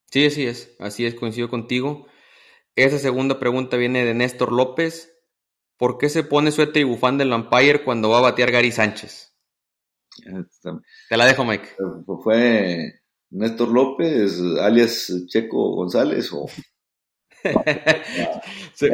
Sí, 0.09 0.25
así 0.25 0.45
es, 0.47 0.75
así 0.79 1.05
es, 1.05 1.15
coincido 1.15 1.49
contigo. 1.49 2.07
Esa 2.75 2.97
segunda 2.97 3.39
pregunta 3.39 3.77
viene 3.77 4.05
de 4.05 4.13
Néstor 4.13 4.51
López. 4.51 5.13
¿Por 5.77 5.97
qué 5.97 6.09
se 6.09 6.23
pone 6.23 6.51
suéter 6.51 6.81
y 6.81 6.85
bufanda 6.85 7.23
en 7.23 7.33
Empire 7.33 7.83
cuando 7.83 8.09
va 8.09 8.19
a 8.19 8.21
batear 8.21 8.51
Gary 8.51 8.71
Sánchez? 8.71 9.35
Te 11.09 11.17
la 11.17 11.25
dejo, 11.25 11.45
Mike. 11.45 11.69
¿Fue 12.23 13.01
Néstor 13.29 13.69
López, 13.69 14.39
alias 14.59 15.11
Checo 15.27 15.75
González 15.75 16.31
o...? 16.33 16.47
se, 18.73 18.89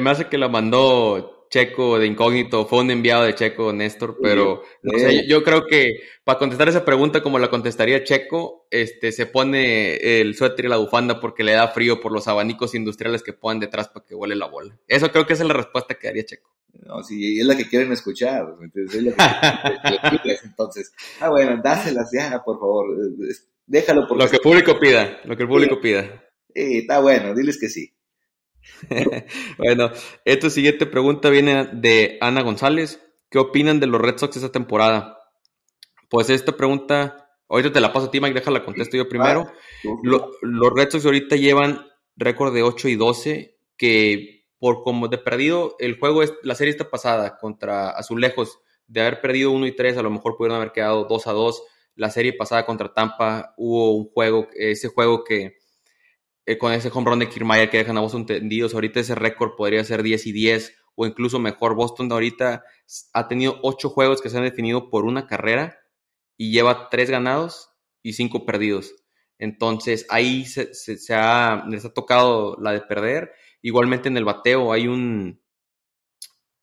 me 0.00 0.10
hace, 0.10 0.28
que 0.28 0.38
la 0.38 0.48
mandó 0.48 1.46
Checo 1.50 1.98
de 1.98 2.06
incógnito, 2.06 2.66
fue 2.66 2.80
un 2.80 2.90
enviado 2.90 3.24
de 3.24 3.34
Checo, 3.34 3.72
Néstor, 3.72 4.18
pero 4.20 4.62
yo, 5.26 5.42
creo 5.44 5.66
que 5.66 6.00
para 6.24 6.38
contestar 6.38 6.68
esa 6.68 6.84
pregunta 6.84 7.22
como 7.22 7.38
la 7.38 7.48
contestaría 7.48 8.02
Checo, 8.02 8.66
este, 8.70 9.12
se 9.12 9.26
pone 9.26 10.20
el 10.20 10.34
suéter 10.34 10.64
y 10.64 10.68
la 10.68 10.78
bufanda 10.78 11.20
porque 11.20 11.44
le 11.44 11.52
da 11.52 11.68
frío 11.68 12.00
por 12.00 12.12
los 12.12 12.26
abanicos 12.28 12.74
industriales 12.74 13.22
que 13.22 13.32
ponen 13.32 13.60
detrás 13.60 13.88
para 13.88 14.04
que 14.04 14.14
huele 14.14 14.34
la 14.34 14.46
bola. 14.46 14.76
Eso 14.88 15.12
creo 15.12 15.26
que 15.26 15.34
es 15.34 15.40
la 15.40 15.54
respuesta 15.54 15.94
que 15.94 16.08
daría 16.08 16.24
Checo. 16.24 16.54
No, 16.82 17.02
sí, 17.02 17.40
es 17.40 17.46
la 17.46 17.56
que 17.56 17.68
quieren 17.68 17.92
escuchar. 17.92 18.56
Entonces, 18.60 19.14
entonces 20.44 20.92
ah, 21.20 21.30
bueno, 21.30 21.60
dáselas 21.62 22.10
ya, 22.12 22.42
por 22.44 22.58
favor. 22.58 22.86
Déjalo 23.66 24.06
por 24.06 24.18
Lo 24.18 24.28
que 24.28 24.36
el 24.36 24.42
público 24.42 24.78
pida, 24.78 25.20
lo 25.24 25.36
que 25.36 25.42
el 25.44 25.48
público 25.48 25.80
pida. 25.80 26.24
Sí, 26.54 26.78
está 26.78 27.00
bueno, 27.00 27.34
diles 27.34 27.58
que 27.58 27.68
sí. 27.68 27.94
bueno, 29.58 29.90
esta 30.24 30.50
siguiente 30.50 30.86
pregunta 30.86 31.30
viene 31.30 31.68
de 31.72 32.18
Ana 32.20 32.42
González. 32.42 33.00
¿Qué 33.30 33.38
opinan 33.38 33.80
de 33.80 33.86
los 33.86 34.00
Red 34.00 34.18
Sox 34.18 34.36
esta 34.36 34.52
temporada? 34.52 35.18
Pues 36.08 36.30
esta 36.30 36.56
pregunta, 36.56 37.28
ahorita 37.48 37.72
te 37.72 37.80
la 37.80 37.92
paso 37.92 38.06
a 38.06 38.10
ti, 38.10 38.20
Mike, 38.20 38.38
déjala 38.38 38.64
contesto 38.64 38.96
yo 38.96 39.08
primero. 39.08 39.50
los 40.02 40.72
Red 40.74 40.90
Sox 40.90 41.04
ahorita 41.04 41.36
llevan 41.36 41.84
récord 42.16 42.54
de 42.54 42.62
8 42.62 42.88
y 42.88 42.96
12, 42.96 43.58
que 43.76 44.46
por 44.58 44.82
como 44.82 45.08
de 45.08 45.18
perdido, 45.18 45.76
el 45.78 45.98
juego 45.98 46.22
es 46.22 46.32
la 46.42 46.54
serie 46.54 46.70
está 46.70 46.88
pasada 46.88 47.36
contra 47.38 47.90
Azulejos, 47.90 48.60
de 48.86 49.00
haber 49.00 49.20
perdido 49.20 49.50
1 49.50 49.66
y 49.66 49.72
3, 49.74 49.96
a 49.96 50.02
lo 50.02 50.10
mejor 50.10 50.36
pudieron 50.36 50.56
haber 50.56 50.72
quedado 50.72 51.04
2 51.04 51.26
a 51.26 51.32
2. 51.32 51.62
La 51.96 52.10
serie 52.10 52.32
pasada 52.32 52.66
contra 52.66 52.92
Tampa 52.92 53.54
hubo 53.56 53.96
un 53.96 54.08
juego, 54.10 54.48
ese 54.54 54.88
juego 54.88 55.24
que 55.24 55.58
eh, 56.46 56.58
con 56.58 56.72
ese 56.72 56.90
home 56.92 57.10
run 57.10 57.18
de 57.20 57.28
Kiermaier 57.28 57.70
que 57.70 57.78
dejan 57.78 57.96
a 57.96 58.00
Boston 58.00 58.26
tendidos. 58.26 58.74
Ahorita 58.74 59.00
ese 59.00 59.14
récord 59.14 59.56
podría 59.56 59.82
ser 59.84 60.02
10 60.02 60.26
y 60.26 60.32
10 60.32 60.76
o 60.94 61.06
incluso 61.06 61.38
mejor. 61.38 61.74
Boston 61.74 62.12
ahorita 62.12 62.64
ha 63.12 63.28
tenido 63.28 63.58
8 63.62 63.88
juegos 63.88 64.20
que 64.20 64.28
se 64.28 64.36
han 64.36 64.44
definido 64.44 64.90
por 64.90 65.04
una 65.04 65.26
carrera 65.26 65.78
y 66.36 66.52
lleva 66.52 66.88
3 66.90 67.10
ganados 67.10 67.70
y 68.02 68.12
5 68.12 68.44
perdidos. 68.44 68.94
Entonces 69.38 70.06
ahí 70.10 70.44
se, 70.44 70.68
ha, 71.14 71.64
les 71.68 71.84
ha 71.84 71.94
tocado 71.94 72.56
la 72.60 72.72
de 72.72 72.82
perder. 72.82 73.32
Igualmente 73.62 74.08
en 74.08 74.16
el 74.16 74.24
bateo 74.24 74.72
hay 74.72 74.86
un 74.86 75.42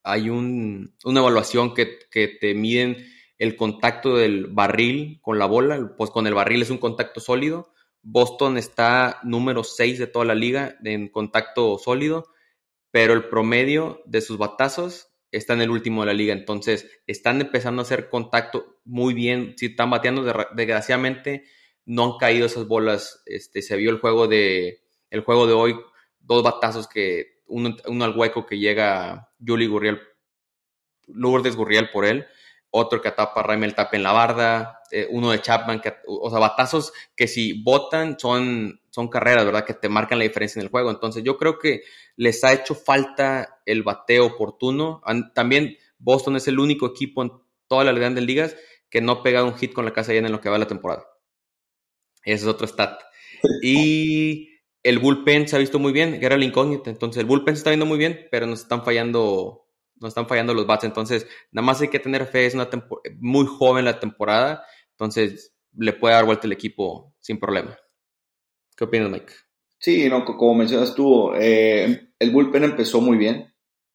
hay 0.03 0.29
un, 0.29 0.95
una 1.03 1.19
evaluación 1.19 1.75
que, 1.75 1.99
que 2.09 2.27
te 2.27 2.55
miden 2.55 2.97
el 3.41 3.55
contacto 3.55 4.15
del 4.17 4.47
barril 4.47 5.19
con 5.21 5.39
la 5.39 5.45
bola, 5.45 5.93
pues 5.97 6.09
con 6.09 6.27
el 6.27 6.33
barril 6.33 6.61
es 6.61 6.69
un 6.69 6.77
contacto 6.77 7.19
sólido 7.19 7.71
Boston 8.03 8.57
está 8.57 9.19
número 9.23 9.63
6 9.63 9.99
de 9.99 10.07
toda 10.07 10.25
la 10.25 10.35
liga 10.35 10.77
en 10.83 11.07
contacto 11.07 11.77
sólido, 11.77 12.27
pero 12.89 13.13
el 13.13 13.25
promedio 13.25 14.01
de 14.05 14.21
sus 14.21 14.37
batazos 14.37 15.09
está 15.31 15.53
en 15.53 15.61
el 15.61 15.69
último 15.69 16.01
de 16.01 16.07
la 16.07 16.13
liga. 16.13 16.33
Entonces, 16.33 16.89
están 17.05 17.39
empezando 17.41 17.81
a 17.81 17.83
hacer 17.83 18.09
contacto 18.09 18.79
muy 18.83 19.13
bien. 19.13 19.53
Si 19.57 19.67
están 19.67 19.91
bateando, 19.91 20.23
desgraciadamente, 20.55 21.45
no 21.85 22.05
han 22.05 22.17
caído 22.17 22.47
esas 22.47 22.67
bolas. 22.67 23.21
Este, 23.25 23.61
se 23.61 23.77
vio 23.77 23.91
el 23.91 23.99
juego 23.99 24.27
de, 24.27 24.81
el 25.09 25.21
juego 25.21 25.45
de 25.45 25.53
hoy, 25.53 25.79
dos 26.19 26.43
batazos 26.43 26.87
que, 26.87 27.41
uno, 27.45 27.75
al 27.85 28.17
hueco 28.17 28.45
que 28.45 28.57
llega 28.57 29.29
Juli 29.45 29.67
Gurriel, 29.67 30.01
Lourdes 31.07 31.55
Gurriel 31.55 31.91
por 31.91 32.05
él 32.05 32.25
otro 32.71 33.01
que 33.01 33.09
atapa 33.09 33.43
Raimel 33.43 33.75
Tap 33.75 33.93
en 33.93 34.03
la 34.03 34.13
barda, 34.13 34.81
eh, 34.91 35.07
uno 35.11 35.31
de 35.31 35.41
Chapman, 35.41 35.81
que, 35.81 35.93
o 36.07 36.29
sea, 36.29 36.39
batazos 36.39 36.93
que 37.15 37.27
si 37.27 37.61
votan 37.61 38.17
son, 38.17 38.81
son 38.89 39.09
carreras, 39.09 39.45
¿verdad? 39.45 39.65
Que 39.65 39.73
te 39.73 39.89
marcan 39.89 40.17
la 40.17 40.23
diferencia 40.23 40.59
en 40.59 40.65
el 40.65 40.71
juego. 40.71 40.89
Entonces 40.89 41.23
yo 41.23 41.37
creo 41.37 41.59
que 41.59 41.83
les 42.15 42.43
ha 42.43 42.53
hecho 42.53 42.73
falta 42.73 43.61
el 43.65 43.83
bateo 43.83 44.25
oportuno. 44.25 45.01
También 45.35 45.77
Boston 45.99 46.37
es 46.37 46.47
el 46.47 46.59
único 46.59 46.87
equipo 46.87 47.21
en 47.21 47.31
toda 47.67 47.83
la 47.83 47.91
grandes 47.91 48.25
ligas 48.25 48.55
que 48.89 49.01
no 49.01 49.13
ha 49.13 49.23
pegado 49.23 49.47
un 49.47 49.55
hit 49.55 49.73
con 49.73 49.85
la 49.85 49.93
casa 49.93 50.13
llena 50.13 50.27
en 50.27 50.33
lo 50.33 50.41
que 50.41 50.49
va 50.49 50.57
la 50.57 50.67
temporada. 50.67 51.05
Ese 52.23 52.43
es 52.43 52.47
otro 52.47 52.67
stat. 52.67 53.01
Y 53.61 54.49
el 54.83 54.99
bullpen 54.99 55.47
se 55.47 55.55
ha 55.55 55.59
visto 55.59 55.79
muy 55.79 55.91
bien, 55.91 56.19
que 56.19 56.25
era 56.25 56.37
la. 56.37 56.89
Entonces 56.89 57.19
el 57.21 57.25
bullpen 57.25 57.55
se 57.55 57.59
está 57.59 57.69
viendo 57.69 57.85
muy 57.85 57.97
bien, 57.97 58.27
pero 58.31 58.45
nos 58.45 58.61
están 58.61 58.83
fallando 58.83 59.67
no 60.01 60.07
están 60.07 60.27
fallando 60.27 60.53
los 60.53 60.65
bats. 60.65 60.83
Entonces, 60.83 61.27
nada 61.51 61.65
más 61.65 61.79
hay 61.81 61.87
que 61.87 61.99
tener 61.99 62.25
fe, 62.25 62.45
es 62.45 62.55
una 62.55 62.69
muy 63.19 63.45
joven 63.45 63.85
la 63.85 63.99
temporada, 63.99 64.65
entonces 64.91 65.53
le 65.77 65.93
puede 65.93 66.15
dar 66.15 66.25
vuelta 66.25 66.47
el 66.47 66.53
equipo 66.53 67.13
sin 67.19 67.39
problema. 67.39 67.77
¿Qué 68.75 68.83
opinas, 68.83 69.09
Mike? 69.09 69.33
Sí, 69.77 70.09
no, 70.09 70.25
como 70.25 70.55
mencionas 70.55 70.93
tú, 70.93 71.31
eh, 71.33 72.09
el 72.19 72.31
bullpen 72.31 72.63
empezó 72.63 73.01
muy 73.01 73.17
bien, 73.17 73.53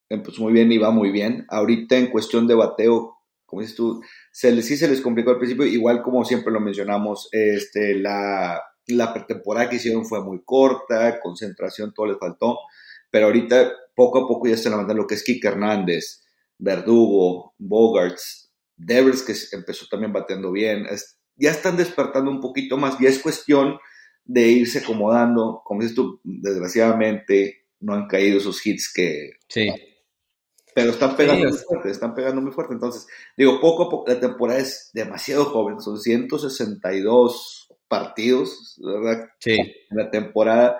empezó 0.09 0.41
muy 0.41 0.53
bien 0.53 0.71
y 0.71 0.77
va 0.77 0.91
muy 0.91 1.11
bien. 1.11 1.45
Ahorita 1.49 1.97
en 1.97 2.07
cuestión 2.07 2.47
de 2.47 2.55
bateo, 2.55 3.17
como 3.45 3.61
dices 3.61 3.75
tú, 3.75 4.01
se 4.31 4.61
sí 4.61 4.75
se 4.75 4.87
les 4.87 5.01
complicó 5.01 5.31
al 5.31 5.37
principio, 5.37 5.65
igual 5.65 6.01
como 6.01 6.25
siempre 6.25 6.51
lo 6.51 6.59
mencionamos, 6.59 7.29
este, 7.31 7.95
la, 7.95 8.61
la 8.87 9.13
pretemporada 9.13 9.69
que 9.69 9.77
hicieron 9.77 10.05
fue 10.05 10.21
muy 10.23 10.41
corta, 10.43 11.19
concentración, 11.21 11.93
todo 11.93 12.07
les 12.07 12.19
faltó, 12.19 12.59
pero 13.09 13.27
ahorita 13.27 13.71
poco 13.97 14.19
a 14.19 14.27
poco 14.27 14.47
ya 14.47 14.55
se 14.55 14.69
levantan 14.69 14.95
lo 14.95 15.07
que 15.07 15.15
es 15.15 15.23
Kike 15.23 15.47
Hernández, 15.47 16.23
Verdugo, 16.59 17.55
Bogarts, 17.57 18.53
Devers 18.75 19.23
que 19.23 19.33
empezó 19.55 19.87
también 19.89 20.13
bateando 20.13 20.51
bien, 20.51 20.85
ya 21.35 21.49
están 21.49 21.77
despertando 21.77 22.29
un 22.29 22.39
poquito 22.39 22.77
más, 22.77 22.99
ya 22.99 23.09
es 23.09 23.17
cuestión 23.17 23.79
de 24.23 24.49
irse 24.49 24.79
acomodando, 24.79 25.63
como 25.65 25.81
dices 25.81 25.95
tú, 25.95 26.21
desgraciadamente 26.23 27.65
no 27.79 27.95
han 27.95 28.07
caído 28.07 28.37
esos 28.37 28.63
hits 28.63 28.93
que... 28.93 29.31
Sí. 29.49 29.67
pero 30.75 30.91
están 30.91 31.17
pegando 31.17 31.49
muy 31.49 31.57
fuerte, 31.57 31.89
están 31.89 32.13
pegando 32.13 32.39
muy 32.39 32.51
fuerte. 32.51 32.75
Entonces, 32.75 33.07
digo, 33.35 33.59
poco 33.59 33.83
a 33.83 33.89
poco, 33.89 34.11
la 34.11 34.19
temporada 34.19 34.59
es 34.59 34.91
demasiado 34.93 35.45
joven, 35.45 35.81
son 35.81 35.99
162 35.99 37.73
partidos, 37.87 38.79
¿verdad? 38.83 39.27
Sí. 39.39 39.57
En 39.89 39.97
la 39.97 40.11
temporada 40.11 40.79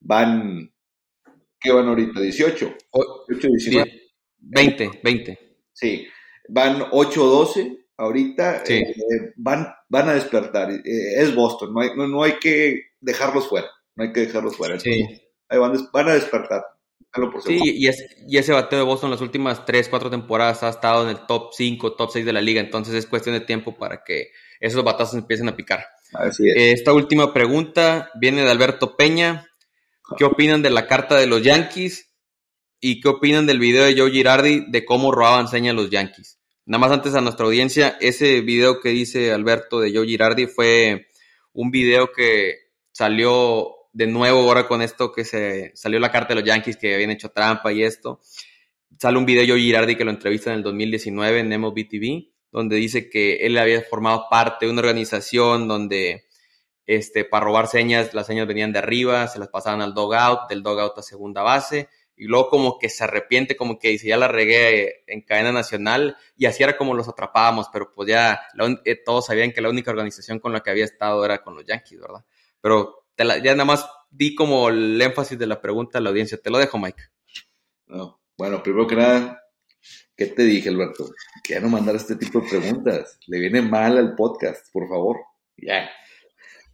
van, 0.00 0.72
¿qué 1.64 1.72
van 1.72 1.88
ahorita? 1.88 2.20
18. 2.20 2.74
18 3.28 3.48
19. 3.48 4.02
20, 4.38 5.00
20. 5.02 5.38
Sí, 5.72 6.06
van 6.48 6.80
8-12 6.90 7.86
ahorita, 7.96 8.62
eh, 8.68 8.94
van, 9.36 9.74
van 9.88 10.08
a 10.10 10.14
despertar. 10.14 10.70
Eh, 10.70 10.80
es 11.16 11.34
Boston, 11.34 11.72
no 11.72 11.80
hay, 11.80 11.90
no, 11.96 12.22
hay 12.22 12.34
que 12.38 12.90
dejarlos 13.00 13.48
fuera, 13.48 13.68
no 13.96 14.04
hay 14.04 14.12
que 14.12 14.20
dejarlos 14.20 14.56
fuera. 14.56 14.78
sí. 14.78 15.04
Ahí 15.48 15.58
van, 15.58 15.76
van 15.92 16.08
a 16.08 16.14
despertar. 16.14 16.64
Sí, 17.46 17.60
y, 17.62 17.86
y, 17.86 18.38
ese 18.38 18.52
bateo 18.52 18.80
de 18.80 18.84
Boston 18.84 19.10
las 19.10 19.20
últimas 19.20 19.64
3, 19.64 19.88
4 19.88 20.10
temporadas 20.10 20.64
ha 20.64 20.68
estado 20.68 21.04
en 21.04 21.10
el 21.10 21.26
top 21.26 21.52
5, 21.52 21.94
top 21.94 22.10
6 22.12 22.26
de 22.26 22.32
la 22.32 22.40
liga, 22.40 22.60
entonces 22.60 22.92
es 22.94 23.06
cuestión 23.06 23.36
de 23.36 23.40
tiempo 23.40 23.76
para 23.76 24.02
que 24.02 24.30
esos 24.58 24.82
batazos 24.82 25.14
empiecen 25.14 25.48
a 25.48 25.54
picar. 25.54 25.86
Así 26.12 26.48
es. 26.48 26.80
Esta 26.80 26.92
última 26.92 27.32
pregunta 27.32 28.10
viene 28.18 28.42
de 28.42 28.50
Alberto 28.50 28.96
Peña. 28.96 29.46
¿Qué 30.18 30.24
opinan 30.24 30.62
de 30.62 30.70
la 30.70 30.86
carta 30.86 31.16
de 31.16 31.26
los 31.26 31.42
Yankees? 31.42 32.12
¿Y 32.78 33.00
qué 33.00 33.08
opinan 33.08 33.46
del 33.46 33.58
video 33.58 33.84
de 33.84 33.98
Joe 33.98 34.10
Girardi 34.10 34.66
de 34.68 34.84
cómo 34.84 35.10
robaban 35.10 35.48
señas 35.48 35.74
los 35.74 35.88
Yankees? 35.88 36.38
Nada 36.66 36.78
más 36.78 36.92
antes 36.92 37.14
a 37.14 37.22
nuestra 37.22 37.46
audiencia, 37.46 37.96
ese 38.00 38.42
video 38.42 38.80
que 38.80 38.90
dice 38.90 39.32
Alberto 39.32 39.80
de 39.80 39.94
Joe 39.94 40.06
Girardi 40.06 40.46
fue 40.46 41.06
un 41.54 41.70
video 41.70 42.12
que 42.12 42.70
salió 42.92 43.74
de 43.94 44.06
nuevo 44.06 44.40
ahora 44.40 44.68
con 44.68 44.82
esto 44.82 45.10
que 45.10 45.24
se 45.24 45.72
salió 45.74 45.98
la 45.98 46.12
carta 46.12 46.34
de 46.34 46.40
los 46.40 46.44
Yankees 46.44 46.76
que 46.76 46.94
habían 46.94 47.10
hecho 47.10 47.30
trampa 47.30 47.72
y 47.72 47.82
esto. 47.82 48.20
Sale 48.98 49.16
un 49.16 49.24
video 49.24 49.42
de 49.42 49.48
Joe 49.48 49.60
Girardi 49.60 49.96
que 49.96 50.04
lo 50.04 50.10
entrevista 50.10 50.50
en 50.50 50.58
el 50.58 50.62
2019 50.62 51.40
en 51.40 51.60
MLB 51.60 51.88
TV, 51.88 52.28
donde 52.52 52.76
dice 52.76 53.08
que 53.08 53.36
él 53.46 53.56
había 53.56 53.80
formado 53.82 54.26
parte 54.28 54.66
de 54.66 54.72
una 54.72 54.80
organización 54.80 55.66
donde 55.66 56.24
este, 56.86 57.24
para 57.24 57.44
robar 57.44 57.66
señas, 57.66 58.14
las 58.14 58.26
señas 58.26 58.46
venían 58.46 58.72
de 58.72 58.78
arriba, 58.78 59.26
se 59.28 59.38
las 59.38 59.48
pasaban 59.48 59.80
al 59.80 59.94
dogout, 59.94 60.48
del 60.48 60.62
dogout 60.62 60.98
a 60.98 61.02
segunda 61.02 61.42
base, 61.42 61.88
y 62.16 62.26
luego 62.26 62.48
como 62.48 62.78
que 62.78 62.88
se 62.88 63.04
arrepiente, 63.04 63.56
como 63.56 63.78
que 63.78 63.88
dice, 63.88 64.08
ya 64.08 64.16
la 64.16 64.28
regué 64.28 65.04
en 65.06 65.22
cadena 65.22 65.52
nacional, 65.52 66.16
y 66.36 66.46
así 66.46 66.62
era 66.62 66.76
como 66.76 66.94
los 66.94 67.08
atrapábamos, 67.08 67.68
pero 67.72 67.90
pues 67.92 68.08
ya 68.08 68.40
eh, 68.84 68.96
todos 69.04 69.26
sabían 69.26 69.52
que 69.52 69.60
la 69.60 69.70
única 69.70 69.90
organización 69.90 70.38
con 70.38 70.52
la 70.52 70.60
que 70.60 70.70
había 70.70 70.84
estado 70.84 71.24
era 71.24 71.42
con 71.42 71.56
los 71.56 71.64
Yankees, 71.64 72.00
¿verdad? 72.00 72.24
Pero 72.60 73.06
ya 73.16 73.52
nada 73.52 73.64
más 73.64 73.86
di 74.10 74.34
como 74.34 74.68
el 74.68 75.00
énfasis 75.00 75.38
de 75.38 75.46
la 75.46 75.60
pregunta 75.60 75.98
a 75.98 76.00
la 76.00 76.10
audiencia. 76.10 76.40
Te 76.40 76.50
lo 76.50 76.58
dejo, 76.58 76.78
Mike. 76.78 77.02
No. 77.86 78.20
Bueno, 78.36 78.62
primero 78.62 78.86
que 78.86 78.96
nada, 78.96 79.42
¿qué 80.16 80.26
te 80.26 80.42
dije, 80.42 80.68
Alberto? 80.68 81.10
Que 81.42 81.54
ya 81.54 81.60
no 81.60 81.68
mandar 81.68 81.94
este 81.96 82.16
tipo 82.16 82.40
de 82.40 82.48
preguntas. 82.48 83.18
Le 83.26 83.38
viene 83.38 83.62
mal 83.62 83.98
al 83.98 84.14
podcast, 84.14 84.72
por 84.72 84.88
favor. 84.88 85.18
Ya. 85.56 85.88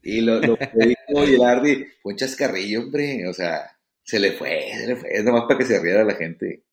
Y 0.03 0.21
lo, 0.23 0.41
lo 0.41 0.57
que 0.57 0.71
dijo 0.75 1.27
Gerardi 1.27 1.87
fue 2.03 2.13
un 2.13 2.19
chascarrillo, 2.19 2.81
hombre. 2.81 3.29
O 3.29 3.33
sea, 3.33 3.77
se 4.03 4.19
le 4.19 4.33
fue, 4.33 4.73
se 4.75 4.87
le 4.87 4.97
fue. 4.97 5.11
Es 5.13 5.25
nomás 5.25 5.45
para 5.45 5.59
que 5.59 5.67
se 5.67 5.81
riera 5.81 6.05
la 6.05 6.15
gente. 6.15 6.65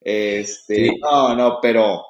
Este, 0.00 0.92
no, 1.00 1.34
no, 1.34 1.60
pero 1.62 2.04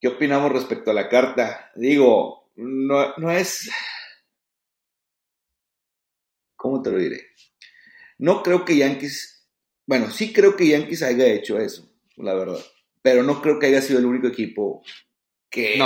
¿qué 0.00 0.08
opinamos 0.08 0.50
respecto 0.50 0.90
a 0.90 0.94
la 0.94 1.08
carta? 1.08 1.70
Digo, 1.76 2.50
no, 2.56 3.14
no 3.16 3.30
es, 3.30 3.70
¿cómo 6.56 6.82
te 6.82 6.90
lo 6.90 6.98
diré? 6.98 7.28
No 8.18 8.42
creo 8.42 8.64
que 8.64 8.76
Yankees, 8.76 9.48
bueno, 9.86 10.10
sí 10.10 10.32
creo 10.32 10.56
que 10.56 10.66
Yankees 10.66 11.02
haya 11.02 11.26
hecho 11.26 11.58
eso, 11.58 11.88
la 12.16 12.34
verdad, 12.34 12.60
pero 13.00 13.22
no 13.22 13.40
creo 13.40 13.60
que 13.60 13.66
haya 13.66 13.80
sido 13.80 14.00
el 14.00 14.06
único 14.06 14.26
equipo 14.26 14.82
que, 15.48 15.78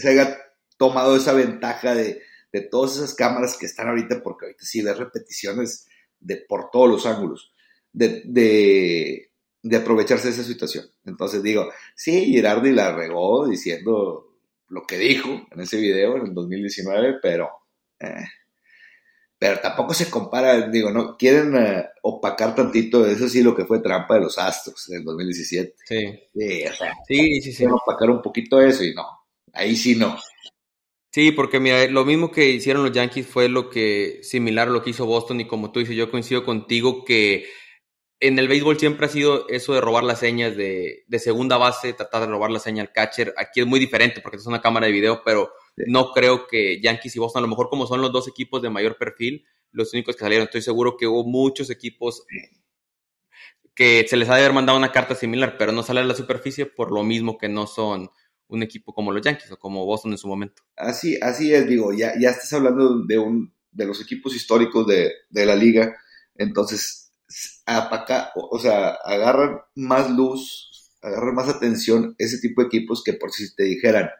se 0.00 0.08
haya 0.08 0.38
tomado 0.78 1.14
esa 1.14 1.34
ventaja 1.34 1.94
de, 1.94 2.22
todas 2.70 2.96
esas 2.96 3.14
cámaras 3.14 3.56
que 3.56 3.66
están 3.66 3.88
ahorita, 3.88 4.22
porque 4.22 4.46
ahorita 4.46 4.64
sí 4.64 4.82
ves 4.82 4.96
repeticiones 4.96 5.86
de 6.20 6.36
por 6.48 6.70
todos 6.70 6.88
los 6.88 7.06
ángulos, 7.06 7.52
de, 7.92 8.22
de, 8.24 9.76
aprovecharse 9.76 10.28
de 10.28 10.34
esa 10.34 10.44
situación. 10.44 10.86
Entonces 11.04 11.42
digo, 11.42 11.70
sí, 11.94 12.26
Girardi 12.26 12.72
la 12.72 12.94
regó 12.94 13.46
diciendo 13.46 14.36
lo 14.68 14.82
que 14.82 14.98
dijo 14.98 15.46
en 15.50 15.60
ese 15.60 15.78
video 15.78 16.16
en 16.16 16.26
el 16.26 16.34
2019, 16.34 17.18
pero... 17.22 17.50
Eh, 18.00 18.24
pero 19.40 19.60
tampoco 19.60 19.94
se 19.94 20.10
compara, 20.10 20.68
digo, 20.68 20.90
no 20.90 21.16
quieren 21.16 21.56
eh, 21.56 21.86
opacar 22.02 22.56
tantito, 22.56 23.06
eso 23.06 23.28
sí, 23.28 23.40
lo 23.40 23.54
que 23.54 23.66
fue 23.66 23.78
trampa 23.78 24.14
de 24.14 24.22
los 24.22 24.36
Astros 24.36 24.88
en 24.90 24.96
el 24.96 25.04
2017. 25.04 25.74
Sí. 25.86 26.20
Sí, 26.34 26.66
o 26.66 26.74
sea, 26.74 26.92
sí, 27.06 27.40
sí, 27.40 27.52
sí. 27.52 27.56
Quieren 27.58 27.74
opacar 27.74 28.10
un 28.10 28.20
poquito 28.20 28.60
eso 28.60 28.82
y 28.82 28.94
no, 28.94 29.06
ahí 29.52 29.76
sí 29.76 29.94
no. 29.94 30.18
Sí, 31.10 31.32
porque 31.32 31.58
mira, 31.58 31.86
lo 31.88 32.04
mismo 32.04 32.30
que 32.30 32.50
hicieron 32.50 32.82
los 32.84 32.92
Yankees 32.92 33.26
fue 33.26 33.48
lo 33.48 33.70
que 33.70 34.20
similar 34.22 34.68
a 34.68 34.70
lo 34.70 34.82
que 34.82 34.90
hizo 34.90 35.06
Boston 35.06 35.40
y 35.40 35.46
como 35.46 35.72
tú 35.72 35.80
dices, 35.80 35.96
yo 35.96 36.10
coincido 36.10 36.44
contigo 36.44 37.04
que 37.04 37.46
en 38.20 38.38
el 38.38 38.48
béisbol 38.48 38.78
siempre 38.78 39.06
ha 39.06 39.08
sido 39.10 39.48
eso 39.48 39.74
de 39.74 39.80
robar 39.80 40.04
las 40.04 40.20
señas 40.20 40.56
de, 40.56 41.04
de 41.08 41.18
segunda 41.20 41.56
base, 41.58 41.92
tratar 41.94 42.22
de 42.22 42.28
robar 42.28 42.50
la 42.50 42.60
señal 42.60 42.88
al 42.88 42.92
catcher. 42.92 43.34
Aquí 43.38 43.60
es 43.60 43.66
muy 43.66 43.80
diferente 43.80 44.20
porque 44.22 44.38
es 44.38 44.46
una 44.46 44.60
cámara 44.62 44.86
de 44.86 44.92
video, 44.92 45.22
pero 45.24 45.52
no 45.76 46.12
creo 46.12 46.46
que 46.48 46.80
Yankees 46.82 47.16
y 47.16 47.20
Boston, 47.20 47.40
a 47.40 47.46
lo 47.46 47.48
mejor 47.50 47.68
como 47.70 47.86
son 47.86 48.02
los 48.02 48.12
dos 48.12 48.28
equipos 48.28 48.62
de 48.62 48.70
mayor 48.70 48.98
perfil, 48.98 49.46
los 49.72 49.92
únicos 49.94 50.16
que 50.16 50.20
salieron, 50.20 50.46
estoy 50.46 50.62
seguro 50.62 50.96
que 50.96 51.06
hubo 51.06 51.24
muchos 51.24 51.70
equipos 51.70 52.24
que 53.74 54.06
se 54.08 54.16
les 54.16 54.28
ha 54.28 54.34
de 54.34 54.40
haber 54.40 54.52
mandado 54.52 54.76
una 54.78 54.92
carta 54.92 55.14
similar, 55.14 55.56
pero 55.58 55.72
no 55.72 55.82
sale 55.82 56.00
a 56.00 56.04
la 56.04 56.14
superficie 56.14 56.66
por 56.66 56.90
lo 56.92 57.04
mismo 57.04 57.38
que 57.38 57.48
no 57.48 57.66
son 57.66 58.10
un 58.48 58.62
equipo 58.62 58.92
como 58.92 59.12
los 59.12 59.22
Yankees 59.22 59.52
o 59.52 59.58
como 59.58 59.84
Boston 59.84 60.12
en 60.12 60.18
su 60.18 60.28
momento. 60.28 60.62
Así, 60.76 61.18
así 61.20 61.52
es, 61.52 61.66
digo, 61.66 61.92
ya, 61.92 62.12
ya 62.18 62.30
estás 62.30 62.52
hablando 62.52 63.04
de 63.04 63.18
un 63.18 63.52
de 63.70 63.86
los 63.86 64.00
equipos 64.00 64.34
históricos 64.34 64.86
de, 64.86 65.12
de 65.30 65.46
la 65.46 65.54
liga, 65.54 65.96
entonces 66.34 67.12
acá, 67.66 68.32
o 68.34 68.58
sea, 68.58 68.88
agarran 69.04 69.60
más 69.74 70.10
luz, 70.10 70.90
agarran 71.02 71.34
más 71.34 71.48
atención 71.48 72.14
ese 72.18 72.38
tipo 72.38 72.62
de 72.62 72.68
equipos 72.68 73.02
que 73.04 73.12
por 73.12 73.30
si 73.30 73.54
te 73.54 73.64
dijeran, 73.64 74.10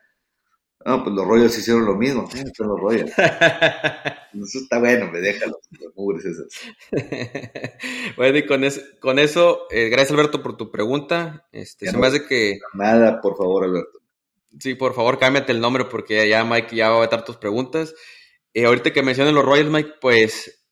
no, 0.85 1.03
pues 1.03 1.15
los 1.15 1.27
Royals 1.27 1.59
hicieron 1.59 1.85
lo 1.85 1.97
mismo. 1.97 2.29
Son 2.57 2.69
los 2.69 2.81
Royals. 2.81 3.11
eso 3.19 4.59
está 4.59 4.79
bueno, 4.79 5.11
me 5.11 5.21
déjalo. 5.21 5.59
Los 5.81 5.97
mugres 5.97 6.25
esos. 6.25 6.47
bueno, 8.17 8.39
y 8.39 8.47
con, 8.47 8.63
con 9.01 9.19
eso, 9.19 9.67
eh, 9.71 9.89
gracias 9.89 10.13
Alberto 10.13 10.43
por 10.43 10.57
tu 10.57 10.71
pregunta. 10.71 11.47
Este, 11.53 11.91
se 11.91 11.97
me 11.99 12.07
hace 12.07 12.25
que. 12.27 12.61
Nada, 12.75 13.21
por 13.21 13.37
favor, 13.37 13.65
Alberto. 13.65 13.98
Sí, 14.59 14.75
por 14.75 14.95
favor, 14.95 15.19
cámbiate 15.19 15.53
el 15.53 15.61
nombre 15.61 15.85
porque 15.85 16.29
ya 16.29 16.45
Mike 16.45 16.75
ya 16.75 16.91
va 16.91 16.99
a 16.99 17.01
vetar 17.01 17.25
tus 17.25 17.37
preguntas. 17.37 17.95
Eh, 18.55 18.65
ahorita 18.65 18.93
que 18.93 19.03
mencioné 19.03 19.33
los 19.33 19.45
Royals, 19.45 19.71
Mike, 19.71 19.95
pues 20.01 20.67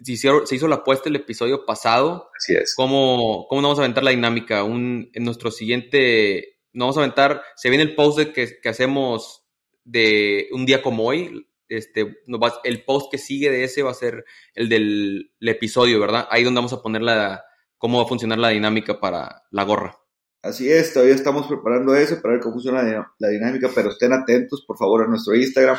se 0.00 0.12
hizo, 0.12 0.46
se 0.46 0.56
hizo 0.56 0.68
la 0.68 0.76
apuesta 0.76 1.08
el 1.08 1.16
episodio 1.16 1.64
pasado. 1.64 2.30
Así 2.36 2.54
es. 2.54 2.74
¿Cómo, 2.74 3.46
cómo 3.48 3.62
vamos 3.62 3.78
a 3.78 3.82
aventar 3.82 4.02
la 4.02 4.10
dinámica? 4.10 4.64
Un, 4.64 5.10
en 5.12 5.24
nuestro 5.24 5.50
siguiente. 5.50 6.58
No 6.72 6.86
vamos 6.86 6.96
a 6.96 7.00
aventar. 7.00 7.42
Se 7.56 7.68
viene 7.68 7.84
el 7.84 7.94
post 7.94 8.18
de 8.18 8.32
que, 8.32 8.60
que 8.60 8.68
hacemos 8.68 9.46
de 9.84 10.48
un 10.52 10.66
día 10.66 10.82
como 10.82 11.04
hoy. 11.04 11.46
Este, 11.68 12.24
el 12.64 12.84
post 12.84 13.12
que 13.12 13.18
sigue 13.18 13.50
de 13.50 13.62
ese 13.62 13.84
va 13.84 13.92
a 13.92 13.94
ser 13.94 14.24
el 14.54 14.68
del 14.68 15.32
episodio, 15.40 16.00
¿verdad? 16.00 16.26
Ahí 16.30 16.42
donde 16.42 16.58
vamos 16.58 16.72
a 16.72 16.82
poner 16.82 17.02
la, 17.02 17.44
cómo 17.78 17.98
va 17.98 18.04
a 18.04 18.08
funcionar 18.08 18.38
la 18.38 18.48
dinámica 18.48 18.98
para 18.98 19.44
la 19.50 19.62
gorra. 19.62 19.96
Así 20.42 20.70
es, 20.72 20.94
todavía 20.94 21.14
estamos 21.14 21.46
preparando 21.46 21.94
eso 21.94 22.20
para 22.22 22.34
ver 22.34 22.42
cómo 22.42 22.54
funciona 22.54 23.12
la, 23.18 23.28
dinámica, 23.28 23.68
pero 23.74 23.90
estén 23.90 24.12
atentos, 24.12 24.64
por 24.66 24.78
favor, 24.78 25.02
a 25.02 25.06
nuestro 25.06 25.34
Instagram. 25.34 25.76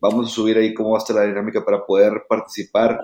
Vamos 0.00 0.28
a 0.28 0.34
subir 0.34 0.56
ahí 0.58 0.72
cómo 0.74 0.92
va 0.92 0.98
a 0.98 1.00
estar 1.00 1.16
la 1.16 1.24
dinámica 1.24 1.64
para 1.64 1.84
poder 1.84 2.24
participar 2.28 3.00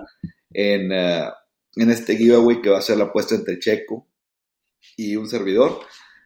en, 0.51 0.91
eh, 0.93 1.29
en 1.75 1.89
este 1.89 2.15
giveaway 2.15 2.61
que 2.61 2.69
va 2.69 2.77
a 2.77 2.81
ser 2.81 2.97
la 2.97 3.05
apuesta 3.05 3.35
entre 3.35 3.59
Checo 3.59 4.07
y 4.95 5.17
un 5.17 5.27
servidor. 5.27 5.81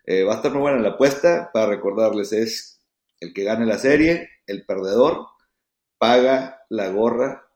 Eh, 0.05 0.23
va 0.23 0.33
a 0.33 0.35
estar 0.37 0.51
muy 0.51 0.61
buena 0.61 0.79
la 0.79 0.89
apuesta. 0.89 1.49
Para 1.51 1.67
recordarles, 1.67 2.31
es 2.33 2.81
el 3.19 3.33
que 3.33 3.43
gane 3.43 3.65
la 3.65 3.79
serie, 3.79 4.29
el 4.45 4.65
perdedor, 4.65 5.25
paga 5.97 6.61
la 6.69 6.89
gorra 6.89 7.49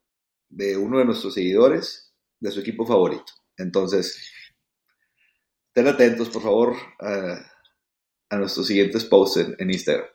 de 0.50 0.76
uno 0.76 1.00
de 1.00 1.06
nuestros 1.06 1.36
seguidores 1.36 2.14
de 2.40 2.52
su 2.52 2.62
equipo 2.62 2.86
favorito. 2.86 3.34
Entonces, 3.58 4.18
estén 5.74 5.88
atentos, 5.88 6.30
por 6.30 6.42
favor, 6.42 6.76
a, 7.00 8.38
nuestros 8.38 8.68
siguientes 8.68 9.06
posts 9.06 9.56
en, 9.58 9.70
Instagram. 9.70 10.06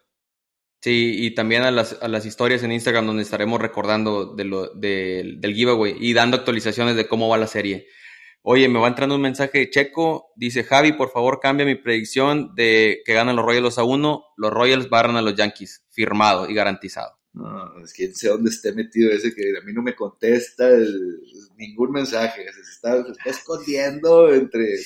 Sí, 0.83 1.17
y 1.19 1.35
también 1.35 1.63
a 1.63 1.71
las, 1.71 1.99
a 2.01 2.09
las, 2.09 2.27
historias 2.27 2.63
en 2.63 2.73
Instagram 2.73 3.07
donde 3.07 3.23
estaremos 3.23 3.61
recordando 3.61 4.35
de 4.35 4.45
lo, 4.45 4.69
del 4.75 5.41
giveaway 5.55 5.97
y 5.99 6.13
dando 6.13 6.37
actualizaciones 6.37 6.97
de 6.97 7.09
cómo 7.09 7.29
va 7.29 7.39
la 7.39 7.47
serie. 7.47 7.87
Oye, 8.43 8.69
me 8.69 8.79
va 8.79 8.87
entrando 8.87 9.17
un 9.17 9.23
mensaje 9.23 9.59
de 9.59 9.71
Checo. 9.71 10.33
Dice 10.37 10.63
Javi, 10.63 10.93
por 10.93 11.11
favor, 11.11 11.41
cambia 11.41 11.67
mi 11.67 11.75
predicción 11.75 12.55
de 12.55 13.03
que 13.05 13.13
ganan 13.13 13.35
los 13.35 13.45
Royals 13.45 13.79
a 13.79 13.83
uno. 13.83 14.27
Los 14.37 14.53
Royals 14.53 14.89
barran 14.89 15.17
a 15.17 15.23
los 15.23 15.35
Yankees. 15.35 15.85
Firmado 15.91 16.49
y 16.49 16.55
garantizado. 16.55 17.19
No, 17.33 17.83
es 17.83 17.93
que 17.93 18.15
sé 18.15 18.29
dónde 18.29 18.51
esté 18.51 18.73
metido 18.73 19.11
ese 19.11 19.35
que 19.35 19.43
a 19.61 19.65
mí 19.65 19.73
no 19.73 19.83
me 19.83 19.97
contesta 19.97 20.71
ningún 21.57 21.91
mensaje. 21.91 22.45
Se 22.53 22.61
está, 22.61 23.05
escondiendo 23.25 24.33
entre. 24.33 24.77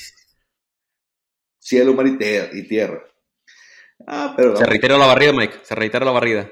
Cielo, 1.61 1.95
mar 1.95 2.07
y, 2.09 2.67
tierra. 2.67 3.05
Ah, 4.07 4.35
pero... 4.37 4.57
Se 4.57 4.67
reitera 4.67 4.99
la 4.99 5.07
barrida, 5.07 5.33
Mike, 5.33 5.59
se 5.63 5.75
reitera 5.77 6.05
la 6.05 6.11
barrida. 6.11 6.51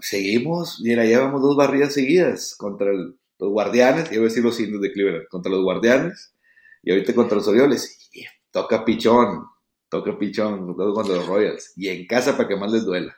seguimos, 0.00 0.80
mira, 0.82 1.04
llevamos 1.04 1.40
dos 1.40 1.56
barridas 1.56 1.94
seguidas 1.94 2.56
contra 2.56 2.90
los 2.92 3.14
guardianes, 3.38 4.10
iba 4.10 4.22
a 4.22 4.24
decir 4.24 4.42
los 4.42 4.58
indios 4.58 4.80
de 4.80 4.92
Cleveland, 4.92 5.28
contra 5.28 5.52
los 5.52 5.62
guardianes 5.62 6.34
y 6.82 6.90
ahorita 6.90 7.14
contra 7.14 7.36
los 7.36 7.46
Orioles. 7.46 8.10
toca 8.50 8.84
pichón, 8.84 9.44
toca 9.88 10.18
pichón, 10.18 10.74
contra 10.74 11.16
los 11.16 11.26
Royals. 11.26 11.72
Y 11.76 11.88
en 11.88 12.06
casa 12.06 12.36
para 12.36 12.48
que 12.48 12.56
más 12.56 12.72
les 12.72 12.84
duela. 12.84 13.16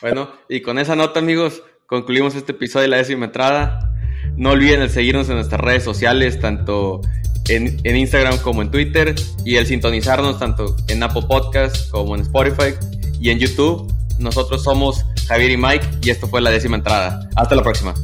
Bueno, 0.00 0.32
y 0.48 0.60
con 0.60 0.78
esa 0.78 0.94
nota, 0.94 1.20
amigos, 1.20 1.62
concluimos 1.86 2.34
este 2.34 2.52
episodio 2.52 2.82
de 2.82 2.88
la 2.88 2.96
décima 2.98 3.26
entrada. 3.26 3.92
No 4.36 4.50
olviden 4.50 4.88
seguirnos 4.90 5.28
en 5.28 5.36
nuestras 5.36 5.60
redes 5.60 5.82
sociales, 5.82 6.38
tanto 6.40 7.00
en, 7.48 7.80
en, 7.84 7.96
Instagram 7.96 8.38
como 8.38 8.62
en 8.62 8.70
Twitter, 8.70 9.14
y 9.44 9.56
el 9.56 9.66
sintonizarnos 9.66 10.38
tanto 10.38 10.76
en 10.88 11.02
Apple 11.02 11.22
Podcast 11.28 11.90
como 11.90 12.14
en 12.14 12.22
Spotify 12.22 12.74
y 13.20 13.30
en 13.30 13.38
YouTube. 13.38 13.92
Nosotros 14.18 14.62
somos 14.62 15.04
Javier 15.28 15.50
y 15.50 15.56
Mike, 15.56 15.86
y 16.02 16.10
esto 16.10 16.26
fue 16.28 16.40
la 16.40 16.50
décima 16.50 16.76
entrada. 16.76 17.28
Hasta 17.36 17.54
la 17.54 17.62
próxima. 17.62 17.94